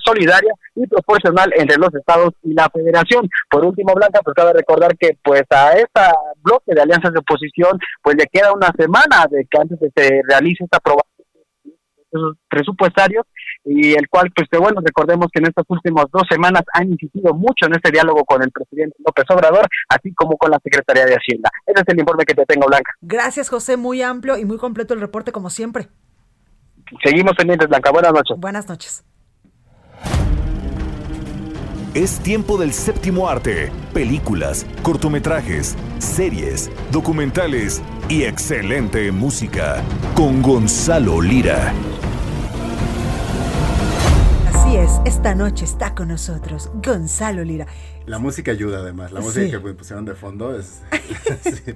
solidaria 0.03 0.53
y 0.75 0.87
proporcional 0.87 1.51
entre 1.55 1.77
los 1.77 1.93
estados 1.93 2.33
y 2.43 2.53
la 2.53 2.69
federación. 2.69 3.29
Por 3.49 3.65
último, 3.65 3.93
Blanca, 3.93 4.21
pues 4.23 4.35
cabe 4.35 4.53
recordar 4.53 4.95
que 4.97 5.17
pues 5.23 5.43
a 5.49 5.73
esta 5.73 6.13
bloque 6.41 6.73
de 6.73 6.81
alianzas 6.81 7.13
de 7.13 7.19
oposición 7.19 7.77
pues 8.01 8.15
le 8.15 8.25
queda 8.31 8.53
una 8.53 8.71
semana 8.77 9.25
de 9.29 9.45
que 9.49 9.59
antes 9.59 9.79
de 9.79 9.91
que 9.91 10.03
se 10.03 10.21
realice 10.27 10.63
esta 10.63 10.77
aprobación 10.77 11.09
presupuestarios 12.47 13.25
y 13.63 13.93
el 13.93 14.07
cual, 14.09 14.31
pues 14.35 14.47
bueno, 14.59 14.81
recordemos 14.83 15.27
que 15.31 15.39
en 15.39 15.47
estas 15.47 15.65
últimas 15.67 16.05
dos 16.11 16.23
semanas 16.29 16.63
han 16.73 16.89
insistido 16.89 17.33
mucho 17.33 17.65
en 17.67 17.73
este 17.73 17.91
diálogo 17.91 18.23
con 18.25 18.41
el 18.41 18.51
presidente 18.51 18.95
López 19.05 19.25
Obrador, 19.29 19.67
así 19.89 20.13
como 20.13 20.37
con 20.37 20.51
la 20.51 20.59
Secretaría 20.63 21.05
de 21.05 21.15
Hacienda. 21.15 21.49
Ese 21.65 21.81
es 21.81 21.87
el 21.87 21.99
informe 21.99 22.25
que 22.25 22.33
te 22.33 22.45
tengo, 22.45 22.67
Blanca. 22.67 22.93
Gracias, 23.01 23.49
José, 23.49 23.77
muy 23.77 24.01
amplio 24.01 24.37
y 24.37 24.45
muy 24.45 24.57
completo 24.57 24.93
el 24.93 25.01
reporte, 25.01 25.31
como 25.31 25.49
siempre. 25.49 25.87
Seguimos 27.03 27.33
pendientes, 27.35 27.67
Blanca. 27.67 27.91
Buenas 27.91 28.13
noches. 28.13 28.37
Buenas 28.39 28.67
noches. 28.67 29.03
Es 31.95 32.19
tiempo 32.19 32.59
del 32.59 32.71
séptimo 32.71 33.27
arte, 33.27 33.71
películas, 33.95 34.63
cortometrajes, 34.83 35.75
series, 35.97 36.69
documentales 36.91 37.81
y 38.07 38.25
excelente 38.25 39.11
música. 39.11 39.81
Con 40.13 40.43
Gonzalo 40.43 41.19
Lira. 41.19 41.73
Así 44.53 44.77
es, 44.77 44.91
esta 45.03 45.33
noche 45.33 45.65
está 45.65 45.95
con 45.95 46.09
nosotros 46.09 46.69
Gonzalo 46.75 47.43
Lira. 47.43 47.65
La 48.05 48.19
música 48.19 48.51
ayuda 48.51 48.81
además, 48.81 49.11
la 49.11 49.21
música 49.21 49.59
que 49.59 49.73
pusieron 49.73 50.05
de 50.05 50.13
fondo 50.13 50.55
es... 50.55 50.81
sí, 51.41 51.73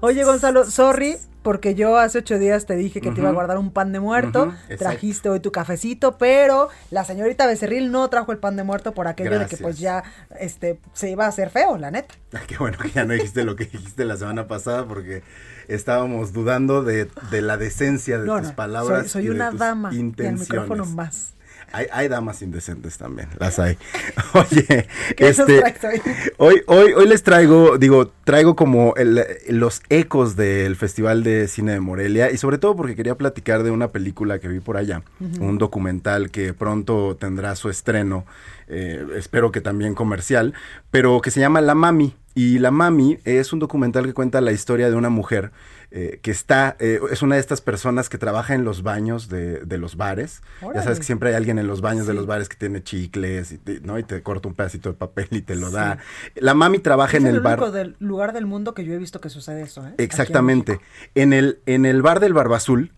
Oye, 0.00 0.24
Gonzalo, 0.24 0.64
sorry, 0.68 1.18
porque 1.44 1.74
yo 1.76 1.98
hace 1.98 2.18
ocho 2.18 2.38
días 2.38 2.64
te 2.66 2.74
dije 2.74 3.00
que 3.00 3.12
te 3.12 3.20
iba 3.20 3.28
a 3.28 3.32
guardar 3.32 3.58
un 3.58 3.70
pan 3.70 3.92
de 3.92 4.00
muerto. 4.00 4.52
Trajiste 4.78 5.28
hoy 5.28 5.38
tu 5.38 5.52
cafecito, 5.52 6.18
pero 6.18 6.70
la 6.90 7.04
señorita 7.04 7.46
Becerril 7.46 7.92
no 7.92 8.08
trajo 8.10 8.32
el 8.32 8.38
pan 8.38 8.56
de 8.56 8.64
muerto 8.64 8.92
por 8.94 9.06
aquello 9.06 9.38
de 9.38 9.46
que 9.46 9.58
pues 9.58 9.78
ya 9.78 10.02
este 10.40 10.80
se 10.94 11.10
iba 11.10 11.26
a 11.26 11.28
hacer 11.28 11.50
feo, 11.50 11.76
la 11.78 11.90
neta. 11.92 12.14
Qué 12.48 12.56
bueno 12.56 12.78
que 12.78 12.90
ya 12.90 13.04
no 13.04 13.12
dijiste 13.12 13.44
lo 13.44 13.54
que 13.54 13.66
dijiste 13.66 14.04
la 14.06 14.16
semana 14.16 14.48
pasada 14.48 14.88
porque 14.88 15.22
estábamos 15.68 16.32
dudando 16.32 16.82
de, 16.82 17.08
de 17.30 17.42
la 17.42 17.56
decencia 17.58 18.18
de 18.18 18.26
No, 18.26 18.38
tus 18.38 18.48
no, 18.48 18.56
palabras. 18.56 19.02
soy, 19.02 19.08
soy 19.10 19.22
y 19.22 19.26
de 19.26 19.34
una 19.34 19.50
tus 19.50 19.60
dama 19.60 19.90
y 19.92 19.94
al 19.96 20.00
intenciones. 20.00 20.40
micrófono 20.40 20.86
más. 20.86 21.34
Hay, 21.72 21.86
hay 21.92 22.08
damas 22.08 22.42
indecentes 22.42 22.98
también, 22.98 23.28
las 23.38 23.58
hay. 23.58 23.76
Oye, 24.34 24.86
¿Qué 25.16 25.24
nos 25.28 25.38
este, 25.38 25.58
traes 25.60 25.78
hoy? 26.38 26.62
hoy, 26.66 26.92
hoy, 26.92 27.08
les 27.08 27.22
traigo, 27.22 27.78
digo, 27.78 28.12
traigo 28.24 28.56
como 28.56 28.94
el- 28.96 29.24
los 29.48 29.82
ecos 29.88 30.36
del 30.36 30.76
Festival 30.76 31.22
de 31.24 31.48
Cine 31.48 31.72
de 31.72 31.80
Morelia 31.80 32.30
y 32.30 32.36
sobre 32.36 32.58
todo 32.58 32.76
porque 32.76 32.96
quería 32.96 33.16
platicar 33.16 33.62
de 33.62 33.70
una 33.70 33.88
película 33.88 34.38
que 34.38 34.48
vi 34.48 34.60
por 34.60 34.76
allá, 34.76 35.02
un 35.40 35.58
documental 35.58 36.30
que 36.30 36.54
pronto 36.54 37.16
tendrá 37.18 37.54
su 37.56 37.70
estreno, 37.70 38.24
eh, 38.68 39.04
espero 39.16 39.52
que 39.52 39.60
también 39.60 39.94
comercial, 39.94 40.54
pero 40.90 41.20
que 41.20 41.30
se 41.30 41.40
llama 41.40 41.60
La 41.60 41.74
Mami. 41.74 42.14
Y 42.36 42.58
La 42.58 42.72
Mami 42.72 43.18
es 43.24 43.52
un 43.52 43.60
documental 43.60 44.06
que 44.06 44.12
cuenta 44.12 44.40
la 44.40 44.50
historia 44.50 44.90
de 44.90 44.96
una 44.96 45.08
mujer 45.08 45.52
eh, 45.96 46.18
que 46.22 46.32
está, 46.32 46.76
eh, 46.80 46.98
es 47.12 47.22
una 47.22 47.36
de 47.36 47.40
estas 47.40 47.60
personas 47.60 48.08
que 48.08 48.18
trabaja 48.18 48.54
en 48.56 48.64
los 48.64 48.82
baños 48.82 49.28
de, 49.28 49.60
de 49.60 49.78
los 49.78 49.96
bares. 49.96 50.42
Ya 50.74 50.82
sabes 50.82 50.98
que 50.98 51.04
siempre 51.04 51.28
hay 51.28 51.36
alguien 51.36 51.60
en 51.60 51.68
los 51.68 51.80
baños 51.82 52.08
de 52.08 52.14
los 52.14 52.26
bares 52.26 52.48
que 52.48 52.56
tiene 52.56 52.82
chicles 52.82 53.52
y 53.52 53.58
te, 53.58 53.78
¿no? 53.80 53.96
y 53.98 54.02
te 54.02 54.20
corta 54.20 54.48
un 54.48 54.54
pedacito 54.54 54.88
de 54.88 54.96
papel 54.96 55.28
y 55.30 55.40
te 55.42 55.54
lo 55.54 55.68
Sí. 55.68 55.74
da. 55.74 55.98
La 56.34 56.54
Mami 56.54 56.80
trabaja 56.80 57.16
es 57.16 57.22
en 57.22 57.28
el 57.28 57.36
el 57.36 57.40
bar. 57.42 57.60
único 57.60 57.70
del 57.70 57.94
lugar 58.00 58.32
del 58.32 58.44
mundo 58.44 58.74
que 58.74 58.84
yo 58.84 58.92
he 58.92 58.98
visto 58.98 59.20
que 59.20 59.28
sucede 59.30 59.62
eso, 59.62 59.86
¿eh? 59.86 59.94
En 59.96 60.04
Exactamente. 60.04 60.80
En 61.14 61.32
el, 61.32 61.60
en 61.66 61.86
el 61.86 62.02
bar 62.02 62.18
del 62.18 62.32
Barba 62.34 62.56
Azul 62.56 62.90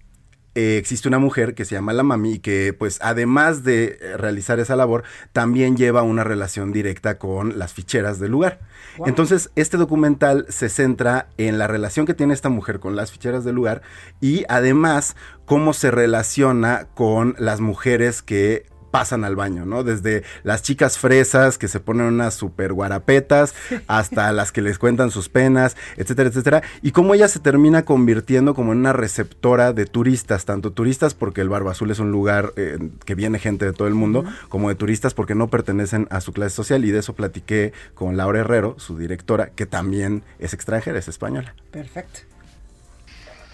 eh, 0.56 0.78
existe 0.78 1.06
una 1.06 1.18
mujer 1.18 1.54
que 1.54 1.66
se 1.66 1.74
llama 1.74 1.92
la 1.92 2.02
mami 2.02 2.32
y 2.32 2.38
que 2.38 2.72
pues 2.72 2.98
además 3.02 3.62
de 3.62 3.98
eh, 4.00 4.16
realizar 4.16 4.58
esa 4.58 4.74
labor 4.74 5.04
también 5.34 5.76
lleva 5.76 6.02
una 6.02 6.24
relación 6.24 6.72
directa 6.72 7.18
con 7.18 7.58
las 7.58 7.74
ficheras 7.74 8.18
del 8.18 8.30
lugar. 8.30 8.60
Wow. 8.96 9.06
Entonces 9.06 9.50
este 9.54 9.76
documental 9.76 10.46
se 10.48 10.70
centra 10.70 11.28
en 11.36 11.58
la 11.58 11.66
relación 11.66 12.06
que 12.06 12.14
tiene 12.14 12.32
esta 12.32 12.48
mujer 12.48 12.80
con 12.80 12.96
las 12.96 13.12
ficheras 13.12 13.44
del 13.44 13.54
lugar 13.54 13.82
y 14.22 14.44
además 14.48 15.14
cómo 15.44 15.74
se 15.74 15.90
relaciona 15.90 16.88
con 16.94 17.36
las 17.38 17.60
mujeres 17.60 18.22
que 18.22 18.64
pasan 18.96 19.24
al 19.24 19.36
baño, 19.36 19.66
¿no? 19.66 19.84
Desde 19.84 20.22
las 20.42 20.62
chicas 20.62 20.96
fresas 20.96 21.58
que 21.58 21.68
se 21.68 21.80
ponen 21.80 22.06
unas 22.06 22.32
super 22.32 22.72
guarapetas 22.72 23.54
hasta 23.88 24.32
las 24.32 24.52
que 24.52 24.62
les 24.62 24.78
cuentan 24.78 25.10
sus 25.10 25.28
penas, 25.28 25.76
etcétera, 25.98 26.30
etcétera. 26.30 26.62
Y 26.80 26.92
cómo 26.92 27.12
ella 27.12 27.28
se 27.28 27.38
termina 27.38 27.84
convirtiendo 27.84 28.54
como 28.54 28.72
en 28.72 28.78
una 28.78 28.94
receptora 28.94 29.74
de 29.74 29.84
turistas, 29.84 30.46
tanto 30.46 30.72
turistas 30.72 31.12
porque 31.12 31.42
el 31.42 31.50
Barba 31.50 31.72
Azul 31.72 31.90
es 31.90 31.98
un 31.98 32.10
lugar 32.10 32.54
eh, 32.56 32.78
que 33.04 33.14
viene 33.14 33.38
gente 33.38 33.66
de 33.66 33.74
todo 33.74 33.86
el 33.86 33.92
mundo, 33.92 34.24
como 34.48 34.70
de 34.70 34.76
turistas 34.76 35.12
porque 35.12 35.34
no 35.34 35.48
pertenecen 35.48 36.08
a 36.08 36.22
su 36.22 36.32
clase 36.32 36.56
social. 36.56 36.82
Y 36.86 36.90
de 36.90 37.00
eso 37.00 37.12
platiqué 37.12 37.74
con 37.92 38.16
Laura 38.16 38.40
Herrero, 38.40 38.76
su 38.78 38.96
directora, 38.96 39.50
que 39.50 39.66
también 39.66 40.22
es 40.38 40.54
extranjera, 40.54 40.98
es 40.98 41.08
española. 41.08 41.54
Perfecto. 41.70 42.20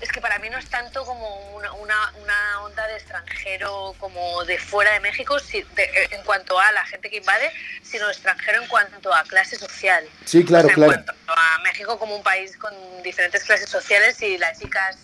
Es 0.03 0.11
que 0.11 0.21
para 0.21 0.39
mí 0.41 0.51
no 0.51 0.59
es 0.59 0.67
tanto 0.69 1.05
como 1.05 1.55
una, 1.55 1.73
una, 1.75 2.13
una 2.21 2.61
onda 2.63 2.85
de 2.89 2.95
extranjero 2.97 3.95
como 4.01 4.45
de 4.45 4.59
fuera 4.59 4.93
de 4.95 5.01
México 5.01 5.39
si- 5.39 5.63
de- 5.77 5.85
eh, 5.85 6.09
en 6.11 6.23
cuanto 6.25 6.59
a 6.59 6.73
la 6.73 6.85
gente 6.87 7.09
que 7.09 7.19
invade, 7.19 7.53
sino 7.83 8.09
extranjero 8.11 8.61
en 8.61 8.69
cuanto 8.69 9.15
a 9.15 9.23
clase 9.23 9.57
social. 9.57 10.05
Sí, 10.25 10.45
claro, 10.45 10.67
O 10.67 10.69
sea, 10.69 10.75
claro. 10.75 10.93
En 10.93 11.05
cuanto 11.05 11.33
a 11.33 11.59
México 11.63 11.99
como 12.01 12.17
un 12.17 12.23
país 12.25 12.57
con 12.57 12.75
diferentes 13.05 13.45
clases 13.45 13.71
sociales 13.71 14.21
y 14.23 14.39
las 14.39 14.59
chicas 14.59 14.97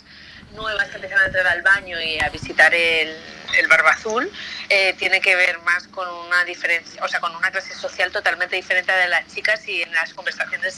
nuevas 0.53 0.89
que 0.89 0.97
empiezan 0.97 1.21
a 1.21 1.27
entrar 1.27 1.47
al 1.47 1.63
baño 1.63 2.01
y 2.01 2.19
a 2.19 2.29
visitar 2.31 2.75
el, 2.75 3.17
el 3.57 3.69
Barba 3.69 3.91
Azul 3.93 4.29
eh, 4.69 4.95
tiene 4.99 5.21
que 5.21 5.37
ver 5.37 5.61
más 5.61 5.87
con 5.87 6.09
una 6.09 6.43
diferencia, 6.45 7.05
o 7.05 7.09
sea, 7.09 7.21
con 7.21 7.37
una 7.37 7.53
clase 7.53 7.73
social 7.75 8.11
totalmente 8.11 8.57
diferente 8.57 8.91
a 8.91 8.97
de 8.97 9.09
las 9.09 9.27
chicas 9.33 9.67
y 9.69 9.83
en 9.83 9.93
las 9.95 10.13
conversaciones 10.13 10.75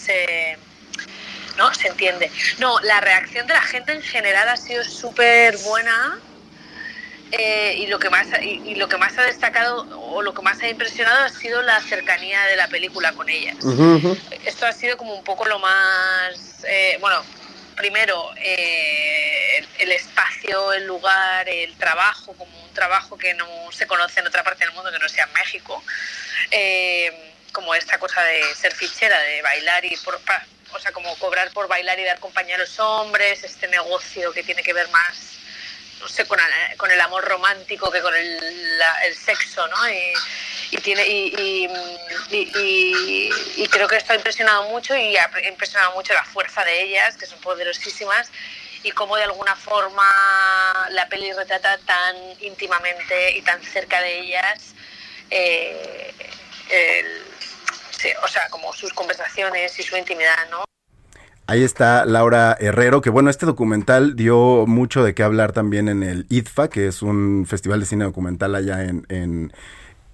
¿no? 1.60 1.74
Se 1.74 1.88
entiende. 1.88 2.30
No, 2.58 2.80
la 2.80 3.00
reacción 3.02 3.46
de 3.46 3.52
la 3.52 3.60
gente 3.60 3.92
en 3.92 4.00
general 4.02 4.48
ha 4.48 4.56
sido 4.56 4.82
súper 4.82 5.58
buena 5.58 6.18
eh, 7.32 7.74
y, 7.78 7.86
lo 7.86 7.98
que 7.98 8.08
más, 8.08 8.26
y, 8.40 8.62
y 8.64 8.74
lo 8.76 8.88
que 8.88 8.96
más 8.96 9.16
ha 9.18 9.22
destacado 9.24 9.86
o 10.14 10.22
lo 10.22 10.32
que 10.32 10.40
más 10.40 10.58
ha 10.62 10.68
impresionado 10.68 11.22
ha 11.24 11.28
sido 11.28 11.60
la 11.60 11.78
cercanía 11.82 12.42
de 12.46 12.56
la 12.56 12.68
película 12.68 13.12
con 13.12 13.28
ellas. 13.28 13.56
Esto 14.46 14.64
ha 14.66 14.72
sido 14.72 14.96
como 14.96 15.14
un 15.14 15.22
poco 15.22 15.44
lo 15.44 15.58
más, 15.58 16.64
eh, 16.66 16.96
bueno, 16.98 17.22
primero 17.76 18.30
eh, 18.36 19.64
el, 19.78 19.92
espacio, 19.92 20.72
el 20.72 20.86
lugar, 20.86 21.46
el 21.46 21.76
trabajo, 21.76 22.32
como 22.32 22.52
un 22.64 22.72
trabajo 22.72 23.18
que 23.18 23.34
no 23.34 23.46
se 23.70 23.86
conoce 23.86 24.20
en 24.20 24.26
otra 24.26 24.42
parte 24.42 24.64
del 24.64 24.72
mundo 24.74 24.90
que 24.90 24.98
no 24.98 25.08
sea 25.10 25.24
en 25.26 25.32
México. 25.34 25.84
Como 27.52 27.74
esta 27.74 27.98
cosa 27.98 28.22
de 28.22 28.42
ser 28.54 28.72
fichera, 28.72 29.18
de 29.18 29.42
bailar 29.42 29.84
y 29.84 29.96
por, 29.98 30.18
pa- 30.20 30.44
o 30.72 30.78
sea, 30.78 30.92
como 30.92 31.14
cobrar 31.18 31.50
por 31.52 31.68
bailar 31.68 31.98
y 31.98 32.04
dar 32.04 32.18
compañía 32.20 32.56
a 32.56 32.58
los 32.58 32.78
hombres, 32.78 33.42
este 33.44 33.68
negocio 33.68 34.32
que 34.32 34.42
tiene 34.42 34.62
que 34.62 34.72
ver 34.72 34.88
más, 34.88 35.16
no 36.00 36.08
sé, 36.08 36.26
con, 36.26 36.38
el- 36.40 36.76
con 36.76 36.90
el 36.90 37.00
amor 37.00 37.24
romántico 37.24 37.90
que 37.90 38.00
con 38.00 38.14
el, 38.14 38.78
la- 38.78 39.04
el 39.06 39.16
sexo, 39.16 39.66
¿no? 39.68 39.88
Y, 39.90 40.76
tiene 40.78 41.06
y, 41.06 41.66
y, 42.30 43.30
y- 43.56 43.68
creo 43.68 43.88
que 43.88 43.96
esto 43.96 44.12
ha 44.12 44.16
impresionado 44.16 44.64
mucho 44.70 44.96
y 44.96 45.16
ha 45.16 45.28
impresionado 45.48 45.92
mucho 45.94 46.14
la 46.14 46.24
fuerza 46.24 46.64
de 46.64 46.82
ellas, 46.82 47.16
que 47.16 47.26
son 47.26 47.40
poderosísimas, 47.40 48.30
y 48.82 48.92
cómo 48.92 49.16
de 49.16 49.24
alguna 49.24 49.56
forma 49.56 50.08
la 50.90 51.06
peli 51.08 51.32
retrata 51.32 51.76
tan 51.78 52.16
íntimamente 52.40 53.36
y 53.36 53.42
tan 53.42 53.62
cerca 53.62 54.00
de 54.00 54.20
ellas 54.20 54.74
eh, 55.30 56.14
el- 56.70 57.29
o 58.22 58.28
sea, 58.28 58.48
como 58.50 58.72
sus 58.72 58.92
conversaciones 58.92 59.78
y 59.78 59.82
su 59.82 59.96
intimidad, 59.96 60.48
¿no? 60.50 60.64
Ahí 61.46 61.64
está 61.64 62.04
Laura 62.04 62.56
Herrero, 62.60 63.00
que 63.00 63.10
bueno, 63.10 63.28
este 63.28 63.44
documental 63.44 64.14
dio 64.14 64.66
mucho 64.68 65.02
de 65.02 65.14
qué 65.14 65.24
hablar 65.24 65.50
también 65.52 65.88
en 65.88 66.04
el 66.04 66.26
IDFA, 66.28 66.70
que 66.70 66.86
es 66.86 67.02
un 67.02 67.44
festival 67.44 67.80
de 67.80 67.86
cine 67.86 68.04
documental 68.04 68.54
allá 68.54 68.84
en, 68.84 69.04
en, 69.08 69.52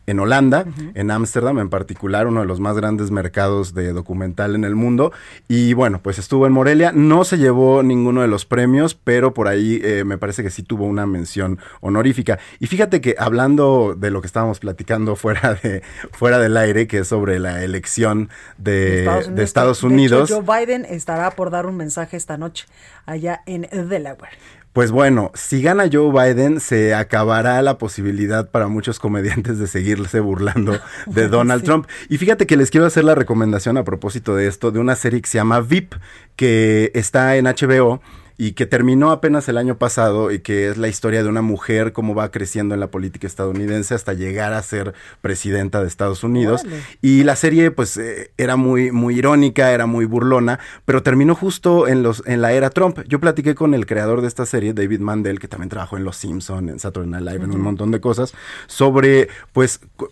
en 0.07 0.21
Holanda, 0.21 0.65
en 0.95 1.11
Ámsterdam 1.11 1.59
en 1.59 1.69
particular, 1.69 2.27
uno 2.27 2.41
de 2.41 2.47
los 2.47 2.61
más 2.61 2.77
grandes 2.77 3.11
mercados 3.11 3.75
de 3.75 3.93
documental 3.93 4.55
en 4.55 4.65
el 4.65 4.75
mundo. 4.75 5.13
Y 5.49 5.73
bueno, 5.75 6.01
pues 6.03 6.19
estuvo 6.19 6.47
en 6.47 6.53
Morelia, 6.53 6.93
no 6.93 7.25
se 7.25 7.39
llevó 7.39 7.83
ninguno 7.83 8.23
de 8.23 8.29
los 8.29 8.47
premios, 8.47 8.95
pero 8.95 9.35
por 9.35 9.49
ahí 9.49 9.81
eh, 9.83 10.05
me 10.05 10.19
parece 10.19 10.43
que 10.43 10.51
sí 10.51 10.63
tuvo 10.63 10.85
una 10.85 11.07
mención 11.07 11.59
honorífica. 11.81 12.39
Y 12.61 12.67
fíjate 12.67 13.01
que 13.01 13.17
hablando 13.19 13.95
de 13.97 14.11
lo 14.11 14.21
que 14.21 14.27
estábamos 14.27 14.61
platicando 14.61 15.17
fuera, 15.17 15.55
de, 15.55 15.83
fuera 16.13 16.39
del 16.39 16.57
aire, 16.57 16.87
que 16.87 16.99
es 16.99 17.09
sobre 17.09 17.39
la 17.39 17.63
elección 17.63 18.31
de, 18.59 19.09
de 19.31 19.43
Estados 19.43 19.81
De 19.81 19.89
Unidos. 19.89 20.31
hecho, 20.31 20.43
Joe 20.43 20.67
Biden 20.67 20.85
estará 20.85 21.31
por 21.33 21.51
dar 21.51 21.67
un 21.67 21.77
mensaje 21.77 22.17
esta 22.17 22.37
noche 22.39 22.67
allá 23.07 23.43
en 23.47 23.63
Delaware. 23.89 24.39
Pues 24.77 24.91
bueno, 24.91 25.31
si 25.33 25.63
gana 25.63 25.89
Joe 25.91 26.13
Biden, 26.13 26.61
se 26.61 26.95
acabará 26.95 27.63
la 27.63 27.79
posibilidad 27.79 28.51
para 28.51 28.69
muchos 28.69 28.99
comediantes 28.99 29.59
de 29.59 29.69
seguirse 29.69 30.21
burlando 30.21 30.79
de 31.07 31.29
Donald 31.31 31.63
Sí. 31.63 31.67
Trump. 31.67 31.87
Y 32.11 32.19
fíjate 32.19 32.47
que 32.47 32.59
les 32.59 32.71
quiero 32.71 32.85
hacer 32.85 33.05
la 33.05 33.15
recomendación 33.15 33.79
a 33.79 33.85
propósito 33.85 34.37
de 34.37 34.49
esto, 34.49 34.73
de 34.73 34.79
una 34.79 34.95
serie 34.95 35.23
que 35.23 35.31
se 35.31 35.39
llama 35.39 35.61
VIP, 35.63 35.95
que 36.37 36.91
está 36.93 37.37
en 37.37 37.47
HBO 37.47 38.03
y 38.39 38.53
que 38.53 38.67
terminó 38.67 39.11
apenas 39.11 39.49
el 39.49 39.57
año 39.57 39.79
pasado 39.79 40.31
y 40.31 40.41
que 40.41 40.69
es 40.69 40.77
la 40.77 40.89
historia 40.89 41.23
de 41.23 41.29
una 41.29 41.43
mujer 41.43 41.93
cómo 41.93 42.15
va 42.15 42.31
creciendo 42.31 42.75
en 42.75 42.81
la 42.81 42.89
política 42.91 43.27
estadounidense 43.27 43.95
hasta 43.95 44.13
llegar 44.13 44.53
a 44.53 44.63
ser 44.63 44.93
presidenta 45.23 45.81
de 45.81 45.89
Estados 45.89 46.23
Unidos. 46.23 46.63
Y 47.01 47.25
la 47.25 47.35
serie 47.37 47.71
pues 47.71 47.97
eh, 47.97 48.31
era 48.37 48.57
muy, 48.57 48.93
muy 48.93 49.17
irónica, 49.19 49.73
era 49.73 49.87
muy 49.87 50.05
burlona, 50.05 50.59
pero 50.85 51.03
terminó 51.03 51.35
justo 51.35 51.89
en, 51.89 52.03
los, 52.03 52.23
en 52.27 52.43
la 52.43 52.53
era 52.53 52.71
Trump. 52.71 52.99
Yo 53.09 53.21
platiqué 53.21 53.55
con 53.55 53.73
el 53.73 53.87
creador 53.87 54.21
de 54.21 54.29
esta 54.29 54.45
serie, 54.45 54.75
David 54.75 55.01
Mandel, 55.01 55.39
que 55.41 55.49
también 55.49 55.71
trabajó 55.71 55.97
en 55.97 56.05
Los 56.05 56.17
Simpson, 56.17 56.69
en 56.69 56.79
Saturday 56.79 57.11
Night 57.11 57.25
Live, 57.25 57.45
en 57.45 57.51
un 57.53 57.61
montón 57.63 57.91
de 57.91 58.01
cosas, 58.01 58.35
sobre 58.67 59.29
pues 59.53 59.81
cu- 59.97 60.11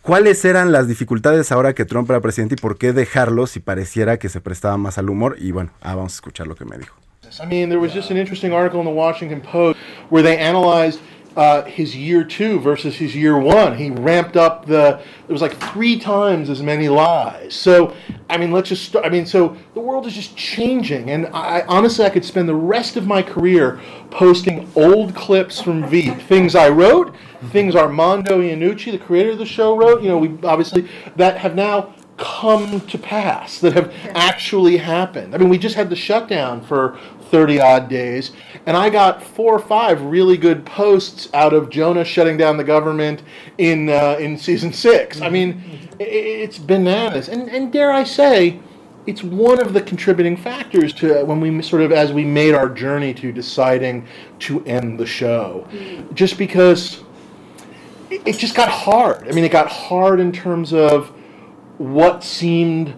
cuáles 0.00 0.44
eran 0.44 0.70
las 0.70 0.86
dificultades 0.86 1.50
ahora 1.50 1.74
que 1.74 1.84
Trump 1.84 2.08
era 2.10 2.20
presidente 2.20 2.54
y 2.54 2.58
por 2.60 2.78
qué 2.78 2.92
dejarlo 2.92 3.46
si 3.46 3.58
pareciera 3.60 4.18
que 4.18 4.28
se 4.28 4.40
prestaba 4.40 4.76
más 4.76 4.98
al 4.98 5.10
humor. 5.10 5.36
Y 5.40 5.50
bueno, 5.50 5.70
ah, 5.80 5.94
vamos 5.96 6.12
a 6.12 6.16
escuchar 6.16 6.46
lo 6.46 6.54
que 6.54 6.64
me 6.64 6.78
dijo. 6.78 6.94
I 7.40 7.46
mean, 7.46 7.68
there 7.68 7.80
was 7.80 7.92
just 7.92 8.10
an 8.10 8.16
interesting 8.16 8.52
article 8.52 8.78
in 8.78 8.86
the 8.86 8.92
Washington 8.92 9.40
Post 9.40 9.78
where 10.08 10.22
they 10.22 10.38
analyzed 10.38 11.00
uh, 11.36 11.62
his 11.62 11.96
year 11.96 12.22
two 12.22 12.60
versus 12.60 12.94
his 12.94 13.16
year 13.16 13.36
one. 13.36 13.76
He 13.76 13.90
ramped 13.90 14.36
up 14.36 14.66
the, 14.66 15.00
it 15.26 15.32
was 15.32 15.42
like 15.42 15.56
three 15.56 15.98
times 15.98 16.48
as 16.48 16.62
many 16.62 16.88
lies. 16.88 17.52
So, 17.54 17.96
I 18.30 18.38
mean, 18.38 18.52
let's 18.52 18.68
just 18.68 18.84
start. 18.84 19.04
I 19.04 19.08
mean, 19.08 19.26
so 19.26 19.56
the 19.74 19.80
world 19.80 20.06
is 20.06 20.14
just 20.14 20.36
changing. 20.36 21.10
And 21.10 21.26
I 21.28 21.62
honestly, 21.62 22.04
I 22.04 22.10
could 22.10 22.24
spend 22.24 22.48
the 22.48 22.54
rest 22.54 22.96
of 22.96 23.08
my 23.08 23.20
career 23.20 23.80
posting 24.10 24.70
old 24.76 25.16
clips 25.16 25.60
from 25.60 25.88
Veep, 25.88 26.20
things 26.20 26.54
I 26.54 26.68
wrote, 26.68 27.16
things 27.50 27.74
Armando 27.74 28.40
Iannucci, 28.40 28.92
the 28.92 28.98
creator 28.98 29.30
of 29.30 29.38
the 29.38 29.46
show, 29.46 29.76
wrote. 29.76 30.02
You 30.02 30.08
know, 30.10 30.18
we 30.18 30.38
obviously, 30.44 30.88
that 31.16 31.38
have 31.38 31.56
now 31.56 31.94
come 32.16 32.80
to 32.82 32.96
pass, 32.96 33.58
that 33.58 33.72
have 33.72 33.92
actually 34.14 34.76
happened. 34.76 35.34
I 35.34 35.38
mean, 35.38 35.48
we 35.48 35.58
just 35.58 35.74
had 35.74 35.90
the 35.90 35.96
shutdown 35.96 36.62
for 36.62 36.96
30 37.34 37.60
odd 37.60 37.88
days, 37.88 38.30
and 38.64 38.76
I 38.76 38.88
got 38.90 39.20
four 39.20 39.56
or 39.56 39.58
five 39.58 40.00
really 40.02 40.36
good 40.36 40.64
posts 40.64 41.28
out 41.34 41.52
of 41.52 41.68
Jonah 41.68 42.04
shutting 42.04 42.36
down 42.36 42.56
the 42.56 42.62
government 42.62 43.24
in 43.58 43.88
uh, 43.88 44.16
in 44.20 44.38
season 44.38 44.72
six. 44.72 45.20
I 45.20 45.30
mean, 45.30 45.60
it's 45.98 46.58
bananas, 46.58 47.28
and 47.28 47.50
and 47.50 47.72
dare 47.72 47.90
I 47.90 48.04
say, 48.04 48.60
it's 49.08 49.24
one 49.24 49.60
of 49.60 49.72
the 49.72 49.80
contributing 49.82 50.36
factors 50.36 50.92
to 50.92 51.24
when 51.24 51.40
we 51.40 51.60
sort 51.60 51.82
of 51.82 51.90
as 51.90 52.12
we 52.12 52.24
made 52.24 52.54
our 52.54 52.68
journey 52.68 53.12
to 53.14 53.32
deciding 53.32 54.06
to 54.38 54.64
end 54.64 55.00
the 55.00 55.06
show, 55.06 55.66
just 56.14 56.38
because 56.38 57.02
it 58.10 58.22
it 58.28 58.38
just 58.38 58.54
got 58.54 58.68
hard. 58.68 59.26
I 59.26 59.32
mean, 59.32 59.42
it 59.42 59.50
got 59.50 59.66
hard 59.66 60.20
in 60.20 60.30
terms 60.30 60.72
of 60.72 61.08
what 61.78 62.22
seemed 62.22 62.94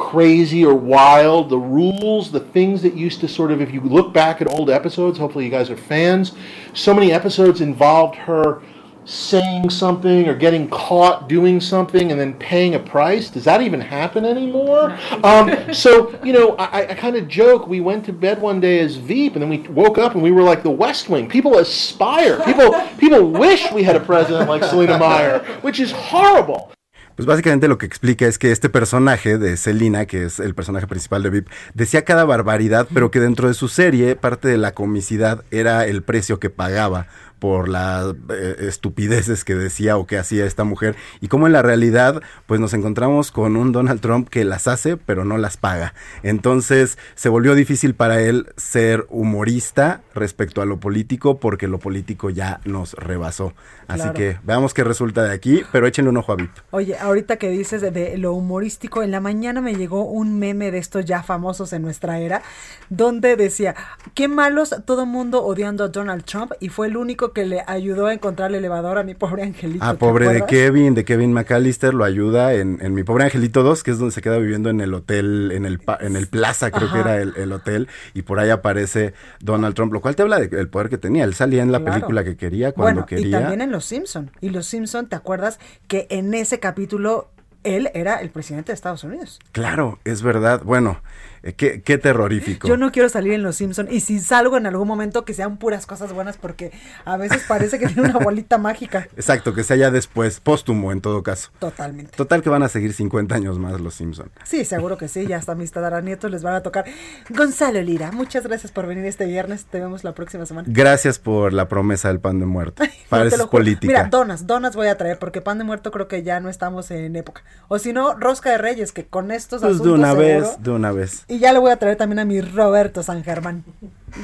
crazy 0.00 0.64
or 0.64 0.74
wild, 0.74 1.50
the 1.50 1.58
rules, 1.58 2.32
the 2.32 2.40
things 2.40 2.80
that 2.82 2.94
used 2.94 3.20
to 3.20 3.28
sort 3.28 3.52
of, 3.52 3.60
if 3.60 3.72
you 3.72 3.80
look 3.82 4.14
back 4.14 4.40
at 4.40 4.48
old 4.48 4.70
episodes, 4.70 5.18
hopefully 5.18 5.44
you 5.44 5.50
guys 5.50 5.68
are 5.68 5.76
fans, 5.76 6.32
so 6.72 6.94
many 6.94 7.12
episodes 7.12 7.60
involved 7.60 8.16
her 8.16 8.62
saying 9.04 9.68
something 9.68 10.28
or 10.28 10.34
getting 10.34 10.68
caught 10.68 11.28
doing 11.28 11.60
something 11.60 12.10
and 12.10 12.20
then 12.20 12.32
paying 12.34 12.74
a 12.74 12.78
price. 12.78 13.28
Does 13.28 13.44
that 13.44 13.60
even 13.60 13.80
happen 13.80 14.24
anymore? 14.24 14.96
Um, 15.22 15.52
so, 15.74 16.18
you 16.24 16.32
know, 16.32 16.56
I, 16.56 16.90
I 16.90 16.94
kind 16.94 17.16
of 17.16 17.28
joke, 17.28 17.66
we 17.66 17.80
went 17.80 18.04
to 18.06 18.12
bed 18.12 18.40
one 18.40 18.60
day 18.60 18.80
as 18.80 18.96
Veep 18.96 19.34
and 19.34 19.42
then 19.42 19.50
we 19.50 19.58
woke 19.68 19.98
up 19.98 20.14
and 20.14 20.22
we 20.22 20.30
were 20.30 20.42
like 20.42 20.62
the 20.62 20.70
West 20.70 21.08
Wing. 21.08 21.28
People 21.28 21.58
aspire. 21.58 22.40
People, 22.44 22.72
people 22.98 23.30
wish 23.30 23.70
we 23.72 23.82
had 23.82 23.96
a 23.96 24.00
president 24.00 24.48
like 24.48 24.64
Selena 24.64 24.98
Meyer, 24.98 25.40
which 25.60 25.78
is 25.78 25.92
horrible. 25.92 26.72
Pues 27.20 27.26
básicamente 27.26 27.68
lo 27.68 27.76
que 27.76 27.84
explica 27.84 28.26
es 28.26 28.38
que 28.38 28.50
este 28.50 28.70
personaje 28.70 29.36
de 29.36 29.58
Selina, 29.58 30.06
que 30.06 30.24
es 30.24 30.40
el 30.40 30.54
personaje 30.54 30.86
principal 30.86 31.22
de 31.22 31.28
VIP, 31.28 31.48
decía 31.74 32.02
cada 32.02 32.24
barbaridad, 32.24 32.88
pero 32.94 33.10
que 33.10 33.20
dentro 33.20 33.46
de 33.46 33.52
su 33.52 33.68
serie 33.68 34.16
parte 34.16 34.48
de 34.48 34.56
la 34.56 34.72
comicidad 34.72 35.44
era 35.50 35.84
el 35.84 36.00
precio 36.00 36.40
que 36.40 36.48
pagaba 36.48 37.08
por 37.40 37.68
las 37.68 38.14
eh, 38.30 38.56
estupideces 38.60 39.44
que 39.44 39.54
decía 39.56 39.96
o 39.96 40.06
que 40.06 40.18
hacía 40.18 40.44
esta 40.46 40.62
mujer 40.64 40.94
y 41.20 41.28
como 41.28 41.46
en 41.46 41.52
la 41.52 41.62
realidad 41.62 42.22
pues 42.46 42.60
nos 42.60 42.74
encontramos 42.74 43.32
con 43.32 43.56
un 43.56 43.72
Donald 43.72 44.00
Trump 44.00 44.28
que 44.28 44.44
las 44.44 44.68
hace 44.68 44.96
pero 44.96 45.24
no 45.24 45.38
las 45.38 45.56
paga. 45.56 45.94
Entonces 46.22 46.98
se 47.14 47.28
volvió 47.28 47.54
difícil 47.54 47.94
para 47.94 48.20
él 48.20 48.46
ser 48.56 49.06
humorista 49.08 50.02
respecto 50.14 50.62
a 50.62 50.66
lo 50.66 50.78
político 50.78 51.40
porque 51.40 51.66
lo 51.66 51.78
político 51.78 52.30
ya 52.30 52.60
nos 52.64 52.94
rebasó. 52.94 53.54
Así 53.88 54.02
Claro. 54.02 54.14
que 54.14 54.38
veamos 54.44 54.72
qué 54.72 54.84
resulta 54.84 55.24
de 55.24 55.32
aquí, 55.34 55.62
pero 55.72 55.86
échenle 55.86 56.10
un 56.10 56.16
ojo 56.18 56.32
a 56.32 56.36
VIP. 56.36 56.50
Oye, 56.70 56.96
ahorita 56.96 57.36
que 57.38 57.50
dices 57.50 57.80
de, 57.80 57.90
de 57.90 58.18
lo 58.18 58.34
humorístico, 58.34 59.02
en 59.02 59.10
la 59.10 59.20
mañana 59.20 59.60
me 59.60 59.74
llegó 59.74 60.04
un 60.04 60.38
meme 60.38 60.70
de 60.70 60.78
estos 60.78 61.04
ya 61.04 61.22
famosos 61.24 61.72
en 61.72 61.82
nuestra 61.82 62.20
era, 62.20 62.42
donde 62.88 63.34
decía, 63.36 63.74
qué 64.14 64.28
malos 64.28 64.74
todo 64.84 65.06
mundo 65.06 65.44
odiando 65.44 65.84
a 65.84 65.88
Donald 65.88 66.24
Trump 66.24 66.52
y 66.60 66.68
fue 66.68 66.86
el 66.86 66.96
único 66.96 67.29
que 67.32 67.44
le 67.46 67.62
ayudó 67.66 68.06
a 68.06 68.12
encontrar 68.12 68.50
el 68.50 68.56
elevador 68.56 68.98
a 68.98 69.02
mi 69.02 69.14
pobre 69.14 69.42
angelito. 69.42 69.84
Ah, 69.84 69.92
¿te 69.92 69.98
pobre 69.98 70.28
de? 70.28 70.44
Kevin, 70.46 70.94
de 70.94 71.04
Kevin 71.04 71.32
McAllister, 71.32 71.94
lo 71.94 72.04
ayuda 72.04 72.54
en, 72.54 72.78
en 72.80 72.94
Mi 72.94 73.02
Pobre 73.02 73.24
Angelito 73.24 73.62
2, 73.62 73.82
que 73.82 73.90
es 73.92 73.98
donde 73.98 74.12
se 74.12 74.22
queda 74.22 74.38
viviendo 74.38 74.70
en 74.70 74.80
el 74.80 74.92
hotel, 74.94 75.52
en 75.52 75.64
el, 75.66 75.80
en 76.00 76.16
el 76.16 76.26
Plaza, 76.28 76.70
creo 76.70 76.88
Ajá. 76.88 76.94
que 76.94 77.00
era 77.00 77.20
el, 77.20 77.34
el 77.36 77.52
hotel, 77.52 77.88
y 78.14 78.22
por 78.22 78.38
ahí 78.40 78.50
aparece 78.50 79.14
Donald 79.40 79.74
Trump, 79.74 79.92
lo 79.92 80.00
cual 80.00 80.16
te 80.16 80.22
habla 80.22 80.38
de- 80.38 80.48
del 80.48 80.68
poder 80.68 80.88
que 80.88 80.98
tenía. 80.98 81.24
Él 81.24 81.34
salía 81.34 81.62
en 81.62 81.72
la 81.72 81.78
Claro. 81.80 81.92
película 81.94 82.24
que 82.24 82.36
quería, 82.36 82.72
cuando 82.72 83.02
bueno, 83.02 83.06
quería. 83.06 83.26
y 83.26 83.30
también 83.30 83.60
en 83.60 83.70
Los 83.72 83.84
Simpson. 83.84 84.30
Y 84.40 84.50
Los 84.50 84.66
Simpson, 84.66 85.08
¿te 85.08 85.16
acuerdas 85.16 85.58
que 85.88 86.06
en 86.10 86.34
ese 86.34 86.58
capítulo 86.60 87.30
él 87.62 87.90
era 87.92 88.16
el 88.22 88.30
presidente 88.30 88.72
de 88.72 88.74
Estados 88.74 89.04
Unidos? 89.04 89.38
Claro, 89.52 89.98
es 90.04 90.22
verdad. 90.22 90.62
Bueno, 90.64 91.02
eh, 91.42 91.52
qué, 91.54 91.82
qué 91.82 91.98
terrorífico. 91.98 92.68
Yo 92.68 92.76
no 92.76 92.92
quiero 92.92 93.08
salir 93.08 93.32
en 93.32 93.42
Los 93.42 93.56
Simpson 93.56 93.88
y 93.90 94.00
si 94.00 94.18
salgo 94.20 94.56
en 94.56 94.66
algún 94.66 94.86
momento 94.88 95.24
que 95.24 95.34
sean 95.34 95.56
puras 95.58 95.86
cosas 95.86 96.12
buenas 96.12 96.36
porque 96.36 96.72
a 97.04 97.16
veces 97.16 97.42
parece 97.48 97.78
que 97.78 97.86
tiene 97.86 98.10
una 98.10 98.18
bolita 98.24 98.58
mágica. 98.58 99.08
Exacto, 99.16 99.54
que 99.54 99.64
sea 99.64 99.76
ya 99.76 99.90
después, 99.90 100.40
póstumo 100.40 100.92
en 100.92 101.00
todo 101.00 101.22
caso. 101.22 101.50
Totalmente. 101.58 102.16
Total 102.16 102.42
que 102.42 102.48
van 102.50 102.62
a 102.62 102.68
seguir 102.68 102.92
50 102.92 103.34
años 103.34 103.58
más 103.58 103.80
los 103.80 103.94
Simpson. 103.94 104.30
Sí, 104.44 104.64
seguro 104.64 104.96
que 104.98 105.08
sí, 105.08 105.26
ya 105.26 105.36
hasta 105.36 105.54
mis 105.54 105.70
tataranietos 105.72 106.30
les 106.30 106.42
van 106.42 106.54
a 106.54 106.62
tocar. 106.62 106.84
Gonzalo 107.28 107.80
Lira, 107.82 108.12
muchas 108.12 108.44
gracias 108.44 108.72
por 108.72 108.86
venir 108.86 109.04
este 109.04 109.26
viernes, 109.26 109.64
te 109.66 109.80
vemos 109.80 110.04
la 110.04 110.14
próxima 110.14 110.46
semana. 110.46 110.66
Gracias 110.70 111.18
por 111.18 111.52
la 111.52 111.68
promesa 111.68 112.08
del 112.08 112.20
pan 112.20 112.38
de 112.38 112.46
muerto. 112.46 112.82
No, 113.10 113.28
juro. 113.28 113.50
política. 113.50 113.86
Mira, 113.92 114.04
donas, 114.08 114.46
donas 114.46 114.76
voy 114.76 114.86
a 114.86 114.96
traer 114.96 115.18
porque 115.18 115.40
pan 115.40 115.58
de 115.58 115.64
muerto 115.64 115.90
creo 115.90 116.06
que 116.06 116.22
ya 116.22 116.38
no 116.38 116.48
estamos 116.48 116.90
en 116.92 117.16
época. 117.16 117.42
O 117.66 117.78
si 117.80 117.92
no, 117.92 118.14
rosca 118.14 118.50
de 118.50 118.58
reyes, 118.58 118.92
que 118.92 119.04
con 119.04 119.32
estos 119.32 119.60
pues 119.62 119.72
de 119.72 119.74
asuntos 119.82 119.98
una 119.98 120.10
seguro- 120.12 120.26
vez, 120.48 120.62
de 120.62 120.70
una 120.70 120.92
vez. 120.92 121.24
Y 121.30 121.38
ya 121.38 121.52
le 121.52 121.60
voy 121.60 121.70
a 121.70 121.76
traer 121.76 121.96
también 121.96 122.18
a 122.18 122.24
mi 122.24 122.40
Roberto 122.40 123.04
San 123.04 123.22
Germán. 123.22 123.64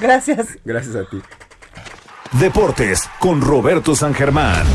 Gracias. 0.01 0.59
Gracias 0.65 0.97
a 0.97 1.09
ti. 1.09 1.23
Deportes 2.33 3.09
con 3.21 3.41
Roberto 3.41 3.95
San 3.95 4.13
Germán. 4.13 4.67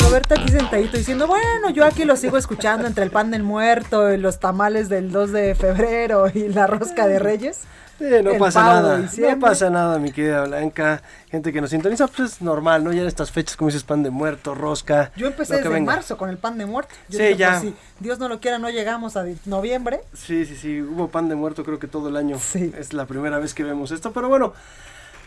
Roberto 0.00 0.34
aquí 0.34 0.48
sentadito 0.48 0.96
diciendo, 0.96 1.28
bueno, 1.28 1.70
yo 1.70 1.84
aquí 1.84 2.04
lo 2.04 2.16
sigo 2.16 2.36
escuchando 2.36 2.88
entre 2.88 3.04
el 3.04 3.12
pan 3.12 3.30
del 3.30 3.44
muerto 3.44 4.12
y 4.12 4.16
los 4.16 4.40
tamales 4.40 4.88
del 4.88 5.12
2 5.12 5.30
de 5.30 5.54
febrero 5.54 6.26
y 6.34 6.48
la 6.48 6.66
rosca 6.66 7.06
de 7.06 7.20
reyes. 7.20 7.60
Sí, 8.00 8.06
no 8.24 8.30
el 8.30 8.38
pasa 8.38 8.62
nada, 8.62 8.98
no 8.98 9.38
pasa 9.38 9.68
nada, 9.68 9.98
mi 9.98 10.10
querida 10.10 10.44
Blanca. 10.44 11.02
Gente 11.30 11.52
que 11.52 11.60
nos 11.60 11.68
sintoniza, 11.68 12.06
pues 12.06 12.32
es 12.32 12.40
normal, 12.42 12.82
¿no? 12.82 12.94
Ya 12.94 13.02
en 13.02 13.06
estas 13.08 13.30
fechas, 13.30 13.56
como 13.58 13.68
dices, 13.68 13.84
pan 13.84 14.02
de 14.02 14.08
muerto, 14.08 14.54
rosca. 14.54 15.12
Yo 15.16 15.26
empecé 15.26 15.56
desde 15.56 15.68
venga. 15.68 15.92
marzo 15.96 16.16
con 16.16 16.30
el 16.30 16.38
pan 16.38 16.56
de 16.56 16.64
muerto. 16.64 16.94
Yo 17.10 17.18
Sí, 17.18 17.24
dije, 17.24 17.36
ya. 17.36 17.50
pues, 17.60 17.60
si 17.60 17.74
Dios 18.02 18.18
no 18.18 18.30
lo 18.30 18.40
quiera, 18.40 18.58
no 18.58 18.70
llegamos 18.70 19.18
a 19.18 19.26
noviembre. 19.44 20.00
Sí, 20.14 20.46
sí, 20.46 20.56
sí, 20.56 20.80
hubo 20.80 21.08
pan 21.08 21.28
de 21.28 21.34
muerto 21.34 21.62
creo 21.62 21.78
que 21.78 21.88
todo 21.88 22.08
el 22.08 22.16
año. 22.16 22.38
Es 22.78 22.94
la 22.94 23.04
primera 23.04 23.38
vez 23.38 23.52
que 23.52 23.64
vemos 23.64 23.90
esto, 23.90 24.12
pero 24.12 24.28
bueno. 24.30 24.54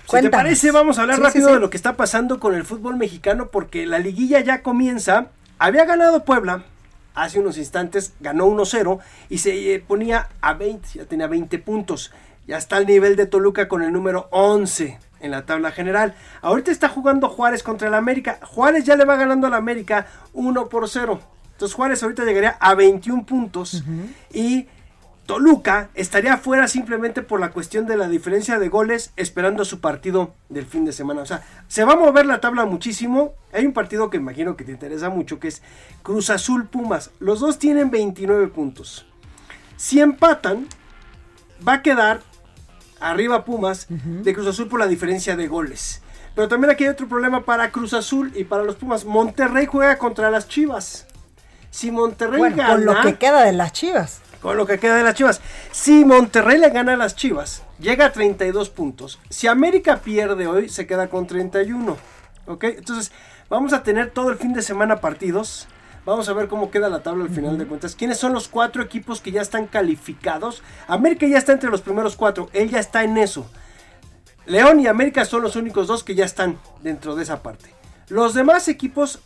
Si 0.09 0.19
te 0.19 0.29
parece, 0.31 0.71
vamos 0.71 0.97
a 0.97 1.03
hablar 1.03 1.17
Sí, 1.17 1.21
sí, 1.21 1.27
rápido 1.27 1.47
sí. 1.49 1.53
de 1.53 1.59
lo 1.59 1.69
que 1.69 1.77
está 1.77 1.95
pasando 1.95 2.39
con 2.39 2.55
el 2.55 2.65
fútbol 2.65 2.97
mexicano 2.97 3.49
porque 3.49 3.85
la 3.85 3.99
liguilla 3.99 4.39
ya 4.39 4.63
comienza. 4.63 5.27
Había 5.59 5.85
ganado 5.85 6.25
Puebla 6.25 6.63
hace 7.15 7.39
unos 7.39 7.59
instantes, 7.59 8.13
ganó 8.19 8.47
1-0 8.47 8.97
y 9.29 9.37
se 9.37 9.75
eh, 9.75 9.79
ponía 9.87 10.27
a 10.41 10.55
20, 10.55 10.89
ya 10.95 11.05
tenía 11.05 11.27
20 11.27 11.59
puntos. 11.59 12.11
Ya 12.47 12.57
está 12.57 12.77
al 12.77 12.85
nivel 12.85 13.15
de 13.15 13.25
Toluca 13.25 13.67
con 13.67 13.83
el 13.83 13.93
número 13.93 14.27
11 14.31 14.99
en 15.21 15.31
la 15.31 15.45
tabla 15.45 15.71
general. 15.71 16.13
Ahorita 16.41 16.71
está 16.71 16.89
jugando 16.89 17.29
Juárez 17.29 17.63
contra 17.63 17.87
el 17.87 17.93
América. 17.93 18.39
Juárez 18.43 18.83
ya 18.83 18.95
le 18.95 19.05
va 19.05 19.15
ganando 19.15 19.47
al 19.47 19.53
América 19.53 20.07
1 20.33 20.69
por 20.69 20.89
0. 20.89 21.19
Entonces 21.53 21.75
Juárez 21.75 22.03
ahorita 22.03 22.25
llegaría 22.25 22.57
a 22.59 22.75
21 22.75 23.25
puntos 23.25 23.83
y 24.33 24.67
Toluca 25.25 25.89
estaría 25.93 26.35
fuera 26.35 26.67
simplemente 26.67 27.21
por 27.21 27.39
la 27.39 27.51
cuestión 27.51 27.85
de 27.85 27.95
la 27.95 28.09
diferencia 28.09 28.59
de 28.59 28.67
goles 28.67 29.13
esperando 29.15 29.63
su 29.63 29.79
partido 29.79 30.33
del 30.49 30.65
fin 30.65 30.83
de 30.83 30.91
semana. 30.91 31.21
O 31.21 31.25
sea, 31.25 31.43
se 31.69 31.85
va 31.85 31.93
a 31.93 31.97
mover 31.97 32.25
la 32.25 32.41
tabla 32.41 32.65
muchísimo. 32.65 33.33
Hay 33.53 33.65
un 33.65 33.71
partido 33.71 34.09
que 34.09 34.17
imagino 34.17 34.57
que 34.57 34.65
te 34.65 34.73
interesa 34.73 35.09
mucho 35.09 35.39
que 35.39 35.47
es 35.47 35.61
Cruz 36.01 36.29
Azul 36.29 36.67
Pumas. 36.67 37.11
Los 37.19 37.39
dos 37.39 37.57
tienen 37.57 37.89
29 37.89 38.47
puntos. 38.47 39.05
Si 39.77 40.01
empatan, 40.01 40.67
va 41.65 41.75
a 41.75 41.81
quedar 41.81 42.19
arriba 43.09 43.45
Pumas 43.45 43.87
de 43.89 44.33
Cruz 44.33 44.47
Azul 44.47 44.67
por 44.67 44.79
la 44.79 44.87
diferencia 44.87 45.35
de 45.35 45.47
goles. 45.47 46.01
Pero 46.35 46.47
también 46.47 46.71
aquí 46.71 46.83
hay 46.83 46.89
otro 46.89 47.07
problema 47.07 47.41
para 47.45 47.69
Cruz 47.71 47.93
Azul 47.93 48.31
y 48.35 48.43
para 48.43 48.63
los 48.63 48.75
Pumas. 48.75 49.05
Monterrey 49.05 49.65
juega 49.67 49.97
contra 49.97 50.31
las 50.31 50.47
Chivas. 50.47 51.05
Si 51.69 51.91
Monterrey 51.91 52.39
Bueno, 52.39 52.55
gana, 52.57 52.69
con 52.69 52.85
lo 52.85 53.01
que 53.01 53.15
queda 53.15 53.43
de 53.43 53.53
las 53.53 53.71
chivas. 53.73 54.19
con 54.41 54.57
lo 54.57 54.65
que 54.65 54.77
queda 54.79 54.95
de 54.97 55.03
las 55.03 55.15
Chivas. 55.15 55.41
Si 55.71 56.05
Monterrey 56.05 56.57
le 56.57 56.69
gana 56.69 56.93
a 56.93 56.97
las 56.97 57.15
Chivas, 57.15 57.63
llega 57.79 58.05
a 58.07 58.11
32 58.11 58.69
puntos. 58.69 59.19
Si 59.29 59.47
América 59.47 59.97
pierde 59.97 60.47
hoy, 60.47 60.69
se 60.69 60.85
queda 60.87 61.07
con 61.07 61.27
31. 61.27 61.97
¿Ok? 62.45 62.63
Entonces, 62.65 63.11
vamos 63.49 63.73
a 63.73 63.83
tener 63.83 64.09
todo 64.11 64.29
el 64.31 64.37
fin 64.37 64.53
de 64.53 64.61
semana 64.61 64.97
partidos. 65.01 65.67
Vamos 66.05 66.27
a 66.27 66.33
ver 66.33 66.47
cómo 66.47 66.69
queda 66.69 66.89
la 66.89 67.01
tabla 67.01 67.23
al 67.23 67.29
final 67.29 67.57
de 67.57 67.65
cuentas. 67.65 67.95
¿Quiénes 67.95 68.17
son 68.17 68.33
los 68.33 68.47
cuatro 68.47 68.83
equipos 68.83 69.21
que 69.21 69.31
ya 69.31 69.41
están 69.41 69.67
calificados? 69.67 70.61
América 70.87 71.25
ya 71.27 71.37
está 71.37 71.53
entre 71.53 71.69
los 71.69 71.81
primeros 71.81 72.15
cuatro. 72.15 72.49
Él 72.53 72.69
ya 72.69 72.79
está 72.79 73.03
en 73.03 73.17
eso. 73.17 73.49
León 74.45 74.79
y 74.81 74.87
América 74.87 75.23
son 75.23 75.41
los 75.41 75.55
únicos 75.55 75.87
dos 75.87 76.03
que 76.03 76.15
ya 76.15 76.25
están 76.25 76.59
dentro 76.81 77.15
de 77.15 77.23
esa 77.23 77.41
parte. 77.41 77.73
Los 78.09 78.33
demás 78.33 78.67
equipos 78.67 79.19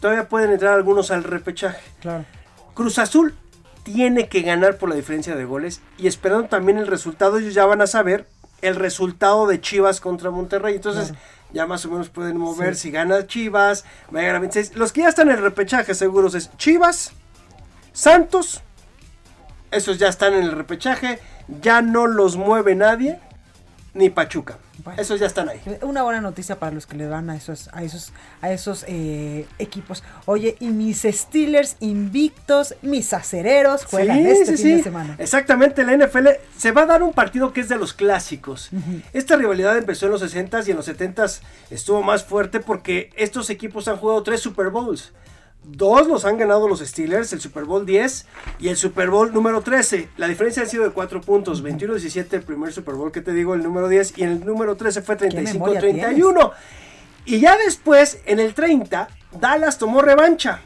todavía 0.00 0.28
pueden 0.28 0.50
entrar 0.50 0.74
algunos 0.74 1.10
al 1.10 1.24
repechaje. 1.24 1.82
Claro. 2.00 2.24
Cruz 2.72 2.98
Azul 2.98 3.34
tiene 3.82 4.28
que 4.28 4.40
ganar 4.40 4.78
por 4.78 4.88
la 4.88 4.94
diferencia 4.94 5.36
de 5.36 5.44
goles 5.44 5.82
y 5.98 6.06
esperando 6.06 6.48
también 6.48 6.78
el 6.78 6.86
resultado, 6.86 7.38
ellos 7.38 7.52
ya 7.52 7.66
van 7.66 7.82
a 7.82 7.86
saber 7.86 8.26
el 8.62 8.76
resultado 8.76 9.46
de 9.46 9.60
Chivas 9.60 10.00
contra 10.00 10.30
Monterrey. 10.30 10.76
Entonces, 10.76 11.12
ya 11.54 11.66
más 11.66 11.86
o 11.86 11.90
menos 11.90 12.10
pueden 12.10 12.36
mover 12.36 12.74
si 12.74 12.90
gana 12.90 13.26
Chivas, 13.26 13.84
va 14.14 14.18
a 14.18 14.22
llegar 14.22 14.36
a 14.36 14.40
26. 14.40 14.76
Los 14.76 14.92
que 14.92 15.02
ya 15.02 15.08
están 15.08 15.28
en 15.28 15.36
el 15.36 15.42
repechaje 15.42 15.94
seguros 15.94 16.34
es 16.34 16.54
Chivas, 16.58 17.12
Santos, 17.92 18.60
esos 19.70 19.98
ya 19.98 20.08
están 20.08 20.34
en 20.34 20.42
el 20.42 20.52
repechaje, 20.52 21.20
ya 21.62 21.80
no 21.80 22.08
los 22.08 22.36
mueve 22.36 22.74
nadie, 22.74 23.20
ni 23.94 24.10
Pachuca. 24.10 24.58
Esos 24.96 25.20
ya 25.20 25.26
están 25.26 25.48
ahí. 25.48 25.60
Una 25.82 26.02
buena 26.02 26.20
noticia 26.20 26.58
para 26.58 26.72
los 26.72 26.86
que 26.86 26.96
le 26.96 27.06
van 27.06 27.30
a 27.30 27.36
esos, 27.36 27.68
a 27.72 27.82
esos, 27.82 28.12
a 28.40 28.52
esos 28.52 28.84
eh, 28.88 29.46
equipos. 29.58 30.02
Oye, 30.26 30.56
y 30.60 30.68
mis 30.68 31.02
Steelers 31.02 31.76
invictos, 31.80 32.74
mis 32.82 33.12
acereros 33.12 33.84
juegan 33.84 34.18
Sí, 34.22 34.28
este 34.28 34.56
sí, 34.56 34.62
fin 34.62 34.76
de 34.78 34.82
semana. 34.82 35.16
Exactamente, 35.18 35.84
la 35.84 35.96
NFL 35.96 36.28
se 36.56 36.72
va 36.72 36.82
a 36.82 36.86
dar 36.86 37.02
un 37.02 37.12
partido 37.12 37.52
que 37.52 37.60
es 37.60 37.68
de 37.68 37.76
los 37.76 37.92
clásicos. 37.92 38.70
Esta 39.12 39.36
rivalidad 39.36 39.76
empezó 39.76 40.06
en 40.06 40.12
los 40.12 40.22
60s 40.22 40.68
y 40.68 40.70
en 40.70 40.76
los 40.76 40.88
70s 40.88 41.40
estuvo 41.70 42.02
más 42.02 42.24
fuerte 42.24 42.60
porque 42.60 43.10
estos 43.16 43.50
equipos 43.50 43.88
han 43.88 43.96
jugado 43.96 44.22
tres 44.22 44.40
Super 44.40 44.70
Bowls. 44.70 45.12
Dos 45.64 46.06
los 46.06 46.26
han 46.26 46.36
ganado 46.36 46.68
los 46.68 46.80
Steelers, 46.80 47.32
el 47.32 47.40
Super 47.40 47.64
Bowl 47.64 47.86
10 47.86 48.26
y 48.58 48.68
el 48.68 48.76
Super 48.76 49.08
Bowl 49.08 49.32
número 49.32 49.62
13. 49.62 50.10
La 50.18 50.28
diferencia 50.28 50.62
ha 50.62 50.66
sido 50.66 50.84
de 50.84 50.90
4 50.90 51.22
puntos, 51.22 51.64
21-17 51.64 52.34
el 52.34 52.42
primer 52.42 52.72
Super 52.72 52.94
Bowl 52.94 53.10
que 53.10 53.22
te 53.22 53.32
digo, 53.32 53.54
el 53.54 53.62
número 53.62 53.88
10 53.88 54.18
y 54.18 54.24
en 54.24 54.30
el 54.30 54.44
número 54.44 54.76
13 54.76 55.00
fue 55.00 55.16
memoria 55.16 55.80
35-31. 55.80 56.52
Y 57.24 57.40
ya 57.40 57.56
después, 57.56 58.20
en 58.26 58.40
el 58.40 58.52
30, 58.52 59.08
Dallas 59.40 59.78
tomó 59.78 60.02
revancha. 60.02 60.60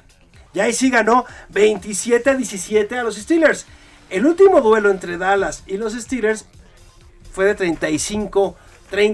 Y 0.52 0.60
ahí 0.60 0.72
sí 0.72 0.90
ganó 0.90 1.24
27 1.50 2.30
a 2.30 2.34
17 2.34 2.98
a 2.98 3.04
los 3.04 3.16
Steelers. 3.16 3.66
El 4.10 4.26
último 4.26 4.60
duelo 4.60 4.90
entre 4.90 5.16
Dallas 5.16 5.62
y 5.66 5.76
los 5.76 5.92
Steelers 5.92 6.46
fue 7.32 7.44
de 7.44 7.56
35-30 7.56 8.56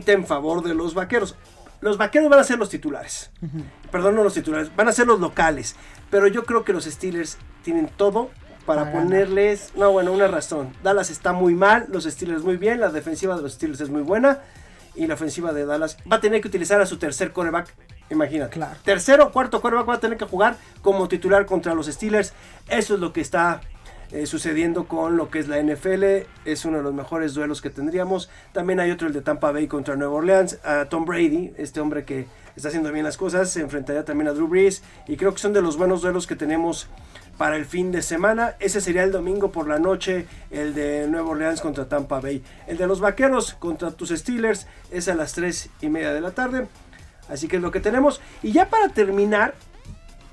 en 0.08 0.26
favor 0.26 0.62
de 0.62 0.74
los 0.74 0.94
vaqueros. 0.94 1.36
Los 1.84 1.98
vaqueros 1.98 2.30
van 2.30 2.40
a 2.40 2.44
ser 2.44 2.58
los 2.58 2.70
titulares. 2.70 3.30
Perdón, 3.90 4.14
no 4.14 4.24
los 4.24 4.32
titulares, 4.32 4.74
van 4.74 4.88
a 4.88 4.92
ser 4.92 5.06
los 5.06 5.20
locales. 5.20 5.76
Pero 6.08 6.26
yo 6.28 6.44
creo 6.44 6.64
que 6.64 6.72
los 6.72 6.86
Steelers 6.86 7.36
tienen 7.62 7.90
todo 7.94 8.30
para 8.64 8.90
ponerles, 8.90 9.70
no, 9.76 9.92
bueno, 9.92 10.10
una 10.10 10.26
razón. 10.26 10.72
Dallas 10.82 11.10
está 11.10 11.34
muy 11.34 11.54
mal, 11.54 11.84
los 11.90 12.04
Steelers 12.04 12.42
muy 12.42 12.56
bien, 12.56 12.80
la 12.80 12.88
defensiva 12.88 13.36
de 13.36 13.42
los 13.42 13.52
Steelers 13.52 13.82
es 13.82 13.90
muy 13.90 14.00
buena 14.00 14.38
y 14.94 15.06
la 15.06 15.12
ofensiva 15.12 15.52
de 15.52 15.66
Dallas 15.66 15.98
va 16.10 16.16
a 16.16 16.20
tener 16.20 16.40
que 16.40 16.48
utilizar 16.48 16.80
a 16.80 16.86
su 16.86 16.96
tercer 16.96 17.32
coreback. 17.32 17.74
Imagínate. 18.08 18.58
Tercero, 18.82 19.30
cuarto 19.30 19.60
coreback 19.60 19.86
va 19.86 19.94
a 19.96 20.00
tener 20.00 20.16
que 20.16 20.24
jugar 20.24 20.56
como 20.80 21.06
titular 21.06 21.44
contra 21.44 21.74
los 21.74 21.84
Steelers. 21.84 22.32
Eso 22.66 22.94
es 22.94 23.00
lo 23.00 23.12
que 23.12 23.20
está 23.20 23.60
eh, 24.14 24.26
sucediendo 24.26 24.86
con 24.86 25.16
lo 25.16 25.28
que 25.28 25.40
es 25.40 25.48
la 25.48 25.60
NFL. 25.60 26.04
Es 26.44 26.64
uno 26.64 26.76
de 26.76 26.84
los 26.84 26.94
mejores 26.94 27.34
duelos 27.34 27.60
que 27.60 27.68
tendríamos. 27.68 28.30
También 28.52 28.78
hay 28.78 28.92
otro, 28.92 29.08
el 29.08 29.12
de 29.12 29.22
Tampa 29.22 29.50
Bay 29.50 29.66
contra 29.66 29.96
Nueva 29.96 30.14
Orleans. 30.14 30.60
A 30.62 30.84
Tom 30.84 31.04
Brady, 31.04 31.52
este 31.58 31.80
hombre 31.80 32.04
que 32.04 32.28
está 32.54 32.68
haciendo 32.68 32.92
bien 32.92 33.04
las 33.04 33.16
cosas, 33.16 33.50
se 33.50 33.60
enfrentaría 33.60 34.04
también 34.04 34.28
a 34.28 34.32
Drew 34.32 34.46
Brees. 34.46 34.84
Y 35.08 35.16
creo 35.16 35.34
que 35.34 35.40
son 35.40 35.52
de 35.52 35.60
los 35.60 35.76
buenos 35.76 36.00
duelos 36.00 36.28
que 36.28 36.36
tenemos 36.36 36.86
para 37.38 37.56
el 37.56 37.64
fin 37.64 37.90
de 37.90 38.02
semana. 38.02 38.54
Ese 38.60 38.80
sería 38.80 39.02
el 39.02 39.10
domingo 39.10 39.50
por 39.50 39.66
la 39.66 39.80
noche, 39.80 40.26
el 40.52 40.74
de 40.74 41.08
Nueva 41.08 41.30
Orleans 41.30 41.60
contra 41.60 41.88
Tampa 41.88 42.20
Bay. 42.20 42.40
El 42.68 42.76
de 42.76 42.86
los 42.86 43.00
Vaqueros 43.00 43.54
contra 43.54 43.90
tus 43.90 44.10
Steelers 44.10 44.68
es 44.92 45.08
a 45.08 45.16
las 45.16 45.32
3 45.32 45.70
y 45.80 45.88
media 45.88 46.14
de 46.14 46.20
la 46.20 46.30
tarde. 46.30 46.68
Así 47.28 47.48
que 47.48 47.56
es 47.56 47.62
lo 47.62 47.72
que 47.72 47.80
tenemos. 47.80 48.20
Y 48.44 48.52
ya 48.52 48.68
para 48.70 48.90
terminar, 48.90 49.54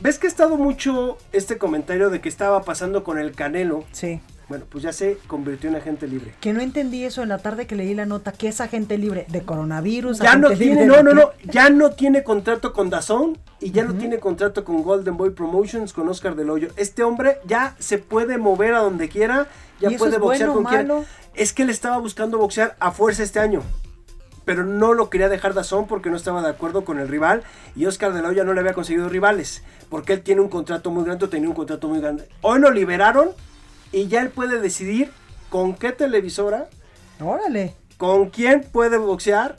¿ves 0.01 0.19
que 0.19 0.27
ha 0.27 0.29
estado 0.29 0.57
mucho 0.57 1.17
este 1.31 1.57
comentario 1.57 2.09
de 2.09 2.21
que 2.21 2.29
estaba 2.29 2.63
pasando 2.63 3.03
con 3.03 3.17
el 3.17 3.33
Canelo? 3.33 3.85
Sí. 3.91 4.21
Bueno, 4.51 4.65
pues 4.69 4.83
ya 4.83 4.91
se 4.91 5.17
convirtió 5.27 5.69
en 5.69 5.77
agente 5.77 6.09
libre. 6.09 6.33
Que 6.41 6.51
no 6.51 6.59
entendí 6.59 7.05
eso 7.05 7.23
en 7.23 7.29
la 7.29 7.37
tarde 7.37 7.67
que 7.67 7.75
leí 7.75 7.93
la 7.93 8.05
nota, 8.05 8.33
que 8.33 8.49
es 8.49 8.59
agente 8.59 8.97
libre 8.97 9.25
de 9.29 9.43
coronavirus. 9.43 10.19
Ya 10.19 10.35
no 10.35 10.49
tiene, 10.49 10.81
libre 10.81 10.87
no, 10.87 11.03
no, 11.03 11.13
no, 11.13 11.29
ya 11.45 11.69
no 11.69 11.91
tiene 11.91 12.21
contrato 12.23 12.73
con 12.73 12.89
Dazón 12.89 13.37
y 13.61 13.71
ya 13.71 13.85
no 13.85 13.93
tiene 13.93 14.19
contrato 14.19 14.65
con 14.65 14.83
Golden 14.83 15.15
Boy 15.15 15.29
Promotions, 15.29 15.93
con 15.93 16.09
Oscar 16.09 16.35
Del 16.35 16.49
Hoyo. 16.49 16.67
Este 16.75 17.03
hombre 17.03 17.37
ya 17.45 17.77
se 17.79 17.97
puede 17.97 18.37
mover 18.37 18.73
a 18.73 18.79
donde 18.79 19.07
quiera, 19.07 19.47
ya 19.79 19.89
¿Y 19.89 19.93
eso 19.93 20.03
puede 20.03 20.17
boxear 20.17 20.49
bueno 20.49 20.63
con 20.63 20.73
quien 20.73 20.87
malo? 20.87 21.05
Es 21.33 21.53
que 21.53 21.63
él 21.63 21.69
estaba 21.69 21.97
buscando 21.99 22.37
boxear 22.37 22.75
a 22.81 22.91
fuerza 22.91 23.23
este 23.23 23.39
año. 23.39 23.61
Pero 24.45 24.65
no 24.65 24.93
lo 24.93 25.09
quería 25.09 25.29
dejar 25.29 25.53
Dazón 25.53 25.87
porque 25.87 26.09
no 26.09 26.15
estaba 26.17 26.41
de 26.41 26.49
acuerdo 26.49 26.83
con 26.83 26.99
el 26.99 27.07
rival 27.07 27.43
y 27.75 27.85
Oscar 27.85 28.13
de 28.13 28.21
la 28.21 28.29
Hoya 28.29 28.43
no 28.43 28.53
le 28.53 28.59
había 28.59 28.73
conseguido 28.73 29.07
rivales 29.09 29.63
porque 29.89 30.13
él 30.13 30.21
tiene 30.21 30.41
un 30.41 30.49
contrato 30.49 30.89
muy 30.89 31.03
grande, 31.03 31.27
tenía 31.27 31.49
un 31.49 31.55
contrato 31.55 31.87
muy 31.87 31.99
grande. 31.99 32.27
Hoy 32.41 32.59
lo 32.59 32.71
liberaron 32.71 33.29
y 33.91 34.07
ya 34.07 34.21
él 34.21 34.29
puede 34.29 34.59
decidir 34.59 35.11
con 35.49 35.75
qué 35.75 35.91
televisora, 35.91 36.69
Órale. 37.19 37.75
con 37.97 38.29
quién 38.29 38.61
puede 38.71 38.97
boxear 38.97 39.57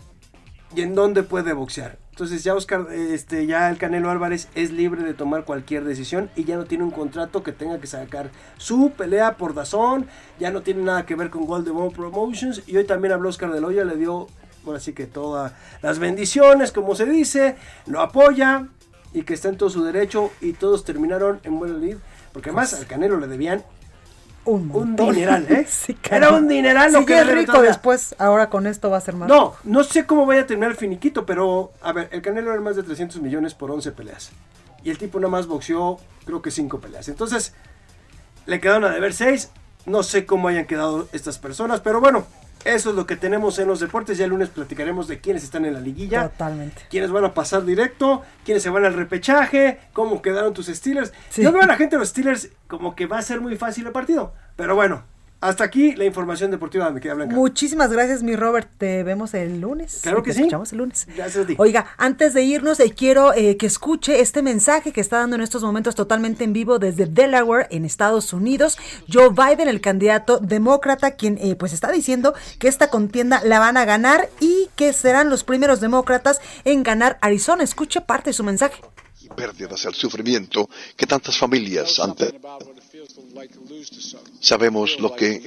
y 0.74 0.80
en 0.80 0.94
dónde 0.94 1.22
puede 1.22 1.52
boxear. 1.52 1.98
Entonces 2.10 2.44
ya 2.44 2.54
Oscar, 2.54 2.88
este, 2.92 3.46
ya 3.46 3.70
el 3.70 3.78
Canelo 3.78 4.10
Álvarez 4.10 4.48
es 4.54 4.70
libre 4.70 5.02
de 5.02 5.14
tomar 5.14 5.44
cualquier 5.44 5.84
decisión 5.84 6.30
y 6.36 6.44
ya 6.44 6.56
no 6.56 6.64
tiene 6.64 6.84
un 6.84 6.90
contrato 6.90 7.42
que 7.42 7.52
tenga 7.52 7.78
que 7.78 7.86
sacar 7.86 8.30
su 8.58 8.90
pelea 8.90 9.36
por 9.36 9.54
Dazón, 9.54 10.06
ya 10.38 10.50
no 10.50 10.62
tiene 10.62 10.82
nada 10.82 11.06
que 11.06 11.14
ver 11.14 11.30
con 11.30 11.46
Golden 11.46 11.74
Boy 11.74 11.90
Promotions 11.90 12.62
y 12.66 12.76
hoy 12.76 12.84
también 12.84 13.12
habló 13.12 13.28
Oscar 13.28 13.50
de 13.50 13.60
la 13.60 13.66
Hoya, 13.66 13.84
le 13.84 13.96
dio, 13.96 14.28
ahora 14.66 14.80
sí 14.80 14.92
que 14.92 15.06
todas 15.06 15.52
las 15.82 15.98
bendiciones, 15.98 16.72
como 16.72 16.94
se 16.94 17.06
dice, 17.06 17.56
lo 17.86 18.00
apoya 18.00 18.66
y 19.12 19.22
que 19.22 19.34
está 19.34 19.48
en 19.48 19.56
todo 19.56 19.70
su 19.70 19.84
derecho 19.84 20.30
y 20.40 20.52
todos 20.52 20.84
terminaron 20.84 21.40
en 21.44 21.58
buen 21.58 21.80
lead, 21.80 21.98
porque 22.32 22.50
además 22.50 22.74
al 22.74 22.86
Canelo 22.86 23.18
le 23.18 23.26
debían 23.26 23.64
un, 24.44 24.70
un 24.72 24.96
dineral, 24.96 25.46
¿eh? 25.50 25.66
Sí, 25.70 25.96
Era 26.10 26.30
un 26.30 26.48
dineral 26.48 26.90
Si 26.90 26.96
lo 26.96 27.06
que 27.06 27.18
es 27.18 27.26
rico 27.26 27.52
todavía. 27.52 27.70
después, 27.70 28.14
ahora 28.18 28.50
con 28.50 28.66
esto 28.66 28.90
va 28.90 28.96
a 28.96 29.00
ser 29.00 29.14
más. 29.14 29.28
No, 29.28 29.54
no 29.64 29.84
sé 29.84 30.04
cómo 30.06 30.26
vaya 30.26 30.42
a 30.42 30.46
terminar 30.46 30.72
el 30.72 30.76
finiquito, 30.76 31.24
pero 31.26 31.72
a 31.80 31.92
ver, 31.92 32.08
el 32.10 32.22
Canelo 32.22 32.52
era 32.52 32.60
más 32.60 32.74
de 32.74 32.82
300 32.82 33.20
millones 33.20 33.54
por 33.54 33.70
11 33.70 33.92
peleas. 33.92 34.30
Y 34.82 34.90
el 34.90 34.98
tipo 34.98 35.20
nada 35.20 35.30
más 35.30 35.46
boxeó, 35.46 36.00
creo 36.24 36.42
que 36.42 36.50
5 36.50 36.80
peleas. 36.80 37.08
Entonces, 37.08 37.54
le 38.46 38.60
quedaron 38.60 38.84
a 38.84 38.90
deber 38.90 39.12
6. 39.12 39.50
No 39.86 40.02
sé 40.02 40.26
cómo 40.26 40.48
hayan 40.48 40.66
quedado 40.66 41.08
estas 41.12 41.38
personas, 41.38 41.80
pero 41.80 42.00
bueno, 42.00 42.26
eso 42.64 42.90
es 42.90 42.96
lo 42.96 43.06
que 43.06 43.16
tenemos 43.16 43.58
en 43.58 43.68
los 43.68 43.80
deportes. 43.80 44.18
Ya 44.18 44.24
el 44.24 44.30
lunes 44.30 44.48
platicaremos 44.48 45.08
de 45.08 45.20
quiénes 45.20 45.44
están 45.44 45.64
en 45.64 45.74
la 45.74 45.80
liguilla. 45.80 46.28
Totalmente. 46.28 46.82
Quiénes 46.90 47.10
van 47.10 47.24
a 47.24 47.34
pasar 47.34 47.64
directo, 47.64 48.22
quiénes 48.44 48.62
se 48.62 48.70
van 48.70 48.84
al 48.84 48.94
repechaje, 48.94 49.78
cómo 49.92 50.22
quedaron 50.22 50.54
tus 50.54 50.66
Steelers. 50.66 51.12
Yo 51.36 51.52
veo 51.52 51.62
a 51.62 51.66
la 51.66 51.76
gente 51.76 51.96
de 51.96 52.00
los 52.00 52.08
Steelers 52.08 52.50
como 52.66 52.94
que 52.94 53.06
va 53.06 53.18
a 53.18 53.22
ser 53.22 53.40
muy 53.40 53.56
fácil 53.56 53.86
el 53.86 53.92
partido. 53.92 54.32
Pero 54.56 54.74
bueno, 54.74 55.04
hasta 55.42 55.64
aquí 55.64 55.94
la 55.96 56.04
información 56.04 56.52
deportiva 56.52 56.86
de 56.86 56.92
mi 56.92 57.00
querida 57.00 57.14
Blanca. 57.14 57.34
Muchísimas 57.34 57.90
gracias, 57.90 58.22
mi 58.22 58.36
Robert. 58.36 58.70
Te 58.78 59.02
vemos 59.02 59.34
el 59.34 59.60
lunes. 59.60 59.98
Claro 60.00 60.22
que 60.22 60.30
te 60.30 60.36
sí. 60.36 60.40
escuchamos 60.42 60.70
el 60.72 60.78
lunes. 60.78 61.06
Gracias 61.16 61.44
a 61.44 61.46
ti. 61.46 61.56
Oiga, 61.58 61.86
antes 61.98 62.32
de 62.32 62.42
irnos, 62.42 62.78
eh, 62.78 62.94
quiero 62.96 63.34
eh, 63.34 63.56
que 63.56 63.66
escuche 63.66 64.20
este 64.20 64.40
mensaje 64.40 64.92
que 64.92 65.00
está 65.00 65.18
dando 65.18 65.34
en 65.34 65.42
estos 65.42 65.64
momentos 65.64 65.96
totalmente 65.96 66.44
en 66.44 66.52
vivo 66.52 66.78
desde 66.78 67.06
Delaware, 67.06 67.66
en 67.70 67.84
Estados 67.84 68.32
Unidos. 68.32 68.78
Joe 69.12 69.30
Biden, 69.30 69.68
el 69.68 69.80
candidato 69.80 70.38
demócrata, 70.38 71.16
quien 71.16 71.38
eh, 71.38 71.56
pues 71.56 71.72
está 71.72 71.90
diciendo 71.90 72.34
que 72.60 72.68
esta 72.68 72.88
contienda 72.88 73.42
la 73.44 73.58
van 73.58 73.76
a 73.76 73.84
ganar 73.84 74.28
y 74.38 74.68
que 74.76 74.92
serán 74.92 75.28
los 75.28 75.42
primeros 75.42 75.80
demócratas 75.80 76.40
en 76.64 76.84
ganar 76.84 77.18
Arizona. 77.20 77.64
Escuche 77.64 78.00
parte 78.00 78.30
de 78.30 78.34
su 78.34 78.44
mensaje. 78.44 78.80
Pérdidas, 79.28 79.84
el 79.84 79.94
sufrimiento 79.94 80.68
que 80.96 81.06
tantas 81.06 81.36
familias 81.36 81.98
han 81.98 82.14
te- 82.14 82.32
Sabemos 84.40 84.98
lo 85.00 85.14
que 85.14 85.40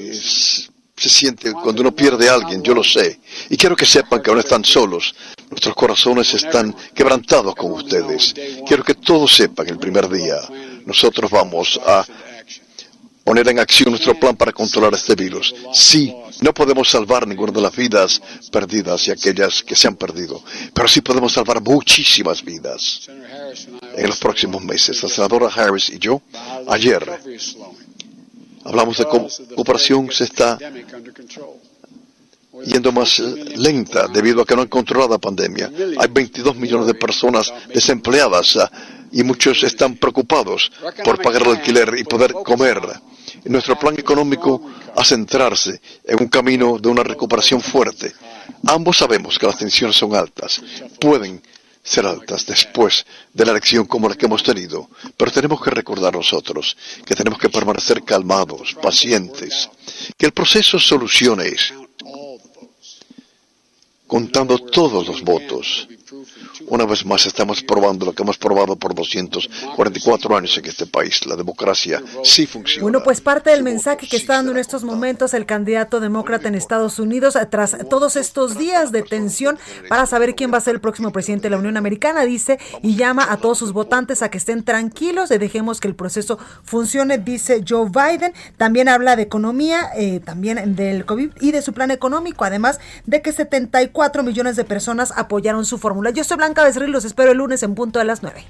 se 0.98 1.10
siente 1.10 1.52
cuando 1.52 1.82
uno 1.82 1.94
pierde 1.94 2.30
a 2.30 2.34
alguien, 2.36 2.64
yo 2.64 2.74
lo 2.74 2.84
sé. 2.84 3.20
Y 3.50 3.58
quiero 3.58 3.76
que 3.76 3.86
sepan 3.86 4.22
que 4.22 4.32
no 4.32 4.40
están 4.40 4.64
solos. 4.64 5.14
Nuestros 5.50 5.76
corazones 5.76 6.34
están 6.34 6.74
quebrantados 6.94 7.54
con 7.56 7.72
ustedes. 7.74 8.34
Quiero 8.66 8.84
que 8.84 8.96
todos 8.96 9.36
sepan 9.36 9.68
el 9.68 9.78
primer 9.78 10.10
día. 10.10 10.38
Nosotros 10.86 11.30
vamos 11.30 11.80
a 11.86 12.06
poner 13.26 13.50
en 13.50 13.60
acción 13.60 13.90
nuestro 13.90 14.18
plan 14.18 14.38
para 14.38 14.54
controlar 14.54 14.94
este 14.94 15.16
virus. 15.16 15.54
Sí, 15.74 16.16
no 16.42 16.54
podemos 16.54 16.90
salvar 16.90 17.28
ninguna 17.28 17.52
de 17.52 17.62
las 17.62 17.76
vidas 17.76 18.22
perdidas 18.52 19.06
y 19.10 19.12
aquellas 19.12 19.64
que 19.64 19.76
se 19.76 19.90
han 19.90 19.98
perdido, 19.98 20.42
pero 20.74 20.88
sí 20.88 21.02
podemos 21.02 21.34
salvar 21.34 21.60
muchísimas 21.62 22.42
vidas 22.42 23.10
en 23.98 24.08
los 24.08 24.20
próximos 24.20 24.64
meses. 24.64 25.04
La 25.04 25.10
senadora 25.10 25.48
Harris 25.48 25.90
y 25.90 26.00
yo 26.00 26.22
ayer 26.68 27.04
Hablamos 28.66 28.98
de 28.98 29.06
cómo 29.06 29.28
cooperación 29.56 30.12
se 30.12 30.24
está 30.24 30.58
yendo 32.66 32.92
más 32.92 33.20
eh, 33.20 33.54
lenta 33.58 34.08
debido 34.08 34.42
a 34.42 34.46
que 34.46 34.56
no 34.56 34.64
han 34.64 34.68
controlado 34.68 35.12
la 35.12 35.18
pandemia. 35.20 35.72
Hay 36.00 36.08
22 36.10 36.56
millones 36.56 36.88
de 36.88 36.96
personas 36.96 37.54
desempleadas 37.72 38.58
ah, 38.58 38.72
y 39.16 39.24
muchos 39.24 39.63
están 39.63 39.95
preocupados 39.95 40.70
por 41.03 41.22
pagar 41.22 41.43
el 41.43 41.55
alquiler 41.55 41.95
y 41.97 42.03
poder 42.03 42.34
comer. 42.34 42.82
nuestro 43.45 43.80
plan 43.80 43.97
económico 43.97 44.61
a 44.93 45.05
centrarse 45.05 45.80
en 46.03 46.22
un 46.22 46.28
camino 46.28 46.78
de 46.78 46.89
una 46.89 47.01
recuperación 47.01 47.61
fuerte. 47.61 48.13
Ambos 48.68 48.97
sabemos 48.97 49.39
que 49.39 49.47
las 49.47 49.57
tensiones 49.57 49.95
son 49.95 50.13
altas, 50.16 50.61
pueden 50.99 51.41
ser 51.82 52.05
altas 52.05 52.45
después 52.45 53.05
de 53.32 53.45
la 53.45 53.51
elección 53.51 53.86
como 53.86 54.09
la 54.09 54.16
que 54.16 54.26
hemos 54.26 54.43
tenido, 54.43 54.89
pero 55.16 55.32
tenemos 55.32 55.63
que 55.63 55.70
recordar 55.70 56.13
nosotros 56.13 56.76
que 57.05 57.16
tenemos 57.16 57.39
que 57.39 57.49
permanecer 57.49 58.03
calmados, 58.03 58.76
pacientes, 58.82 59.70
que 60.18 60.26
el 60.26 60.34
proceso 60.34 60.78
solucione 60.78 61.55
contando 64.07 64.59
todos 64.59 65.07
los 65.07 65.22
votos. 65.22 65.88
Una 66.68 66.86
vez 66.86 67.05
más 67.05 67.26
estamos 67.28 67.61
probando 67.61 68.07
lo 68.07 68.13
que 68.13 68.24
hemos 68.24 68.38
probado 68.39 68.76
por 68.76 68.95
244 68.95 70.36
años 70.36 70.57
en 70.57 70.66
este 70.66 70.88
país. 70.88 71.24
La 71.28 71.36
democracia 71.36 72.01
sí 72.24 72.47
funciona. 72.47 72.82
Bueno, 72.82 73.03
pues 73.03 73.22
parte 73.22 73.51
del 73.51 73.61
mensaje 73.61 74.07
que 74.07 74.18
está 74.18 74.34
dando 74.34 74.51
en 74.51 74.57
estos 74.57 74.84
momentos 74.84 75.36
el 75.36 75.45
candidato 75.45 75.99
demócrata 75.99 76.47
en 76.47 76.55
Estados 76.55 76.97
Unidos 76.97 77.36
eh, 77.36 77.45
tras 77.45 77.78
todos 77.88 78.16
estos 78.16 78.57
días 78.57 78.91
de 78.91 79.03
tensión 79.03 79.59
para 79.89 80.07
saber 80.07 80.34
quién 80.34 80.51
va 80.51 80.57
a 80.57 80.61
ser 80.61 80.76
el 80.76 80.82
próximo 80.82 81.11
presidente 81.11 81.43
de 81.43 81.51
la 81.51 81.57
Unión 81.57 81.78
Americana, 81.78 82.26
dice, 82.26 82.59
y 82.82 82.95
llama 82.95 83.32
a 83.32 83.38
todos 83.38 83.59
sus 83.59 83.72
votantes 83.72 84.24
a 84.24 84.30
que 84.30 84.39
estén 84.39 84.63
tranquilos 84.63 85.30
y 85.30 85.38
dejemos 85.38 85.80
que 85.80 85.88
el 85.88 85.95
proceso 85.95 86.39
funcione, 86.63 87.20
dice 87.20 87.63
Joe 87.68 87.89
Biden. 87.89 88.34
También 88.57 88.89
habla 88.89 89.16
de 89.16 89.24
economía, 89.24 89.91
eh, 89.95 90.20
también 90.20 90.76
del 90.76 91.05
COVID 91.05 91.30
y 91.41 91.51
de 91.51 91.61
su 91.61 91.74
plan 91.74 91.91
económico, 91.91 92.43
además 92.43 92.80
de 93.05 93.22
que 93.22 93.32
74 93.32 94.24
millones 94.24 94.55
de 94.55 94.63
personas 94.63 95.13
apoyaron 95.16 95.66
su 95.66 95.78
fórmula. 95.78 96.09
Yo 96.09 96.24
soy 96.24 96.38
Blanca 96.38 96.55
Becerril, 96.64 96.91
los 96.91 97.06
espero 97.06 97.32
el 97.32 97.38
lunes 97.38 97.64
en 97.64 97.76
punto 97.76 97.99
de 97.99 98.06
las 98.06 98.24
9. 98.24 98.45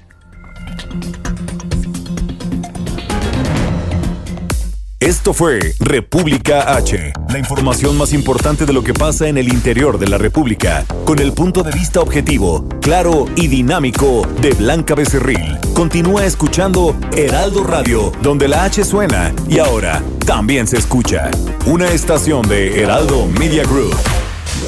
Esto 4.98 5.34
fue 5.34 5.60
República 5.78 6.74
H, 6.74 7.12
la 7.28 7.38
información 7.38 7.98
más 7.98 8.14
importante 8.14 8.64
de 8.64 8.72
lo 8.72 8.82
que 8.82 8.94
pasa 8.94 9.28
en 9.28 9.36
el 9.36 9.52
interior 9.52 9.98
de 9.98 10.08
la 10.08 10.16
República, 10.16 10.86
con 11.04 11.18
el 11.18 11.32
punto 11.32 11.62
de 11.62 11.70
vista 11.70 12.00
objetivo, 12.00 12.66
claro 12.80 13.26
y 13.36 13.46
dinámico 13.46 14.26
de 14.40 14.52
Blanca 14.54 14.94
Becerril. 14.94 15.58
Continúa 15.74 16.24
escuchando 16.24 16.96
Heraldo 17.14 17.62
Radio, 17.62 18.10
donde 18.22 18.48
la 18.48 18.64
H 18.64 18.84
suena 18.84 19.34
y 19.46 19.58
ahora 19.58 20.02
también 20.24 20.66
se 20.66 20.78
escucha. 20.78 21.30
Una 21.66 21.88
estación 21.90 22.48
de 22.48 22.82
Heraldo 22.82 23.26
Media 23.26 23.64
Group. 23.64 23.94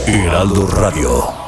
Heraldo 0.07 0.67
Radio. 0.67 1.48